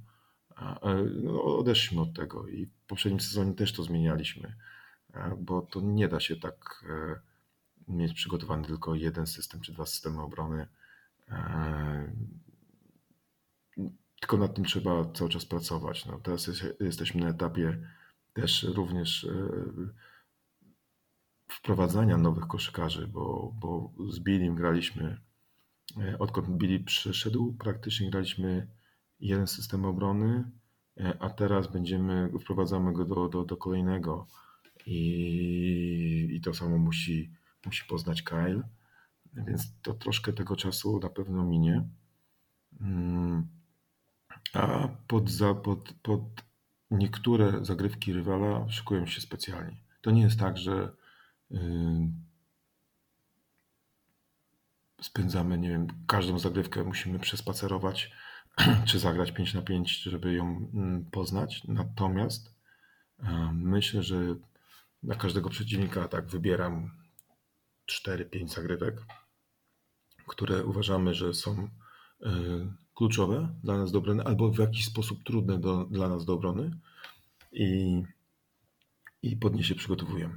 no, 1.23 1.57
odeszliśmy 1.59 2.01
od 2.01 2.15
tego 2.15 2.49
i 2.49 2.67
w 2.67 2.87
poprzednim 2.87 3.21
sezonie 3.21 3.55
też 3.55 3.73
to 3.73 3.83
zmienialiśmy, 3.83 4.57
bo 5.39 5.63
to 5.63 5.81
nie 5.81 6.09
da 6.09 6.21
się 6.21 6.37
tak 6.37 6.85
mieć 7.89 8.13
przygotowany 8.13 8.67
tylko 8.67 8.95
jeden 8.95 9.27
system 9.27 9.61
czy 9.61 9.73
dwa 9.73 9.87
systemy 9.87 10.23
obrony. 10.23 10.67
Tylko 14.21 14.37
nad 14.37 14.55
tym 14.55 14.65
trzeba 14.65 15.13
cały 15.13 15.31
czas 15.31 15.45
pracować. 15.45 16.07
No, 16.07 16.19
teraz 16.19 16.47
jest, 16.47 16.65
jesteśmy 16.81 17.21
na 17.21 17.29
etapie 17.29 17.79
też 18.33 18.63
również 18.63 19.27
wprowadzania 21.49 22.19
nowych 22.19 22.47
koszykarzy, 22.47 23.09
bo, 23.09 23.53
bo 23.61 23.93
z 24.11 24.21
Billim 24.21 24.55
graliśmy, 24.55 25.21
e, 26.01 26.19
odkąd 26.19 26.49
Billy 26.49 26.81
przyszedł, 26.81 27.55
praktycznie 27.59 28.11
graliśmy 28.11 28.69
jeden 29.21 29.47
system 29.47 29.85
obrony, 29.85 30.51
e, 31.01 31.17
a 31.21 31.31
teraz 31.31 31.73
będziemy, 31.73 32.31
wprowadzamy 32.41 32.93
go 32.93 33.05
do, 33.05 33.29
do, 33.29 33.45
do 33.45 33.57
kolejnego 33.57 34.27
i, 34.87 36.29
i 36.33 36.41
to 36.41 36.55
samo 36.55 36.79
musi, 36.79 37.33
musi 37.67 37.85
poznać 37.85 38.23
Kyle, 38.23 38.63
więc 39.37 39.81
to 39.83 39.95
troszkę 39.95 40.33
tego 40.33 40.57
czasu 40.57 41.01
na 41.01 41.09
pewno 41.09 41.45
minie. 41.45 41.89
Mm, 42.81 43.49
a 44.53 44.89
pod, 45.07 45.31
za, 45.31 45.55
pod, 45.55 45.93
pod 46.03 46.23
niektóre 46.91 47.65
zagrywki 47.65 48.13
rywala 48.13 48.69
szykują 48.69 49.07
się 49.07 49.21
specjalnie. 49.21 49.77
To 50.01 50.11
nie 50.11 50.23
jest 50.23 50.39
tak, 50.39 50.59
że 50.59 50.93
spędzamy, 55.01 55.59
nie 55.59 55.69
wiem, 55.69 55.87
każdą 56.07 56.39
zagrywkę 56.39 56.85
musimy 56.85 57.19
przespacerować, 57.19 58.11
czy 58.89 58.99
zagrać 58.99 59.33
5 59.33 59.55
na 59.55 59.63
5, 59.63 60.03
żeby 60.03 60.33
ją 60.35 60.71
poznać. 61.11 61.65
Natomiast 61.65 62.55
myślę, 63.53 64.03
że 64.03 64.35
na 65.03 65.15
każdego 65.15 65.51
przeciwnika 65.51 66.09
tak 66.09 66.27
wybieram 66.27 66.91
4-5 67.91 68.49
zagrywek, 68.49 68.95
które 70.27 70.65
uważamy, 70.65 71.15
że 71.15 71.35
są 71.35 71.69
kluczowe 72.95 73.49
dla 73.65 73.79
nas 73.79 73.93
do 73.93 73.99
obrony, 73.99 74.23
albo 74.25 74.51
w 74.51 74.59
jakiś 74.59 74.87
sposób 74.87 75.25
trudne 75.25 75.59
do, 75.59 75.85
dla 75.85 76.09
nas 76.09 76.25
do 76.25 76.33
obrony 76.33 76.71
i, 77.53 78.03
i 79.23 79.37
pod 79.37 79.55
nie 79.55 79.65
się 79.65 79.75
przygotowujemy. 79.75 80.35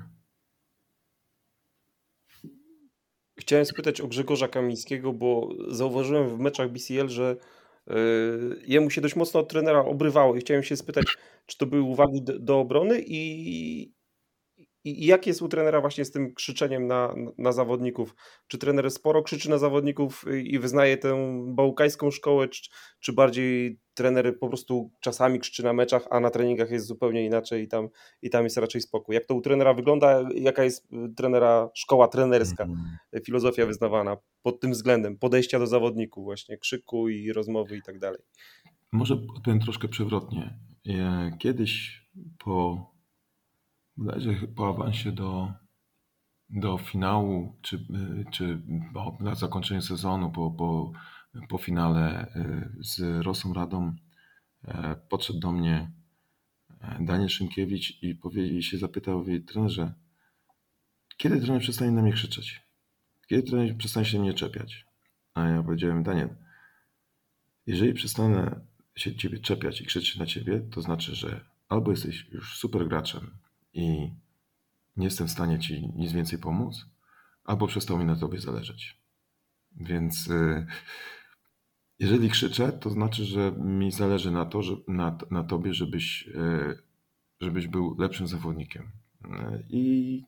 Chciałem 3.39 3.65
spytać 3.65 4.01
o 4.01 4.07
Grzegorza 4.07 4.47
Kamińskiego, 4.47 5.13
bo 5.13 5.49
zauważyłem 5.67 6.29
w 6.29 6.39
meczach 6.39 6.71
BCL, 6.71 7.09
że 7.09 7.37
yy, 7.87 8.61
jemu 8.67 8.89
się 8.89 9.01
dość 9.01 9.15
mocno 9.15 9.39
od 9.39 9.49
trenera 9.49 9.85
obrywało 9.85 10.35
i 10.35 10.39
chciałem 10.39 10.63
się 10.63 10.77
spytać, 10.77 11.05
czy 11.45 11.57
to 11.57 11.65
były 11.65 11.81
uwagi 11.81 12.21
do, 12.21 12.39
do 12.39 12.59
obrony 12.59 13.01
i, 13.07 13.93
i 14.84 15.05
jak 15.05 15.27
jest 15.27 15.41
u 15.41 15.47
trenera 15.47 15.82
właśnie 15.82 16.05
z 16.05 16.11
tym 16.11 16.34
krzyczeniem 16.34 16.88
na, 16.88 17.15
na 17.38 17.51
zawodników? 17.51 18.15
Czy 18.47 18.57
trener 18.57 18.91
sporo 18.91 19.23
krzyczy 19.23 19.49
na 19.49 19.57
zawodników 19.57 20.25
i 20.43 20.59
wyznaje 20.59 20.97
tę 20.97 21.43
bałkańską 21.47 22.11
szkołę, 22.11 22.47
czy, 22.47 22.69
czy 22.99 23.13
bardziej 23.13 23.80
trener 23.93 24.39
po 24.39 24.47
prostu 24.47 24.91
czasami 24.99 25.39
krzyczy 25.39 25.63
na 25.63 25.73
meczach, 25.73 26.07
a 26.11 26.19
na 26.19 26.30
treningach 26.30 26.71
jest 26.71 26.86
zupełnie 26.86 27.25
inaczej 27.25 27.63
i 27.63 27.67
tam, 27.67 27.89
i 28.21 28.30
tam 28.30 28.43
jest 28.43 28.57
raczej 28.57 28.82
spokój? 28.82 29.15
Jak 29.15 29.25
to 29.25 29.36
u 29.36 29.41
trenera 29.41 29.73
wygląda? 29.73 30.30
Jaka 30.36 30.63
jest 30.63 30.93
y, 30.93 31.13
trenera 31.15 31.69
szkoła 31.73 32.07
trenerska, 32.07 32.63
mm. 32.63 32.97
filozofia 33.25 33.65
wyznawana 33.65 34.17
pod 34.41 34.59
tym 34.59 34.71
względem, 34.71 35.17
podejścia 35.17 35.59
do 35.59 35.67
zawodników 35.67 36.23
właśnie, 36.23 36.57
krzyku 36.57 37.09
i 37.09 37.34
rozmowy 37.34 37.77
i 37.77 37.82
tak 37.82 37.99
dalej? 37.99 38.19
Może 38.91 39.13
odpowiem 39.13 39.59
troszkę 39.59 39.88
przewrotnie. 39.88 40.59
Kiedyś 41.39 42.01
po 42.38 42.86
bodajże 44.00 44.47
po 44.56 44.70
awansie 44.70 45.12
do, 45.12 45.54
do 46.50 46.78
finału, 46.78 47.60
czy, 47.62 47.86
czy 48.32 48.62
na 49.20 49.36
zakończenie 49.36 49.82
sezonu, 49.82 50.32
po, 50.32 50.52
po, 50.52 50.91
po 51.50 51.58
finale 51.58 52.34
y, 52.36 52.84
z 52.84 53.26
Rosą 53.26 53.54
Radą, 53.54 53.95
e, 54.64 54.95
podszedł 55.10 55.39
do 55.39 55.52
mnie 55.52 55.91
e, 56.82 56.97
Daniel 57.06 57.30
Szymkiewicz 57.30 58.04
i, 58.04 58.16
powie, 58.16 58.47
i 58.47 58.64
się 58.64 58.78
zapytał, 58.78 59.20
mówi, 59.20 59.41
trenerze, 59.41 59.93
kiedy 61.18 61.41
trener 61.41 61.62
przestanie 61.62 61.91
na 61.91 62.02
mnie 62.02 62.14
krzyczeć? 62.14 62.62
Kiedy 63.28 63.43
trener 63.43 63.78
przestanie 63.78 64.06
się 64.06 64.20
mnie 64.20 64.34
czepiać? 64.34 64.86
A 65.34 65.47
ja 65.47 65.64
powiedziałem, 65.64 66.04
Daniel, 66.04 66.36
jeżeli 67.66 67.93
przestanę 67.93 68.62
się 68.95 69.16
ciebie 69.16 69.39
czepiać 69.39 69.82
i 69.82 69.86
krzyczeć 69.86 70.18
na 70.18 70.26
ciebie, 70.26 70.60
to 70.72 70.82
znaczy, 70.82 71.16
że 71.16 71.45
albo 71.70 71.91
jesteś 71.91 72.28
już 72.32 72.58
super 72.58 72.88
graczem, 72.88 73.32
i 73.74 74.13
nie 74.97 75.05
jestem 75.05 75.28
w 75.28 75.32
stanie 75.32 75.59
ci 75.59 75.88
nic 75.95 76.11
więcej 76.11 76.39
pomóc, 76.39 76.86
albo 77.43 77.67
przestał 77.67 77.97
mi 77.97 78.05
na 78.05 78.15
tobie 78.15 78.39
zależeć. 78.39 78.99
Więc 79.76 80.28
y, 80.28 80.65
jeżeli 81.99 82.30
krzyczę, 82.30 82.72
to 82.72 82.89
znaczy, 82.89 83.26
że 83.26 83.51
mi 83.51 83.91
zależy 83.91 84.32
na, 84.32 84.45
to, 84.45 84.61
że, 84.61 84.76
na, 84.88 85.17
na 85.32 85.43
tobie, 85.43 85.74
żebyś, 85.74 86.28
y, 86.28 86.78
żebyś 87.41 87.67
był 87.67 87.95
lepszym 87.99 88.28
zawodnikiem. 88.28 88.91
Y, 89.26 89.65
I 89.70 90.24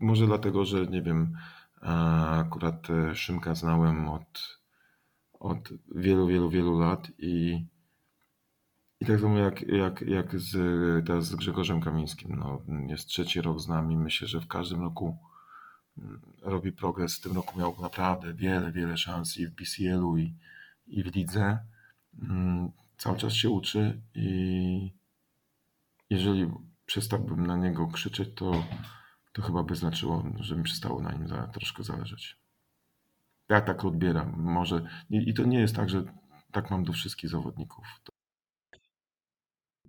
może 0.00 0.26
dlatego, 0.26 0.64
że 0.64 0.86
nie 0.86 1.02
wiem, 1.02 1.36
akurat 1.80 2.88
Szymka 3.14 3.54
znałem 3.54 4.08
od, 4.08 4.60
od 5.32 5.68
wielu, 5.94 6.26
wielu, 6.26 6.50
wielu 6.50 6.78
lat 6.78 7.08
i 7.18 7.64
i 9.04 9.06
tak 9.06 9.20
samo 9.20 9.38
jak, 9.38 9.62
jak, 9.62 10.00
jak 10.00 10.40
z, 10.40 10.56
teraz 11.06 11.24
z 11.24 11.34
Grzegorzem 11.34 11.80
Kamińskim. 11.80 12.36
No, 12.36 12.62
jest 12.88 13.08
trzeci 13.08 13.40
rok 13.40 13.60
z 13.60 13.68
nami. 13.68 13.96
Myślę, 13.96 14.28
że 14.28 14.40
w 14.40 14.48
każdym 14.48 14.80
roku 14.80 15.16
mm, 15.98 16.20
robi 16.42 16.72
progres. 16.72 17.16
W 17.16 17.20
tym 17.20 17.32
roku 17.32 17.58
miał 17.58 17.76
naprawdę 17.82 18.34
wiele, 18.34 18.72
wiele 18.72 18.96
szans 18.96 19.36
i 19.36 19.46
w 19.46 19.50
BCL-u, 19.50 20.16
i, 20.16 20.34
i 20.86 21.02
w 21.02 21.16
lidze. 21.16 21.58
Mm, 22.22 22.72
cały 22.98 23.18
czas 23.18 23.32
się 23.32 23.50
uczy 23.50 24.00
i 24.14 24.92
jeżeli 26.10 26.50
przestałbym 26.86 27.46
na 27.46 27.56
niego 27.56 27.86
krzyczeć, 27.86 28.28
to, 28.34 28.64
to 29.32 29.42
chyba 29.42 29.62
by 29.62 29.74
znaczyło, 29.76 30.24
że 30.40 30.56
mi 30.56 30.62
przestało 30.62 31.02
na 31.02 31.12
nim 31.12 31.28
za, 31.28 31.46
troszkę 31.46 31.82
zależeć. 31.82 32.36
Ja 33.48 33.60
tak 33.60 33.84
odbieram. 33.84 34.42
Może, 34.42 34.86
i, 35.10 35.28
i 35.30 35.34
to 35.34 35.44
nie 35.44 35.60
jest 35.60 35.76
tak, 35.76 35.90
że 35.90 36.04
tak 36.52 36.70
mam 36.70 36.84
do 36.84 36.92
wszystkich 36.92 37.30
zawodników. 37.30 37.86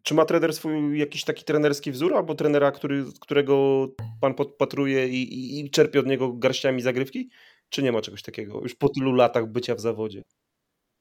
Czy 0.06 0.14
ma 0.14 0.26
trener 0.26 0.53
swój 0.53 0.99
jakiś 0.99 1.24
taki 1.24 1.43
trenerski 1.43 1.91
wzór, 1.91 2.16
albo 2.16 2.36
trenera, 2.36 2.72
który, 2.72 3.06
którego 3.20 3.88
pan 4.22 4.34
podpatruje 4.34 5.08
i, 5.08 5.34
i, 5.34 5.60
i 5.60 5.70
czerpie 5.70 5.99
od 5.99 6.06
niego 6.06 6.34
garściami 6.34 6.82
zagrywki? 6.82 7.30
Czy 7.70 7.84
nie 7.84 7.91
ma 7.91 8.01
czegoś 8.01 8.22
takiego 8.22 8.62
już 8.62 8.76
po 8.76 8.89
tylu 8.89 9.12
latach 9.14 9.51
bycia 9.51 9.76
w 9.76 9.80
zawodzie? 9.80 10.24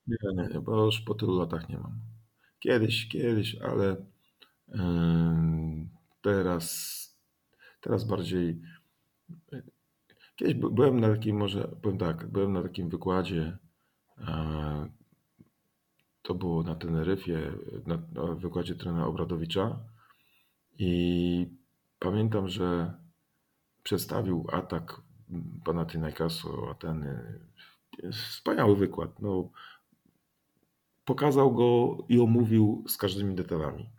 Nie, 0.07 0.17
nie, 0.53 0.61
bo 0.61 0.85
już 0.85 1.01
po 1.01 1.15
tylu 1.15 1.39
latach 1.39 1.69
nie 1.69 1.79
mam. 1.79 2.01
Kiedyś, 2.59 3.09
kiedyś, 3.09 3.57
ale 3.57 3.97
yy, 4.69 4.79
teraz, 6.23 7.19
teraz 7.81 8.05
bardziej. 8.05 8.61
Kiedyś 10.37 10.55
byłem 10.55 11.01
na 11.01 11.15
takim, 11.15 11.37
może 11.37 11.77
powiem 11.83 11.99
tak, 11.99 12.27
byłem 12.27 12.53
na 12.53 12.63
takim 12.63 12.89
wykładzie 12.89 13.59
to 16.25 16.35
było 16.35 16.63
na 16.63 16.75
Teneryfie, 16.75 17.53
na, 17.87 18.03
na 18.13 18.35
wykładzie 18.35 18.75
trenera 18.75 19.07
Obradowicza 19.07 19.79
i 20.79 21.47
pamiętam, 21.99 22.49
że 22.49 22.95
przedstawił 23.83 24.47
atak 24.53 25.01
Panathinaikosu 25.65 26.69
Ateny. 26.71 27.41
Wspaniały 28.13 28.77
wykład. 28.77 29.21
No, 29.21 29.51
pokazał 31.05 31.55
go 31.55 31.99
i 32.09 32.21
omówił 32.21 32.85
z 32.89 32.97
każdymi 32.97 33.35
detalami. 33.35 33.91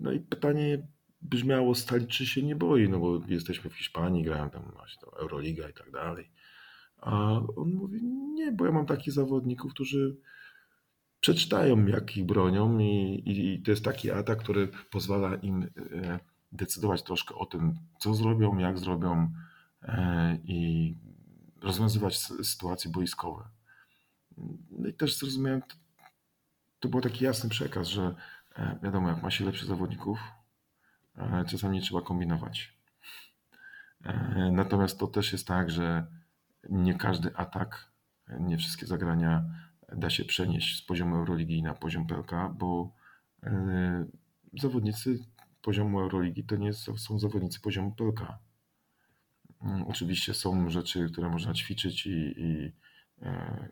No 0.00 0.12
i 0.12 0.20
pytanie 0.20 0.88
brzmiało, 1.22 1.74
stali 1.74 2.06
czy 2.06 2.26
się 2.26 2.42
nie 2.42 2.56
boi, 2.56 2.88
no 2.88 2.98
bo 2.98 3.20
jesteśmy 3.28 3.70
w 3.70 3.74
Hiszpanii, 3.74 4.24
grają 4.24 4.50
tam 4.50 4.62
właśnie 4.62 5.08
Euroliga 5.18 5.68
i 5.68 5.74
tak 5.74 5.90
dalej. 5.90 6.30
A 7.02 7.40
on 7.56 7.74
mówi, 7.74 8.02
nie, 8.34 8.52
bo 8.52 8.66
ja 8.66 8.72
mam 8.72 8.86
takich 8.86 9.12
zawodników, 9.12 9.74
którzy 9.74 10.16
przeczytają, 11.20 11.86
jak 11.86 12.16
ich 12.16 12.26
bronią 12.26 12.78
i, 12.78 13.22
i, 13.26 13.54
i 13.54 13.62
to 13.62 13.70
jest 13.70 13.84
taki 13.84 14.10
atak, 14.10 14.38
który 14.38 14.68
pozwala 14.90 15.34
im 15.34 15.62
e, 15.62 16.18
decydować 16.52 17.02
troszkę 17.02 17.34
o 17.34 17.46
tym, 17.46 17.74
co 17.98 18.14
zrobią, 18.14 18.58
jak 18.58 18.78
zrobią 18.78 19.32
e, 19.82 20.38
i 20.44 20.94
rozwiązywać 21.60 22.18
sytuacje 22.18 22.90
boiskowe. 22.90 23.48
No 24.70 24.88
i 24.88 24.94
też 24.94 25.18
zrozumiałem, 25.18 25.62
to, 26.80 26.88
był 26.88 27.00
taki 27.00 27.24
jasny 27.24 27.50
przekaz, 27.50 27.88
że 27.88 28.14
e, 28.56 28.78
wiadomo, 28.82 29.08
jak 29.08 29.22
ma 29.22 29.30
się 29.30 29.44
lepszych 29.44 29.68
zawodników, 29.68 30.18
czasami 31.48 31.76
nie 31.76 31.82
trzeba 31.82 32.00
kombinować. 32.02 32.78
Natomiast 34.52 34.98
to 34.98 35.06
też 35.06 35.32
jest 35.32 35.46
tak, 35.46 35.70
że 35.70 36.06
nie 36.70 36.94
każdy 36.94 37.36
atak, 37.36 37.92
nie 38.40 38.58
wszystkie 38.58 38.86
zagrania 38.86 39.44
da 39.96 40.10
się 40.10 40.24
przenieść 40.24 40.78
z 40.78 40.82
poziomu 40.82 41.16
Euroligi 41.16 41.62
na 41.62 41.74
poziom 41.74 42.06
PLK, 42.06 42.30
bo 42.54 42.92
e, 43.42 44.06
zawodnicy 44.60 45.18
poziomu 45.62 46.00
Euroligi 46.00 46.44
to 46.44 46.56
nie 46.56 46.72
są 46.72 47.18
zawodnicy 47.18 47.60
poziomu 47.60 47.94
PLK. 47.94 48.38
Mm, 49.62 49.82
oczywiście 49.82 50.34
są 50.34 50.70
rzeczy, 50.70 51.08
które 51.12 51.28
można 51.28 51.54
ćwiczyć 51.54 52.06
i, 52.06 52.34
i 52.36 52.72
e, 53.22 53.68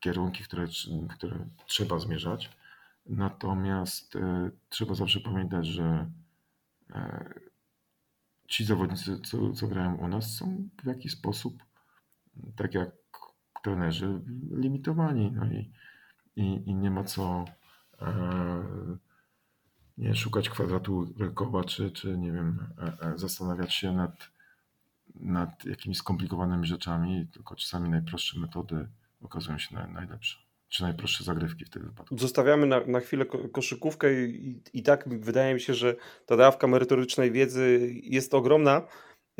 kierunki, 0.00 0.44
które, 0.44 0.66
które 1.10 1.46
trzeba 1.66 1.98
zmierzać. 1.98 2.50
Natomiast 3.06 4.16
e, 4.16 4.50
trzeba 4.68 4.94
zawsze 4.94 5.20
pamiętać, 5.20 5.66
że 5.66 6.10
ci 8.48 8.64
zawodnicy, 8.64 9.20
co, 9.20 9.52
co 9.52 9.68
grają 9.68 9.94
u 9.96 10.08
nas, 10.08 10.36
są 10.36 10.68
w 10.82 10.86
jakiś 10.86 11.12
sposób, 11.12 11.62
tak 12.56 12.74
jak 12.74 12.90
trenerzy, 13.62 14.20
limitowani. 14.50 15.32
No 15.32 15.46
i, 15.46 15.70
i, 16.36 16.70
i 16.70 16.74
nie 16.74 16.90
ma 16.90 17.04
co 17.04 17.44
nie 19.98 20.14
szukać 20.14 20.48
kwadratu 20.48 21.14
koła, 21.34 21.64
czy, 21.64 21.90
czy 21.90 22.18
nie 22.18 22.32
wiem, 22.32 22.58
zastanawiać 23.16 23.74
się 23.74 23.92
nad 23.92 24.34
nad 25.14 25.64
jakimiś 25.64 25.98
skomplikowanymi 25.98 26.66
rzeczami, 26.66 27.26
tylko 27.32 27.56
czasami 27.56 27.90
najprostsze 27.90 28.40
metody 28.40 28.88
okazują 29.22 29.58
się 29.58 29.88
najlepsze, 29.92 30.38
czy 30.68 30.82
najprostsze 30.82 31.24
zagrywki 31.24 31.64
w 31.64 31.70
tym 31.70 31.82
wypadku. 31.82 32.18
Zostawiamy 32.18 32.66
na, 32.66 32.80
na 32.86 33.00
chwilę 33.00 33.26
koszykówkę 33.52 34.24
i, 34.24 34.62
i 34.72 34.82
tak 34.82 35.08
wydaje 35.20 35.54
mi 35.54 35.60
się, 35.60 35.74
że 35.74 35.96
ta 36.26 36.36
dawka 36.36 36.66
merytorycznej 36.66 37.32
wiedzy 37.32 37.90
jest 38.02 38.34
ogromna. 38.34 38.82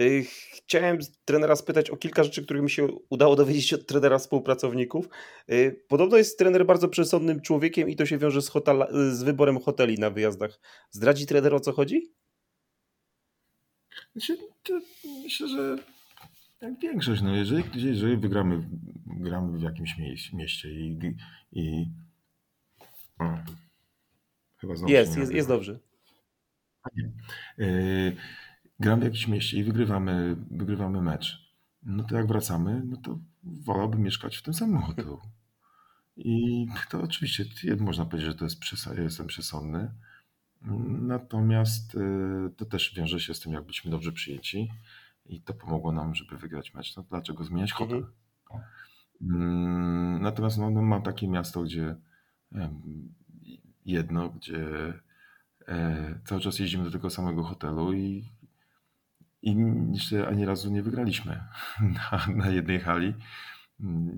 Y, 0.01 0.24
chciałem 0.53 0.99
trenera 1.24 1.57
spytać 1.57 1.90
o 1.90 1.97
kilka 1.97 2.24
rzeczy, 2.24 2.45
których 2.45 2.62
mi 2.62 2.70
się 2.70 2.88
udało 3.11 3.36
dowiedzieć 3.36 3.74
od 3.74 3.86
trenera 3.86 4.18
współpracowników. 4.18 5.09
Y, 5.51 5.84
podobno 5.88 6.16
jest 6.16 6.38
trener 6.38 6.66
bardzo 6.66 6.88
przesądnym 6.88 7.40
człowiekiem 7.40 7.88
i 7.88 7.97
to 7.97 8.07
się 8.07 8.18
wiąże 8.18 8.42
z, 8.42 8.49
hotel, 8.49 8.86
z 9.11 9.22
wyborem 9.22 9.61
hoteli 9.61 9.99
na 9.99 10.11
wyjazdach. 10.11 10.61
Zdradzi 10.90 11.26
trener 11.26 11.55
o 11.55 11.61
co 11.61 11.72
chodzi? 11.72 12.12
Znaczy, 14.12 14.38
myślę, 15.22 15.49
że 15.49 15.78
jak 16.61 16.80
większość, 16.80 17.22
no 17.22 17.36
jeżeli, 17.36 17.64
jeżeli 17.74 18.16
wygramy 18.16 18.68
gramy 19.07 19.59
w 19.59 19.62
jakimś 19.62 19.97
mieście 20.32 20.70
i, 20.70 20.99
i 21.53 21.86
o, 23.18 23.24
chyba 24.57 24.76
znowu 24.76 24.92
jest, 24.92 25.16
jest, 25.16 25.32
jest 25.32 25.49
dobrze. 25.49 25.78
Yy, 27.59 28.16
gramy 28.81 29.01
w 29.01 29.05
jakimś 29.05 29.29
mieście 29.29 29.59
i 29.59 29.64
wygrywamy, 29.64 30.37
wygrywamy 30.51 31.03
mecz, 31.03 31.55
no 31.83 32.05
to 32.05 32.16
jak 32.16 32.27
wracamy, 32.27 32.83
no 32.87 32.97
to 32.97 33.18
wolałbym 33.43 34.03
mieszkać 34.03 34.37
w 34.37 34.43
tym 34.43 34.55
samym 34.55 34.83
hotelu. 34.83 35.20
I 36.16 36.66
to 36.91 37.03
oczywiście 37.03 37.45
można 37.79 38.05
powiedzieć, 38.05 38.31
że 38.31 38.39
to 38.39 38.45
jest 38.45 38.61
przesa- 38.61 39.03
jestem 39.03 39.27
przesądny, 39.27 39.91
Natomiast 41.01 41.95
y, 41.95 42.51
to 42.57 42.64
też 42.64 42.95
wiąże 42.97 43.20
się 43.20 43.35
z 43.35 43.41
tym, 43.41 43.53
jak 43.53 43.62
byliśmy 43.62 43.91
dobrze 43.91 44.12
przyjęci 44.12 44.70
i 45.27 45.41
to 45.41 45.55
pomogło 45.55 45.93
nam, 45.93 46.14
żeby 46.14 46.39
wygrać 46.39 46.75
mecz. 46.75 46.97
No 46.97 47.05
dlaczego 47.11 47.45
zmieniać 47.45 47.72
hotel? 47.72 48.07
Mhm. 49.22 50.22
Natomiast 50.22 50.59
no, 50.59 50.70
no, 50.70 50.83
mam 50.83 51.03
takie 51.03 51.29
miasto, 51.29 51.62
gdzie 51.62 51.97
jedno, 53.87 54.29
gdzie 54.29 54.93
e, 55.68 56.20
cały 56.25 56.41
czas 56.41 56.59
jeździmy 56.59 56.85
do 56.85 56.91
tego 56.91 57.11
samego 57.11 57.43
hotelu 57.43 57.93
i, 57.93 58.25
i 59.45 59.57
jeszcze 59.92 60.28
ani 60.28 60.45
razu 60.45 60.70
nie 60.70 60.82
wygraliśmy 60.82 61.45
na, 61.80 62.26
na 62.34 62.51
jednej 62.51 62.80
hali. 62.80 63.14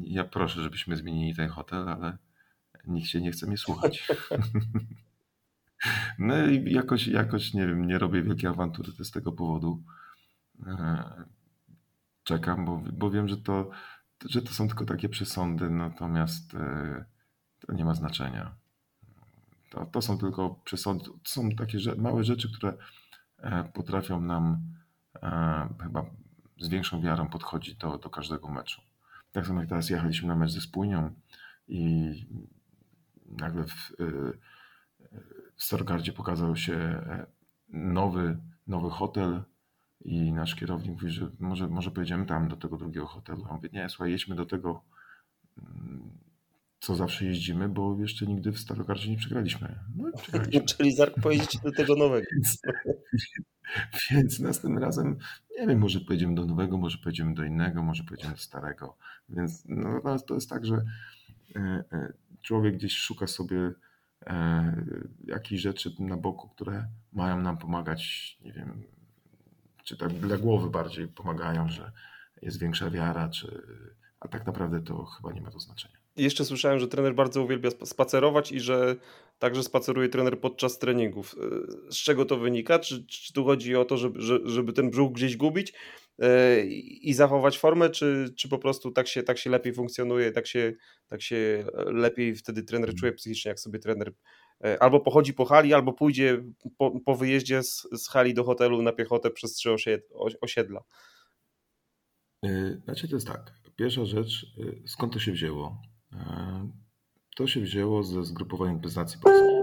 Ja 0.00 0.24
proszę, 0.24 0.62
żebyśmy 0.62 0.96
zmienili 0.96 1.34
ten 1.34 1.48
hotel, 1.48 1.88
ale 1.88 2.18
nikt 2.86 3.08
się 3.08 3.20
nie 3.20 3.32
chce 3.32 3.46
mnie 3.46 3.56
słuchać. 3.56 4.08
No 6.18 6.46
i 6.46 6.72
jakoś, 6.72 7.06
jakoś 7.06 7.54
nie 7.54 7.66
wiem, 7.66 7.86
nie 7.86 7.98
robię 7.98 8.22
wielkiej 8.22 8.50
awantury 8.50 8.92
z 9.04 9.10
tego 9.10 9.32
powodu. 9.32 9.82
E, 10.66 11.04
czekam, 12.24 12.64
bo, 12.64 12.82
bo 12.92 13.10
wiem, 13.10 13.28
że 13.28 13.36
to, 13.36 13.70
że 14.28 14.42
to 14.42 14.52
są 14.52 14.68
tylko 14.68 14.84
takie 14.84 15.08
przesądy, 15.08 15.70
natomiast 15.70 16.54
e, 16.54 17.04
to 17.66 17.72
nie 17.72 17.84
ma 17.84 17.94
znaczenia. 17.94 18.54
To, 19.70 19.86
to 19.86 20.02
są 20.02 20.18
tylko 20.18 20.60
przesądy, 20.64 21.04
to 21.04 21.12
są 21.24 21.50
takie 21.50 21.78
małe 21.98 22.24
rzeczy, 22.24 22.52
które 22.52 22.72
e, 23.38 23.64
potrafią 23.64 24.20
nam 24.20 24.60
chyba 25.82 26.06
z 26.60 26.68
większą 26.68 27.00
wiarą 27.00 27.28
podchodzić 27.28 27.74
do, 27.74 27.98
do 27.98 28.10
każdego 28.10 28.48
meczu. 28.48 28.82
Tak 29.32 29.46
samo 29.46 29.60
jak 29.60 29.68
teraz 29.68 29.90
jechaliśmy 29.90 30.28
na 30.28 30.36
mecz 30.36 30.50
ze 30.50 30.60
Spójnią 30.60 31.10
i 31.68 32.12
nagle 33.26 33.64
w, 33.64 33.92
w 35.56 35.62
Stargardzie 35.64 36.12
pokazał 36.12 36.56
się 36.56 36.74
e, 36.74 37.26
nowy, 37.68 38.38
nowy 38.66 38.90
hotel 38.90 39.42
i 40.04 40.32
nasz 40.32 40.54
kierownik 40.54 40.90
mówi, 40.90 41.10
że 41.10 41.30
może, 41.38 41.68
może 41.68 41.90
pojedziemy 41.90 42.26
tam 42.26 42.48
do 42.48 42.56
tego 42.56 42.76
drugiego 42.76 43.06
hotelu. 43.06 43.44
A 43.44 43.48
on 43.48 43.56
mówi, 43.56 43.68
nie, 43.72 43.88
słuchaj, 43.88 44.10
jedźmy 44.10 44.34
do 44.34 44.46
tego, 44.46 44.82
mm, 45.58 46.10
co 46.80 46.96
zawsze 46.96 47.24
jeździmy, 47.24 47.68
bo 47.68 47.96
jeszcze 48.00 48.26
nigdy 48.26 48.52
w 48.52 48.58
Starogardzie 48.58 49.10
nie 49.10 49.16
przegraliśmy. 49.16 49.78
No 49.96 50.10
przegraliśmy. 50.22 50.64
Czyli 50.64 50.96
Zark 50.96 51.14
pojeździć 51.22 51.60
do 51.60 51.72
tego 51.72 51.96
nowego. 51.96 52.26
Więc, 54.10 54.40
następnym 54.40 54.82
razem, 54.82 55.18
nie 55.58 55.66
wiem, 55.66 55.78
może 55.78 56.00
pojedziemy 56.00 56.34
do 56.34 56.46
nowego, 56.46 56.78
może 56.78 56.98
pojedziemy 56.98 57.34
do 57.34 57.44
innego, 57.44 57.82
może 57.82 58.04
pojedziemy 58.04 58.34
do 58.34 58.40
starego. 58.40 58.96
Więc 59.28 59.62
no, 59.68 60.18
to 60.18 60.34
jest 60.34 60.50
tak, 60.50 60.66
że 60.66 60.84
e, 61.56 61.84
e, 61.92 62.12
człowiek 62.42 62.74
gdzieś 62.74 62.96
szuka 62.96 63.26
sobie 63.26 63.72
E, 64.26 64.84
jakichś 65.24 65.62
rzeczy 65.62 65.94
na 65.98 66.16
boku, 66.16 66.48
które 66.48 66.88
mają 67.12 67.40
nam 67.40 67.58
pomagać, 67.58 68.36
nie 68.44 68.52
wiem, 68.52 68.82
czy 69.84 69.96
tak 69.96 70.12
dla 70.12 70.36
głowy 70.36 70.70
bardziej 70.70 71.08
pomagają, 71.08 71.68
że 71.68 71.92
jest 72.42 72.60
większa 72.60 72.90
wiara, 72.90 73.28
czy, 73.28 73.62
a 74.20 74.28
tak 74.28 74.46
naprawdę 74.46 74.82
to 74.82 75.04
chyba 75.04 75.32
nie 75.32 75.40
ma 75.40 75.50
to 75.50 75.60
znaczenia. 75.60 75.98
Jeszcze 76.16 76.44
słyszałem, 76.44 76.78
że 76.78 76.88
trener 76.88 77.14
bardzo 77.14 77.42
uwielbia 77.42 77.70
spacerować 77.84 78.52
i 78.52 78.60
że 78.60 78.96
także 79.38 79.62
spaceruje 79.62 80.08
trener 80.08 80.40
podczas 80.40 80.78
treningów. 80.78 81.34
E, 81.88 81.92
z 81.92 81.96
czego 81.96 82.24
to 82.24 82.36
wynika? 82.36 82.78
Czy, 82.78 83.06
czy 83.06 83.32
tu 83.32 83.44
chodzi 83.44 83.76
o 83.76 83.84
to, 83.84 83.96
żeby, 83.96 84.22
żeby 84.44 84.72
ten 84.72 84.90
brzuch 84.90 85.12
gdzieś 85.12 85.36
gubić 85.36 85.72
e, 86.18 86.64
i 87.00 87.14
zachować 87.14 87.58
formę, 87.58 87.90
czy, 87.90 88.34
czy 88.36 88.48
po 88.48 88.58
prostu 88.58 88.90
tak 88.90 89.08
się, 89.08 89.22
tak 89.22 89.38
się 89.38 89.50
lepiej 89.50 89.74
funkcjonuje, 89.74 90.32
tak 90.32 90.46
się, 90.46 90.72
tak 91.06 91.22
się 91.22 91.66
lepiej 91.86 92.34
wtedy 92.34 92.62
trener 92.62 92.94
czuje 92.94 93.12
psychicznie, 93.12 93.48
jak 93.48 93.60
sobie 93.60 93.78
trener 93.78 94.12
e, 94.64 94.82
albo 94.82 95.00
pochodzi 95.00 95.34
po 95.34 95.44
hali, 95.44 95.74
albo 95.74 95.92
pójdzie 95.92 96.44
po, 96.78 97.00
po 97.00 97.16
wyjeździe 97.16 97.62
z, 97.62 97.88
z 97.92 98.08
hali 98.08 98.34
do 98.34 98.44
hotelu 98.44 98.82
na 98.82 98.92
piechotę 98.92 99.30
przez 99.30 99.52
trzy 99.52 99.70
osiedla. 100.40 100.80
Znaczy 102.84 103.08
to 103.08 103.16
jest 103.16 103.26
tak. 103.26 103.52
Pierwsza 103.76 104.04
rzecz, 104.04 104.46
skąd 104.86 105.12
to 105.12 105.18
się 105.18 105.32
wzięło? 105.32 105.82
To 107.36 107.46
się 107.46 107.60
wzięło 107.60 108.02
ze 108.02 108.24
zgrupowania 108.24 108.72
reprezentacji 108.72 109.20
polskiej. 109.20 109.60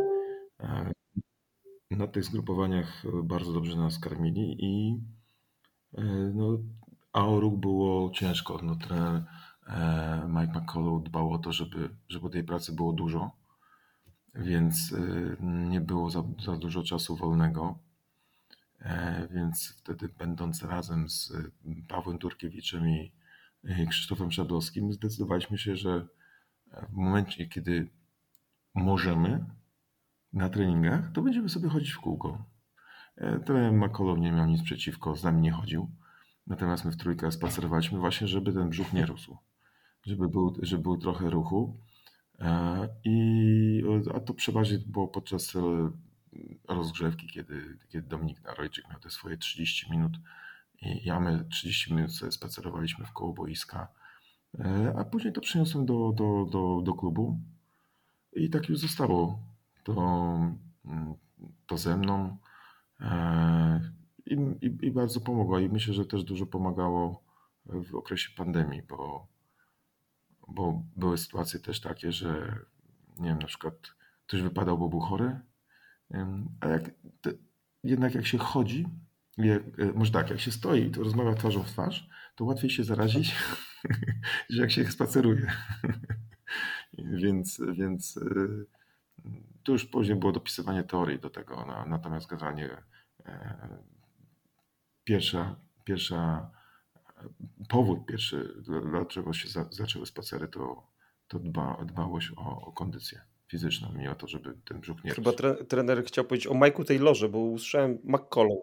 Na 1.92 2.08
tych 2.08 2.24
zgrupowaniach 2.24 3.04
bardzo 3.24 3.54
dobrze 3.54 3.76
nas 3.76 4.00
karmili 4.00 4.56
i 4.60 5.02
no, 6.34 6.58
Auruk 7.14 7.60
było 7.60 8.12
ciężko. 8.12 8.60
No, 8.64 8.76
trener 8.76 9.24
e, 9.68 10.28
Mike 10.30 10.60
McCullough 10.60 11.04
dbał 11.04 11.32
o 11.32 11.38
to, 11.38 11.54
żeby, 11.54 11.90
żeby 12.10 12.30
tej 12.30 12.44
pracy 12.44 12.72
było 12.72 12.94
dużo, 12.94 13.32
więc 14.36 14.94
e, 14.94 15.44
nie 15.44 15.82
było 15.82 16.10
za, 16.10 16.24
za 16.46 16.58
dużo 16.58 16.84
czasu 16.84 17.16
wolnego. 17.16 17.80
E, 18.80 19.28
więc 19.32 19.76
wtedy, 19.78 20.10
będąc 20.18 20.64
razem 20.64 21.10
z 21.10 21.34
Pawłem 21.88 22.18
Turkiewiczem 22.18 22.90
i 22.90 23.12
Krzysztofem 23.90 24.32
Szadowskim, 24.32 24.94
zdecydowaliśmy 24.94 25.58
się, 25.58 25.76
że 25.76 26.08
w 26.90 26.94
momencie, 26.94 27.48
kiedy 27.48 27.90
możemy 28.76 29.46
na 30.34 30.50
treningach, 30.50 31.12
to 31.12 31.22
będziemy 31.22 31.50
sobie 31.50 31.70
chodzić 31.70 31.92
w 31.92 32.00
kółko. 32.00 32.46
E, 33.16 33.40
trener 33.40 33.74
Makolow 33.74 34.20
nie 34.20 34.32
miał 34.32 34.48
nic 34.48 34.64
przeciwko, 34.64 35.16
z 35.16 35.24
nami 35.24 35.42
nie 35.42 35.52
chodził. 35.52 35.92
Natomiast 36.48 36.86
my 36.86 36.92
w 36.92 36.98
trójkę 36.98 37.32
spacerowaliśmy 37.32 38.00
właśnie, 38.00 38.28
żeby 38.28 38.54
ten 38.54 38.70
brzuch 38.70 38.94
nie 38.94 39.06
rósł. 39.06 39.38
Żeby 40.06 40.30
był, 40.30 40.58
żeby 40.62 40.84
był 40.84 40.98
trochę 40.98 41.30
ruchu. 41.30 41.78
E, 42.40 42.90
I, 43.04 43.84
a 44.16 44.20
to 44.20 44.34
przeważnie 44.34 44.78
było 44.88 45.08
podczas 45.08 45.56
e, 45.56 45.92
rozgrzewki, 46.68 47.28
kiedy, 47.28 47.78
kiedy 47.90 48.08
Dominik 48.08 48.44
Narojczyk 48.44 48.90
miał 48.90 49.00
te 49.00 49.10
swoje 49.10 49.38
30 49.38 49.92
minut 49.92 50.14
i 50.82 51.06
ja 51.06 51.20
my 51.20 51.46
30 51.46 51.94
minut 51.94 52.12
sobie 52.12 52.32
spacerowaliśmy 52.32 53.06
w 53.06 53.12
koło 53.12 53.34
boiska 53.34 53.88
a 54.96 55.04
później 55.04 55.34
to 55.34 55.42
przyniosłem 55.42 55.86
do, 55.86 56.12
do, 56.12 56.46
do, 56.52 56.82
do 56.84 56.94
klubu 56.94 57.40
i 58.34 58.50
tak 58.50 58.70
już 58.70 58.80
zostało 58.80 59.40
to, 59.84 59.94
mm, 60.86 61.14
to 61.68 61.78
ze 61.78 61.98
mną. 61.98 62.38
E, 63.02 63.92
I, 64.26 64.34
i, 64.62 64.78
i 64.82 64.92
bardzo 64.92 65.22
pomogło 65.22 65.60
i 65.60 65.70
myślę, 65.70 65.94
że 65.94 66.06
też 66.06 66.24
dużo 66.24 66.46
pomagało 66.46 67.24
w 67.66 67.96
okresie 67.96 68.30
pandemii, 68.38 68.82
bo, 68.82 69.28
bo 70.48 70.84
były 70.96 71.18
sytuacje 71.18 71.60
też 71.60 71.82
takie, 71.82 72.12
że 72.12 72.60
nie 73.20 73.30
wiem, 73.30 73.40
na 73.40 73.48
przykład 73.48 73.74
ktoś 74.28 74.42
wypadał, 74.42 74.78
bo 74.78 74.90
był 74.90 75.00
chory, 75.00 75.40
a 76.60 76.68
jak, 76.68 76.92
jednak 77.84 78.16
jak 78.16 78.28
się 78.28 78.38
chodzi, 78.38 78.86
jak, 79.38 79.64
może 79.96 80.12
tak, 80.12 80.30
jak 80.30 80.40
się 80.40 80.52
stoi, 80.52 80.92
to 80.92 81.04
rozmawia 81.04 81.34
twarzą 81.34 81.64
w 81.64 81.68
twarz, 81.68 82.10
to 82.36 82.46
łatwiej 82.46 82.70
się 82.70 82.84
zarazić, 82.84 83.36
niż 84.50 84.60
jak 84.60 84.72
się 84.72 84.92
spaceruje. 84.92 85.52
więc, 87.24 87.62
więc 87.74 88.20
tu 89.64 89.72
już 89.72 89.86
później 89.86 90.18
było 90.18 90.32
dopisywanie 90.32 90.84
teorii 90.84 91.20
do 91.20 91.30
tego, 91.30 91.66
natomiast 91.88 92.28
generalnie 92.28 92.70
pierwsza, 95.04 95.56
pierwsza 95.84 96.52
powód 97.70 98.06
pierwszy, 98.06 98.54
dlaczego 98.92 99.34
się 99.34 99.50
za, 99.50 99.66
zaczęły 99.72 100.06
spacery, 100.06 100.48
to, 100.48 100.88
to 101.28 101.40
dba, 101.40 101.86
dbałość 101.86 102.32
o, 102.38 102.62
o 102.62 102.72
kondycję 102.72 103.22
fizyczną 103.48 103.94
i 104.02 104.08
o 104.08 104.16
to, 104.16 104.28
żeby 104.28 104.58
ten 104.66 104.80
brzuch 104.80 105.04
nie 105.04 105.12
Chyba 105.12 105.32
tre, 105.32 105.56
trener 105.56 106.06
chciał 106.06 106.26
powiedzieć 106.26 106.48
o 106.48 106.54
Mike'u 106.54 106.86
Taylorze, 106.86 107.30
bo 107.30 107.40
usłyszałem 107.40 108.00
McCollum. 108.04 108.60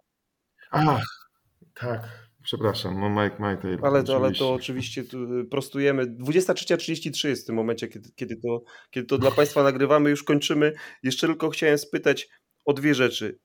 Ach, 0.70 1.30
tak. 1.74 2.29
Przepraszam, 2.42 3.00
no 3.00 3.10
Mike, 3.10 3.36
Mike 3.40 3.62
Taylor. 3.62 3.86
Ale 3.86 4.04
to, 4.04 4.16
ale 4.16 4.32
to 4.32 4.54
oczywiście 4.54 5.04
y, 5.40 5.44
prostujemy. 5.44 6.06
23.33 6.06 7.28
jest 7.28 7.42
w 7.42 7.46
tym 7.46 7.54
momencie, 7.54 7.88
kiedy, 7.88 8.10
kiedy, 8.16 8.36
to, 8.36 8.62
kiedy 8.90 9.06
to 9.06 9.18
dla 9.18 9.30
Państwa 9.30 9.62
nagrywamy. 9.62 10.10
Już 10.10 10.24
kończymy. 10.24 10.72
Jeszcze 11.02 11.26
tylko 11.26 11.50
chciałem 11.50 11.78
spytać 11.78 12.28
o 12.64 12.72
dwie 12.72 12.94
rzeczy. 12.94 13.38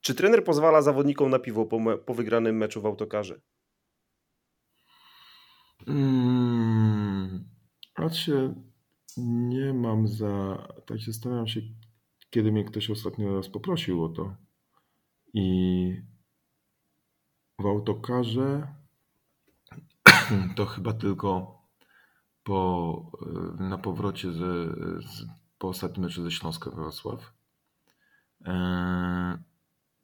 Czy 0.00 0.14
trener 0.14 0.44
pozwala 0.44 0.82
zawodnikom 0.82 1.30
na 1.30 1.38
piwo 1.38 1.66
po, 1.66 1.98
po 1.98 2.14
wygranym 2.14 2.56
meczu 2.56 2.82
w 2.82 2.86
autokarze? 2.86 3.40
Hmm, 5.86 7.48
się 8.12 8.54
nie 9.16 9.74
mam 9.74 10.08
za. 10.08 10.68
Tak 10.86 11.00
się 11.00 11.12
zastanawiam 11.12 11.46
się, 11.46 11.60
kiedy 12.30 12.52
mnie 12.52 12.64
ktoś 12.64 12.90
ostatnio 12.90 13.36
raz 13.36 13.48
poprosił 13.48 14.04
o 14.04 14.08
to. 14.08 14.36
I 15.34 16.11
w 17.62 17.66
autokarze 17.66 18.66
to 20.56 20.66
chyba 20.66 20.92
tylko 20.92 21.62
po, 22.42 23.12
y, 23.60 23.62
na 23.62 23.78
powrocie 23.78 24.32
ze, 24.32 24.66
z, 25.00 25.26
po 25.58 25.68
ostatnim 25.68 26.04
meczu 26.04 26.22
ze 26.22 26.30
Śląska 26.30 26.70
Wrocław. 26.70 27.32
E, 28.44 28.52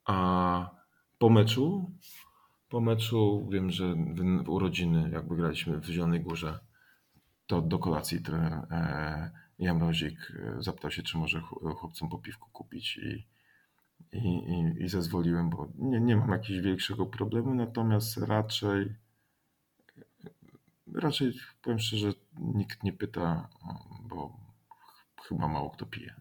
a 0.04 0.70
po 1.18 1.30
meczu, 1.30 1.92
po 2.68 2.80
meczu 2.80 3.48
wiem, 3.52 3.70
że 3.70 3.94
w 4.44 4.48
urodziny, 4.48 5.11
jak 5.11 5.28
graliśmy 5.28 5.78
w 5.78 5.84
Zielonej 5.84 6.20
Górze, 6.20 6.59
to 7.46 7.62
do 7.62 7.78
kolacji 7.78 8.22
trener 8.22 8.52
e, 8.52 9.30
Jan 9.59 9.80
Rozik 9.80 10.32
e, 10.36 10.62
zapytał 10.62 10.90
się, 10.90 11.02
czy 11.02 11.18
może 11.18 11.40
chłopcom 11.76 12.09
po 12.09 12.18
piwku 12.18 12.50
kupić 12.52 12.96
i, 12.96 13.26
i, 14.12 14.28
i, 14.28 14.82
i 14.82 14.88
zezwoliłem, 14.88 15.51
bo 15.51 15.68
nie, 15.78 16.01
nie 16.01 16.16
mam 16.16 16.30
jakiegoś 16.30 16.62
większego 16.62 17.07
problemu, 17.07 17.55
natomiast 17.55 18.16
raczej 18.16 18.94
raczej 20.94 21.32
powiem 21.62 21.78
szczerze, 21.78 22.12
nikt 22.38 22.82
nie 22.82 22.92
pyta, 22.92 23.49
bo 24.09 24.36
chyba 25.22 25.49
mało 25.49 25.70
kto 25.70 25.86
pije. 25.86 26.14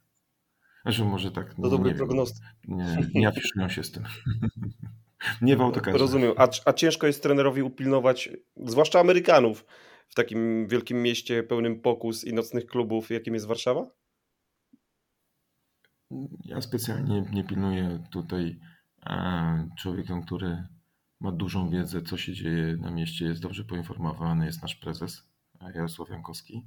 Znaczy 0.81 1.03
może 1.03 1.31
tak. 1.31 1.53
To 1.53 1.69
dobry 1.69 1.95
prognostyk. 1.95 2.45
Nie, 2.67 2.97
nie 3.15 3.27
afiszują 3.27 3.69
się 3.69 3.83
z 3.83 3.91
tym. 3.91 4.03
nie 5.41 5.57
w 5.57 5.61
autokarze. 5.61 5.97
Rozumiem. 5.97 6.33
A, 6.37 6.47
a 6.65 6.73
ciężko 6.73 7.07
jest 7.07 7.23
trenerowi 7.23 7.61
upilnować, 7.61 8.29
zwłaszcza 8.65 8.99
Amerykanów, 8.99 9.65
w 10.07 10.15
takim 10.15 10.67
wielkim 10.67 11.01
mieście 11.01 11.43
pełnym 11.43 11.81
pokus 11.81 12.23
i 12.23 12.33
nocnych 12.33 12.65
klubów, 12.65 13.09
jakim 13.09 13.33
jest 13.33 13.47
Warszawa? 13.47 13.89
Ja 16.45 16.61
specjalnie 16.61 17.21
nie 17.21 17.43
pilnuję 17.43 18.03
tutaj 18.11 18.59
e, 19.05 19.69
człowiekiem, 19.77 20.21
który 20.21 20.67
ma 21.19 21.31
dużą 21.31 21.69
wiedzę, 21.69 22.01
co 22.01 22.17
się 22.17 22.33
dzieje 22.33 22.77
na 22.77 22.91
mieście, 22.91 23.25
jest 23.25 23.41
dobrze 23.41 23.63
poinformowany, 23.63 24.45
jest 24.45 24.61
nasz 24.61 24.75
prezes 24.75 25.23
Jarosław 25.61 26.09
Jankowski. 26.09 26.65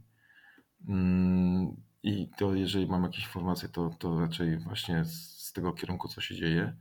Mm, 0.88 1.76
I 2.02 2.30
to 2.38 2.54
jeżeli 2.54 2.86
mam 2.86 3.02
jakieś 3.02 3.24
informacje, 3.24 3.68
to, 3.68 3.90
to 3.98 4.20
raczej 4.20 4.58
właśnie 4.58 5.04
z 5.04 5.52
tego 5.52 5.72
kierunku, 5.72 6.08
co 6.08 6.20
się 6.20 6.34
dzieje. 6.34 6.76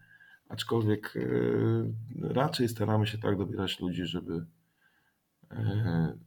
Aczkolwiek 0.50 1.14
e, 1.16 1.20
raczej 2.34 2.70
staramy 2.70 3.08
się 3.08 3.18
tak 3.18 3.38
dobierać 3.38 3.80
ludzi, 3.80 4.06
żeby, 4.06 4.46
e, 5.52 6.18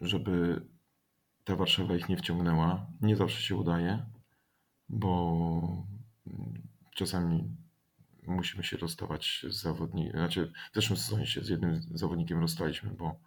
żeby 0.00 0.62
ta 1.44 1.56
Warszawa 1.56 1.96
ich 1.96 2.08
nie 2.08 2.16
wciągnęła. 2.16 2.86
Nie 3.00 3.16
zawsze 3.16 3.42
się 3.42 3.56
udaje, 3.56 4.06
bo 4.90 5.86
czasami 6.94 7.56
musimy 8.26 8.64
się 8.64 8.76
rozstawać 8.76 9.46
z 9.48 9.62
zawodnikiem. 9.62 10.12
Znaczy, 10.12 10.52
w 10.72 10.74
zeszłym 10.74 10.96
sezonie 10.96 11.26
się 11.26 11.40
z 11.40 11.48
jednym 11.48 11.82
zawodnikiem 11.94 12.40
rozstaliśmy, 12.40 12.90
bo, 12.90 13.20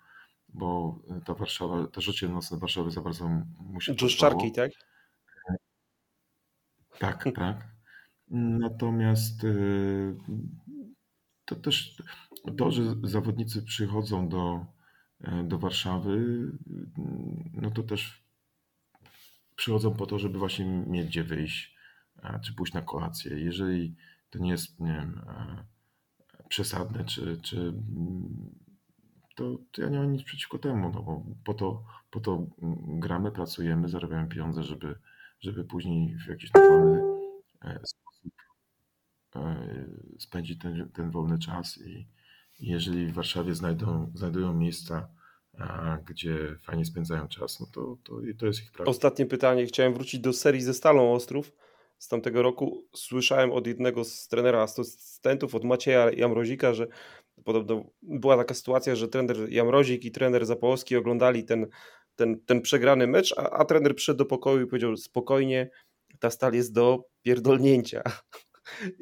bo 0.49 0.99
ta 1.25 1.33
Warszawa, 1.33 1.87
to 1.87 2.01
życie 2.01 2.29
nocne 2.29 2.57
Warszawy 2.57 2.91
za 2.91 3.01
bardzo 3.01 3.29
mu 3.57 3.81
się 3.81 3.95
Czarki, 3.95 4.51
tak? 4.51 4.71
Tak, 6.99 7.29
tak. 7.35 7.67
Natomiast 8.27 9.43
y, 9.43 10.15
to 11.45 11.55
też 11.55 12.01
to, 12.57 12.71
że 12.71 12.95
zawodnicy 13.03 13.63
przychodzą 13.63 14.29
do, 14.29 14.65
e, 15.21 15.43
do 15.43 15.57
Warszawy, 15.59 16.47
no 17.53 17.71
to 17.71 17.83
też 17.83 18.23
przychodzą 19.55 19.93
po 19.93 20.05
to, 20.05 20.19
żeby 20.19 20.39
właśnie 20.39 20.65
mieć 20.65 21.07
gdzie 21.07 21.23
wyjść, 21.23 21.75
czy 22.43 22.53
pójść 22.53 22.73
na 22.73 22.81
kolację. 22.81 23.39
Jeżeli 23.39 23.95
to 24.29 24.39
nie 24.39 24.51
jest, 24.51 24.79
nie 24.79 24.93
wiem, 24.93 25.21
e, 25.27 25.65
przesadne, 26.49 27.05
czy, 27.05 27.41
czy 27.41 27.73
to, 29.35 29.57
to 29.71 29.81
ja 29.81 29.89
nie 29.89 29.99
mam 29.99 30.11
nic 30.11 30.23
przeciwko 30.23 30.59
temu, 30.59 30.91
no 30.93 31.03
bo 31.03 31.25
po 31.43 31.53
to, 31.53 31.83
po 32.11 32.19
to 32.19 32.47
gramy, 32.99 33.31
pracujemy, 33.31 33.89
zarabiamy 33.89 34.27
pieniądze, 34.27 34.63
żeby, 34.63 34.95
żeby 35.39 35.63
później 35.63 36.15
w 36.17 36.27
jakiś 36.27 36.53
normalny 36.53 37.01
e, 37.61 37.79
sposób 37.85 38.33
e, 39.35 39.65
spędzić 40.19 40.59
ten, 40.59 40.89
ten 40.89 41.11
wolny 41.11 41.39
czas 41.39 41.77
i 41.77 42.07
jeżeli 42.59 43.07
w 43.07 43.13
Warszawie 43.13 43.55
znajdą, 43.55 44.11
znajdują 44.15 44.53
miejsca, 44.53 45.09
gdzie 46.05 46.55
fajnie 46.61 46.85
spędzają 46.85 47.27
czas, 47.27 47.59
no 47.59 47.65
to, 47.73 47.97
to, 48.03 48.21
to 48.37 48.45
jest 48.45 48.59
ich 48.59 48.71
prawo. 48.71 48.91
Ostatnie 48.91 49.25
pytanie. 49.25 49.65
Chciałem 49.65 49.93
wrócić 49.93 50.21
do 50.21 50.33
serii 50.33 50.61
ze 50.61 50.73
Stalą 50.73 51.13
Ostrów 51.13 51.51
z 51.97 52.07
tamtego 52.07 52.41
roku. 52.41 52.87
Słyszałem 52.95 53.51
od 53.51 53.67
jednego 53.67 54.03
z 54.03 54.27
trenera 54.27 54.61
asystentów, 54.61 55.55
od 55.55 55.63
Macieja 55.63 56.11
Jamrozika, 56.11 56.73
że 56.73 56.87
podobno 57.43 57.85
była 58.01 58.37
taka 58.37 58.53
sytuacja, 58.53 58.95
że 58.95 59.07
trener 59.07 59.37
Jamrozik 59.49 60.05
i 60.05 60.11
trener 60.11 60.45
Zapołowski 60.45 60.95
oglądali 60.95 61.43
ten, 61.43 61.67
ten, 62.15 62.39
ten 62.45 62.61
przegrany 62.61 63.07
mecz, 63.07 63.33
a, 63.37 63.49
a 63.49 63.65
trener 63.65 63.95
przyszedł 63.95 64.17
do 64.17 64.25
pokoju 64.25 64.65
i 64.65 64.67
powiedział 64.67 64.97
spokojnie, 64.97 65.69
ta 66.19 66.29
stal 66.29 66.53
jest 66.53 66.73
do 66.73 67.03
pierdolnięcia. 67.21 68.03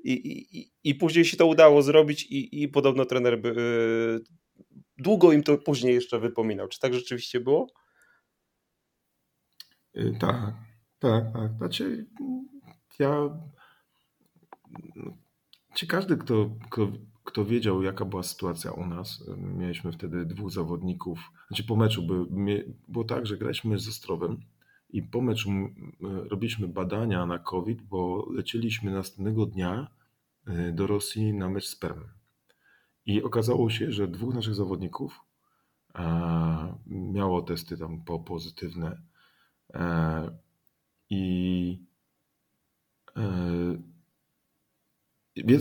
I, 0.04 0.12
i, 0.12 0.72
I 0.84 0.96
później 0.96 1.26
się 1.26 1.38
to 1.38 1.46
udało 1.46 1.82
zrobić 1.82 2.24
i, 2.24 2.64
i 2.64 2.68
podobno 2.68 3.06
trener 3.06 3.34
y, 3.34 4.20
długo 5.02 5.32
im 5.32 5.44
to 5.44 5.58
później 5.58 5.94
jeszcze 5.94 6.20
wypominał. 6.20 6.68
Czy 6.68 6.80
tak 6.80 6.94
rzeczywiście 6.94 7.40
było? 7.40 7.68
Y, 9.98 10.18
tak, 10.20 10.54
tak, 11.00 11.34
tak. 11.34 11.52
Znaczy, 11.58 12.06
ja. 13.00 13.40
Czy 15.76 15.88
każdy, 15.88 16.18
kto, 16.18 16.50
kto, 16.70 16.92
kto 17.24 17.46
wiedział, 17.46 17.84
jaka 17.84 18.06
była 18.06 18.24
sytuacja 18.24 18.72
u 18.72 18.86
nas, 18.86 19.24
mieliśmy 19.38 19.92
wtedy 19.92 20.26
dwóch 20.26 20.52
zawodników. 20.52 21.20
Znaczy, 21.48 21.64
po 21.64 21.76
meczu 21.76 22.04
by, 22.04 22.26
było 22.88 23.06
tak, 23.06 23.26
że 23.26 23.38
graliśmy 23.38 23.80
z 23.80 23.88
Ostrowem 23.88 24.38
i 24.90 25.04
po 25.04 25.22
meczu 25.22 25.50
robiliśmy 26.02 26.68
badania 26.68 27.26
na 27.26 27.40
COVID, 27.40 27.82
bo 27.82 28.28
lecieliśmy 28.32 28.92
następnego 28.92 29.46
dnia 29.46 29.88
y, 30.48 30.72
do 30.72 30.88
Rosji 30.88 31.34
na 31.34 31.50
mecz 31.50 31.68
z 31.68 31.76
Permem. 31.76 32.21
I 33.06 33.24
okazało 33.24 33.70
się, 33.70 33.92
że 33.92 34.08
dwóch 34.08 34.36
naszych 34.36 34.56
zawodników 34.56 35.22
miało 36.88 37.42
testy 37.42 37.78
tam 37.78 38.04
po 38.04 38.20
pozytywne. 38.20 39.02
E, 39.74 40.32
I 41.10 41.86
e, 43.18 43.78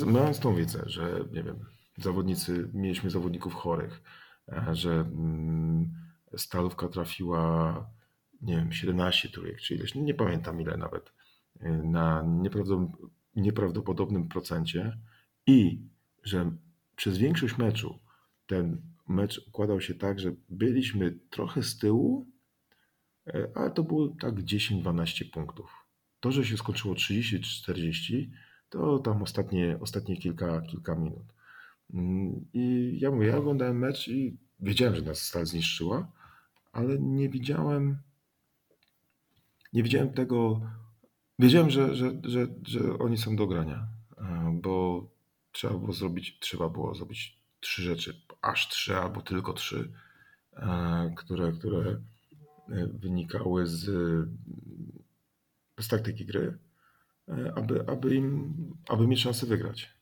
mając 0.06 0.40
tą 0.40 0.54
wiedzę, 0.54 0.82
że 0.86 1.24
nie 1.32 1.42
wiem, 1.42 1.64
zawodnicy, 1.96 2.70
mieliśmy 2.74 3.10
zawodników 3.10 3.54
chorych, 3.54 4.02
e, 4.48 4.74
że 4.74 4.92
mm, 4.92 5.94
stalówka 6.36 6.88
trafiła, 6.88 7.90
nie 8.42 8.56
wiem, 8.56 8.72
17 8.72 9.28
trójek, 9.28 9.60
czy 9.60 9.74
ileś, 9.74 9.94
nie 9.94 10.14
pamiętam 10.14 10.60
ile 10.60 10.76
nawet, 10.76 11.12
na 11.84 12.24
nieprawdopodobnym 13.36 14.28
procencie 14.28 14.98
i 15.46 15.82
że 16.22 16.50
przez 17.00 17.18
większość 17.18 17.58
meczu 17.58 17.98
ten 18.46 18.82
mecz 19.08 19.48
układał 19.48 19.80
się 19.80 19.94
tak, 19.94 20.20
że 20.20 20.32
byliśmy 20.48 21.18
trochę 21.30 21.62
z 21.62 21.78
tyłu, 21.78 22.26
e, 23.26 23.48
ale 23.54 23.70
to 23.70 23.84
było 23.84 24.08
tak 24.08 24.34
10-12 24.34 25.30
punktów. 25.30 25.70
To, 26.20 26.32
że 26.32 26.44
się 26.44 26.56
skończyło 26.56 26.94
30-40, 26.94 28.30
to 28.68 28.98
tam 28.98 29.22
ostatnie, 29.22 29.78
ostatnie 29.80 30.16
kilka, 30.16 30.60
kilka 30.60 30.94
minut. 30.94 31.34
Mm, 31.94 32.46
I 32.52 32.96
ja 33.00 33.10
mówię, 33.10 33.26
ja 33.26 33.36
oglądałem 33.36 33.78
mecz 33.78 34.08
i 34.08 34.36
wiedziałem, 34.60 34.96
że 34.96 35.02
nas 35.02 35.22
Stal 35.22 35.46
zniszczyła, 35.46 36.12
ale 36.72 36.98
nie 36.98 37.28
widziałem 37.28 37.98
nie 39.72 39.82
widziałem 39.82 40.12
tego, 40.12 40.60
wiedziałem, 41.38 41.70
że, 41.70 41.94
że, 41.94 42.12
że, 42.24 42.46
że 42.66 42.98
oni 42.98 43.18
są 43.18 43.36
do 43.36 43.46
grania, 43.46 43.88
e, 44.18 44.58
bo 44.62 45.06
trzeba 45.52 45.74
było 45.74 45.92
zrobić, 45.92 46.38
trzeba 46.40 46.68
było 46.68 46.94
zrobić 46.94 47.40
trzy 47.60 47.82
rzeczy, 47.82 48.20
aż 48.42 48.68
trzy 48.68 48.96
albo 48.96 49.22
tylko 49.22 49.52
trzy, 49.52 49.92
e, 50.52 51.12
które, 51.16 51.52
które 51.52 51.90
e, 51.90 52.86
wynikały 52.86 53.66
z, 53.66 53.84
z 55.80 55.88
taktyki 55.88 56.26
gry, 56.26 56.58
aby, 57.56 57.84
aby, 57.88 58.14
im, 58.14 58.54
aby 58.88 59.06
mieć 59.06 59.20
szansę 59.20 59.46
wygrać. 59.46 59.94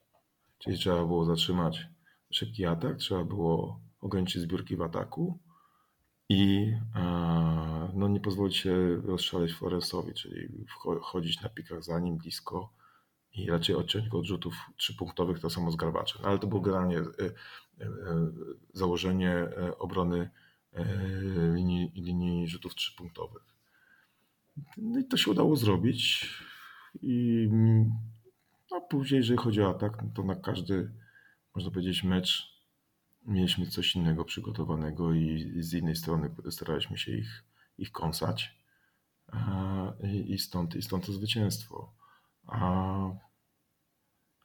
Czyli 0.59 0.79
trzeba 0.79 1.07
było 1.07 1.25
zatrzymać 1.25 1.87
szybki 2.31 2.65
atak, 2.65 2.97
trzeba 2.97 3.25
było 3.25 3.81
ograniczyć 4.01 4.43
zbiórki 4.43 4.77
w 4.77 4.83
ataku 4.83 5.39
i 6.29 6.73
no, 7.95 8.09
nie 8.09 8.21
pozwolić 8.21 8.57
się 8.57 8.97
rozszaleć 8.97 9.53
Florensowi, 9.53 10.15
czyli 10.15 10.67
chodzić 11.03 11.41
na 11.41 11.49
pikach 11.49 11.85
za 11.85 12.01
nim 12.01 12.19
blisko 12.19 12.73
i 13.45 13.51
raczej 13.51 13.77
odciąć 13.77 14.09
go 14.09 14.19
od 14.19 14.25
rzutów 14.25 14.55
trzypunktowych, 14.77 15.41
to 15.41 15.51
samo 15.51 15.71
z 15.71 15.77
Garbaczem. 15.77 16.25
Ale 16.25 16.39
to 16.39 16.47
było 16.47 16.61
generalnie 16.61 16.99
e, 16.99 17.03
e, 17.81 17.87
założenie 18.73 19.31
e, 19.31 19.79
obrony 19.79 20.31
linii, 21.55 21.93
linii 21.95 22.49
rzutów 22.49 22.75
trzypunktowych. 22.75 23.43
No 24.77 24.99
i 24.99 25.05
to 25.05 25.17
się 25.17 25.31
udało 25.31 25.57
zrobić. 25.57 26.31
I 27.03 27.49
no, 28.71 28.81
później, 28.81 29.19
jeżeli 29.19 29.39
chodzi 29.39 29.63
o 29.63 29.71
atak, 29.71 30.03
no 30.03 30.11
to 30.15 30.23
na 30.23 30.35
każdy, 30.35 30.93
można 31.55 31.71
powiedzieć, 31.71 32.05
mecz 32.05 32.59
mieliśmy 33.27 33.67
coś 33.67 33.97
innego 33.97 34.25
przygotowanego 34.25 35.13
i 35.13 35.55
z 35.59 35.75
innej 35.75 35.97
strony 35.97 36.35
staraliśmy 36.51 36.99
się 36.99 37.13
ich, 37.13 37.45
ich 37.79 37.93
kąsać. 37.93 38.59
I 40.27 40.39
stąd, 40.39 40.77
I 40.77 40.83
stąd 40.83 41.07
to 41.07 41.13
zwycięstwo. 41.13 41.93
A, 42.47 43.11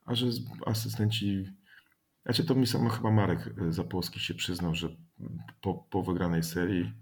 a 0.06 0.16
że 0.16 0.26
asystenci. 0.66 1.46
Znaczy 2.24 2.46
to 2.46 2.56
mi 2.56 2.68
sam 2.68 2.90
chyba 2.90 3.12
Marek 3.12 3.54
Zapolski 3.70 4.20
się 4.20 4.34
przyznał, 4.34 4.76
że 4.76 4.90
po, 5.62 5.74
po 5.74 6.04
wygranej 6.04 6.44
serii, 6.44 6.94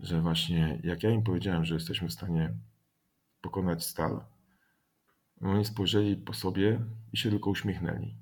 że 0.00 0.20
właśnie 0.20 0.80
jak 0.84 1.02
ja 1.02 1.10
im 1.10 1.22
powiedziałem, 1.22 1.64
że 1.64 1.74
jesteśmy 1.74 2.08
w 2.08 2.12
stanie 2.12 2.54
pokonać 3.40 3.86
stal, 3.86 4.24
oni 5.40 5.64
spojrzeli 5.64 6.16
po 6.16 6.34
sobie 6.34 6.80
i 7.12 7.16
się 7.16 7.30
tylko 7.30 7.50
uśmiechnęli. 7.50 8.14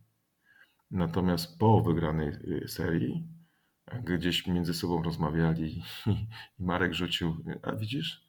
Natomiast 0.91 1.59
po 1.59 1.81
wygranej 1.83 2.29
y, 2.29 2.69
serii 2.69 3.29
gdzieś 4.05 4.47
między 4.47 4.75
sobą 4.75 5.03
rozmawiali 5.03 5.83
i 6.59 6.65
Marek 6.65 6.95
rzucił, 6.95 7.37
a 7.63 7.73
widzisz, 7.73 8.27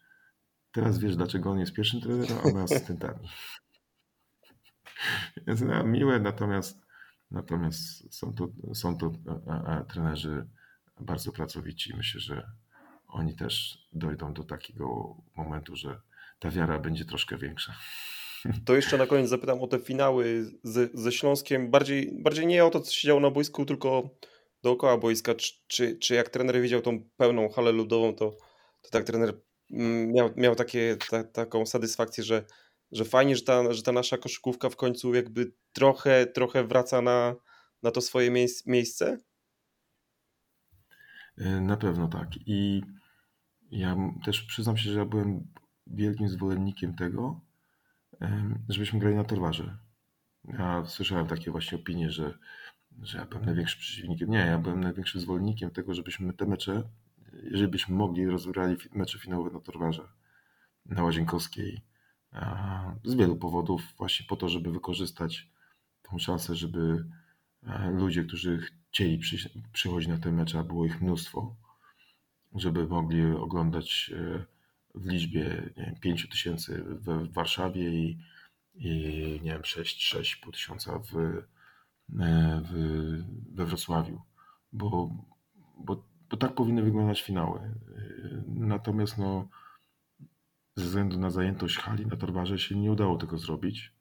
teraz 0.71 0.99
wiesz 0.99 1.15
dlaczego 1.15 1.51
on 1.51 1.59
jest 1.59 1.73
pierwszym 1.73 2.01
trenerem, 2.01 2.37
a 2.45 2.53
my 2.53 2.61
asystentami. 2.61 3.29
Więc 5.47 5.61
no, 5.61 5.83
miłe, 5.83 6.19
natomiast, 6.19 6.81
natomiast 7.31 8.13
są 8.15 8.33
to, 8.33 8.47
są 8.73 8.97
to 8.97 9.11
a, 9.47 9.63
a, 9.63 9.83
trenerzy 9.83 10.47
bardzo 10.99 11.31
pracowici. 11.31 11.93
Myślę, 11.97 12.21
że 12.21 12.51
oni 13.07 13.35
też 13.35 13.77
dojdą 13.93 14.33
do 14.33 14.43
takiego 14.43 15.15
momentu, 15.35 15.75
że 15.75 15.99
ta 16.39 16.51
wiara 16.51 16.79
będzie 16.79 17.05
troszkę 17.05 17.37
większa. 17.37 17.73
To 18.65 18.75
jeszcze 18.75 18.97
na 18.97 19.07
koniec 19.07 19.29
zapytam 19.29 19.61
o 19.61 19.67
te 19.67 19.79
finały 19.79 20.51
z, 20.63 20.91
ze 20.93 21.11
Śląskiem. 21.11 21.71
Bardziej, 21.71 22.11
bardziej 22.21 22.47
nie 22.47 22.65
o 22.65 22.69
to, 22.69 22.79
co 22.79 22.91
się 22.91 23.07
działo 23.07 23.19
na 23.19 23.31
boisku, 23.31 23.65
tylko 23.65 24.09
dookoła 24.63 24.97
boiska. 24.97 25.35
Czy, 25.35 25.53
czy, 25.67 25.97
czy 25.97 26.15
jak 26.15 26.29
trener 26.29 26.61
widział 26.61 26.81
tą 26.81 27.03
pełną 27.17 27.49
halę 27.49 27.71
ludową, 27.71 28.15
to, 28.15 28.31
to 28.81 28.89
tak 28.91 29.03
trener 29.03 29.33
mm, 29.71 30.11
miał, 30.11 30.29
miał 30.35 30.55
takie, 30.55 30.97
ta, 31.09 31.23
taką 31.23 31.65
satysfakcję, 31.65 32.23
że, 32.23 32.45
że 32.91 33.05
fajnie, 33.05 33.35
że 33.35 33.41
ta, 33.41 33.73
że 33.73 33.83
ta 33.83 33.91
nasza 33.91 34.17
koszykówka 34.17 34.69
w 34.69 34.75
końcu 34.75 35.13
jakby 35.13 35.53
trochę, 35.73 36.25
trochę 36.25 36.67
wraca 36.67 37.01
na, 37.01 37.35
na 37.83 37.91
to 37.91 38.01
swoje 38.01 38.31
miejsce? 38.65 39.17
E, 41.37 41.61
na 41.61 41.77
pewno 41.77 42.07
tak. 42.07 42.29
I 42.45 42.81
ja 43.71 43.95
też 44.25 44.41
przyznam 44.41 44.77
się, 44.77 44.91
że 44.91 44.99
ja 44.99 45.05
byłem 45.05 45.47
wielkim 45.87 46.29
zwolennikiem 46.29 46.95
tego, 46.95 47.41
żebyśmy 48.69 48.99
grali 48.99 49.15
na 49.15 49.23
torwarze. 49.23 49.77
Ja 50.47 50.85
słyszałem 50.85 51.27
takie 51.27 51.51
właśnie 51.51 51.77
opinie, 51.77 52.11
że, 52.11 52.37
że 53.01 53.17
ja 53.17 53.25
byłem 53.25 53.45
największym 53.45 53.79
przeciwnikiem. 53.79 54.29
Nie, 54.29 54.37
ja 54.37 54.57
byłem 54.57 54.81
największym 54.81 55.21
zwolennikiem 55.21 55.71
tego, 55.71 55.93
żebyśmy 55.93 56.33
te 56.33 56.45
mecze, 56.45 56.83
jeżeli 57.43 57.71
byśmy 57.71 57.95
mogli, 57.95 58.25
rozgrali 58.25 58.77
mecze 58.93 59.19
finałowe 59.19 59.49
na 59.49 59.59
torwarze, 59.59 60.07
na 60.85 61.03
Łazienkowskiej. 61.03 61.81
Z 63.03 63.13
wielu 63.13 63.35
powodów, 63.35 63.81
właśnie 63.97 64.25
po 64.29 64.35
to, 64.35 64.49
żeby 64.49 64.71
wykorzystać 64.71 65.49
tą 66.01 66.19
szansę, 66.19 66.55
żeby 66.55 67.05
ludzie, 67.91 68.23
którzy 68.23 68.59
chcieli 68.89 69.19
przychodzić 69.73 70.09
na 70.09 70.17
te 70.17 70.31
mecze, 70.31 70.59
a 70.59 70.63
było 70.63 70.85
ich 70.85 71.01
mnóstwo, 71.01 71.55
żeby 72.55 72.87
mogli 72.87 73.25
oglądać 73.25 74.11
e, 74.15 74.45
w 74.95 75.05
liczbie 75.05 75.71
nie 75.77 75.85
wiem, 75.85 75.95
5 75.95 76.29
tysięcy 76.29 76.83
w 76.83 77.33
Warszawie 77.33 77.89
i, 77.89 78.19
i 78.75 78.89
nie 79.43 79.51
wiem, 79.51 79.61
6-6,5 79.61 80.51
tysiąca 80.51 80.99
w, 80.99 81.17
e, 81.17 81.41
w, 82.65 82.73
we 83.55 83.65
Wrocławiu, 83.65 84.21
bo, 84.73 85.09
bo, 85.77 86.03
bo 86.29 86.37
tak 86.37 86.55
powinny 86.55 86.83
wyglądać 86.83 87.21
finały. 87.21 87.59
Natomiast 88.47 89.17
no, 89.17 89.47
ze 90.77 90.83
względu 90.83 91.19
na 91.19 91.29
zajętość 91.29 91.77
hali 91.77 92.05
na 92.05 92.15
Torwarze 92.15 92.59
się 92.59 92.75
nie 92.75 92.91
udało 92.91 93.17
tego 93.17 93.37
zrobić, 93.37 93.93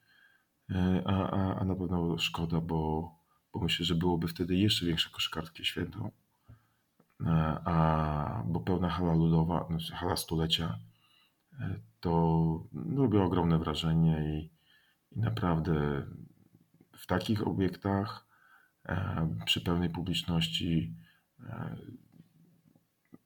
e, 0.70 1.02
a, 1.06 1.30
a, 1.30 1.58
a 1.58 1.64
na 1.64 1.74
pewno 1.74 2.18
szkoda, 2.18 2.60
bo, 2.60 3.10
bo 3.52 3.60
myślę, 3.60 3.84
że 3.86 3.94
byłoby 3.94 4.28
wtedy 4.28 4.56
jeszcze 4.56 4.86
większe 4.86 5.10
koszykarskie 5.10 5.64
święto. 5.64 6.10
E, 7.26 7.30
a, 7.64 8.42
bo 8.46 8.60
pełna 8.60 8.90
hala 8.90 9.14
ludowa, 9.14 9.66
znaczy 9.68 9.92
hala 9.92 10.16
stulecia, 10.16 10.78
e, 11.60 11.80
to 12.00 12.10
no, 12.72 13.02
robi 13.02 13.18
ogromne 13.18 13.58
wrażenie 13.58 14.38
i, 14.38 14.50
i 15.16 15.20
naprawdę 15.20 16.06
w 16.96 17.06
takich 17.06 17.46
obiektach 17.46 18.26
przy 19.44 19.60
pełnej 19.60 19.90
publiczności 19.90 20.94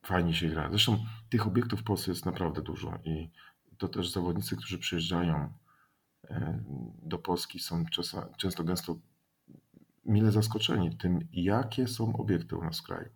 fajnie 0.03 0.35
się 0.35 0.49
gra. 0.49 0.71
Zresztą 0.71 1.05
tych 1.29 1.47
obiektów 1.47 1.81
w 1.81 1.85
Polsce 1.85 2.11
jest 2.11 2.27
naprawdę 2.27 2.63
dużo 2.63 2.99
i 3.05 3.31
to 3.79 3.89
też 3.89 4.11
zawodnicy, 4.11 4.57
którzy 4.57 4.79
przyjeżdżają 4.79 5.53
do 7.03 7.19
Polski 7.19 7.59
są 7.59 7.85
często 8.37 8.65
gęsto 8.65 8.97
mile 10.05 10.33
zaskoczeni 10.33 10.97
tym, 10.97 11.29
jakie 11.33 11.89
są 11.89 12.17
obiekty 12.17 12.57
u 12.57 12.65
nas 12.65 12.81
w 12.81 12.83
kraju. 12.83 13.09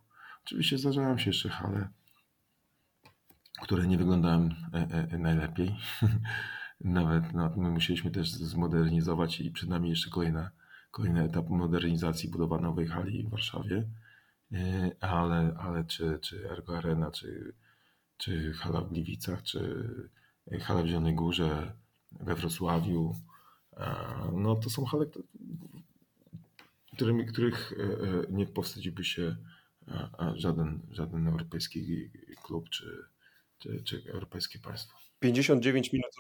Oczywiście 0.45 0.79
zdarzają 0.79 1.19
się 1.19 1.31
jeszcze 1.31 1.49
hale, 1.49 1.89
które 3.63 3.87
nie 3.87 3.99
wyglądają 3.99 4.49
e, 4.73 4.79
e, 4.79 5.09
e, 5.11 5.19
najlepiej. 5.19 5.77
Nawet 6.81 7.33
no, 7.33 7.53
my 7.57 7.71
musieliśmy 7.71 8.11
też 8.11 8.31
zmodernizować 8.31 9.41
i 9.41 9.51
przed 9.51 9.69
nami 9.69 9.91
jeszcze 9.91 10.11
kolejna, 10.11 10.51
kolejny 10.91 11.23
etap 11.23 11.49
modernizacji 11.49 12.31
budowa 12.31 12.61
nowej 12.61 12.87
hali 12.87 13.23
w 13.23 13.31
Warszawie. 13.31 13.89
Ale, 15.01 15.57
ale 15.59 15.85
czy, 15.85 16.19
czy 16.23 16.51
Ergo 16.51 16.79
Arena, 16.79 17.11
czy, 17.11 17.55
czy 18.17 18.53
hala 18.53 18.81
w 18.81 18.89
Gliwicach, 18.89 19.43
czy 19.43 19.85
hala 20.61 20.83
w 20.83 20.87
Zielonej 20.87 21.15
Górze, 21.15 21.73
we 22.13 22.35
Wrocławiu, 22.35 23.15
no 24.33 24.57
to 24.57 24.71
są 24.71 24.85
hale, 24.85 25.07
którymi, 26.93 27.27
których 27.27 27.73
nie 28.31 28.47
powstydziłby 28.47 29.05
się 29.05 29.37
żaden, 30.35 30.81
żaden 30.91 31.29
europejski 31.29 32.11
klub 32.43 32.69
czy, 32.71 33.05
czy, 33.59 33.83
czy 33.83 34.03
europejskie 34.13 34.59
państwo. 34.59 34.99
59 35.21 35.93
minut. 35.93 36.11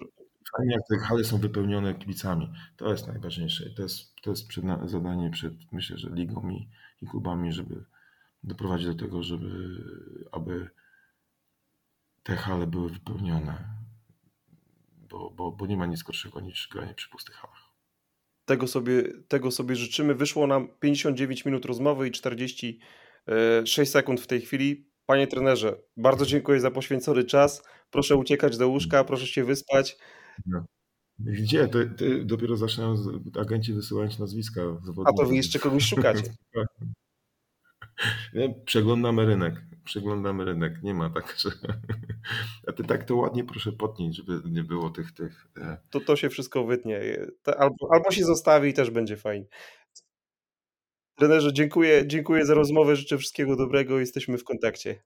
Fajnie, 0.57 0.75
jak 0.75 0.83
te 0.89 0.99
hale 0.99 1.25
są 1.25 1.39
wypełnione 1.39 1.95
kibicami. 1.95 2.53
To 2.77 2.91
jest 2.91 3.07
najważniejsze. 3.07 3.71
To 3.71 3.83
jest, 3.83 4.15
to 4.23 4.31
jest 4.31 4.49
przed, 4.49 4.65
zadanie 4.85 5.31
przed, 5.31 5.53
myślę, 5.73 5.99
że 5.99 6.11
ligą 6.11 6.49
i, 6.51 6.69
i 7.03 7.07
klubami, 7.07 7.53
żeby 7.53 7.85
doprowadzić 8.45 8.87
do 8.87 8.95
tego, 8.95 9.23
żeby 9.23 9.49
aby 10.33 10.71
te 12.23 12.37
hale 12.37 12.67
były 12.67 12.91
wypełnione. 12.91 13.75
Bo, 15.11 15.31
bo, 15.31 15.53
bo 15.53 15.67
nie 15.67 15.77
ma 15.77 15.87
nic 15.87 16.03
gorszego 16.03 16.41
niż 16.41 16.69
granie 16.73 16.95
przy 16.95 17.11
pustych 17.11 17.35
halach. 17.35 17.65
Tego 18.45 18.67
sobie, 18.67 19.03
tego 19.29 19.51
sobie 19.51 19.77
życzymy. 19.77 20.15
Wyszło 20.15 20.47
nam 20.47 20.69
59 20.81 21.45
minut 21.45 21.65
rozmowy 21.65 22.09
i 22.09 22.11
40 22.11 22.81
6 23.65 23.79
e, 23.79 23.87
sekund 23.87 24.21
w 24.21 24.27
tej 24.27 24.41
chwili. 24.41 24.91
Panie 25.07 25.27
trenerze, 25.27 25.77
bardzo 25.97 26.27
dziękuję 26.27 26.61
za 26.61 26.71
poświęcony 26.71 27.25
czas. 27.25 27.63
Proszę 27.91 28.17
uciekać 28.17 28.57
do 28.57 28.69
łóżka, 28.69 29.05
proszę 29.05 29.27
się 29.27 29.45
wyspać. 29.45 29.97
No. 30.47 30.65
Gdzie? 31.19 31.69
Ty, 31.69 31.91
ty 31.91 32.25
dopiero 32.25 32.57
zaczynają 32.57 32.95
agenci 33.41 33.73
wysyłać 33.73 34.19
nazwiska 34.19 34.63
A 35.05 35.13
to 35.13 35.27
wy 35.27 35.37
jeszcze 35.37 35.59
kogoś 35.59 35.85
szukacie. 35.85 36.23
Przeglądamy 38.67 39.27
rynek. 39.27 39.55
Przeglądamy 39.85 40.45
rynek. 40.45 40.83
Nie 40.83 40.95
ma 40.95 41.11
tak, 41.11 41.35
że. 41.39 41.51
A 42.69 42.73
ty 42.73 42.85
tak 42.85 43.05
to 43.05 43.17
ładnie 43.17 43.45
proszę 43.45 43.73
potnij, 43.73 44.13
żeby 44.13 44.41
nie 44.51 44.65
było 44.65 44.91
tych. 44.91 45.13
tych... 45.13 45.47
E, 45.57 45.79
to, 45.91 46.01
to 46.01 46.17
się 46.17 46.31
wszystko 46.31 46.65
wytnie. 46.65 47.01
Albo, 47.59 47.89
albo 47.91 48.11
się 48.11 48.25
zostawi 48.25 48.69
i 48.69 48.75
też 48.75 48.91
będzie 48.91 49.17
fajnie. 49.17 49.47
Trenerze, 51.15 51.53
dziękuję, 51.53 52.07
dziękuję 52.07 52.47
za 52.47 52.55
rozmowę. 52.55 52.97
Życzę 52.97 53.19
wszystkiego 53.19 53.57
dobrego. 53.57 54.01
Jesteśmy 54.01 54.39
w 54.39 54.45
kontakcie. 54.45 55.03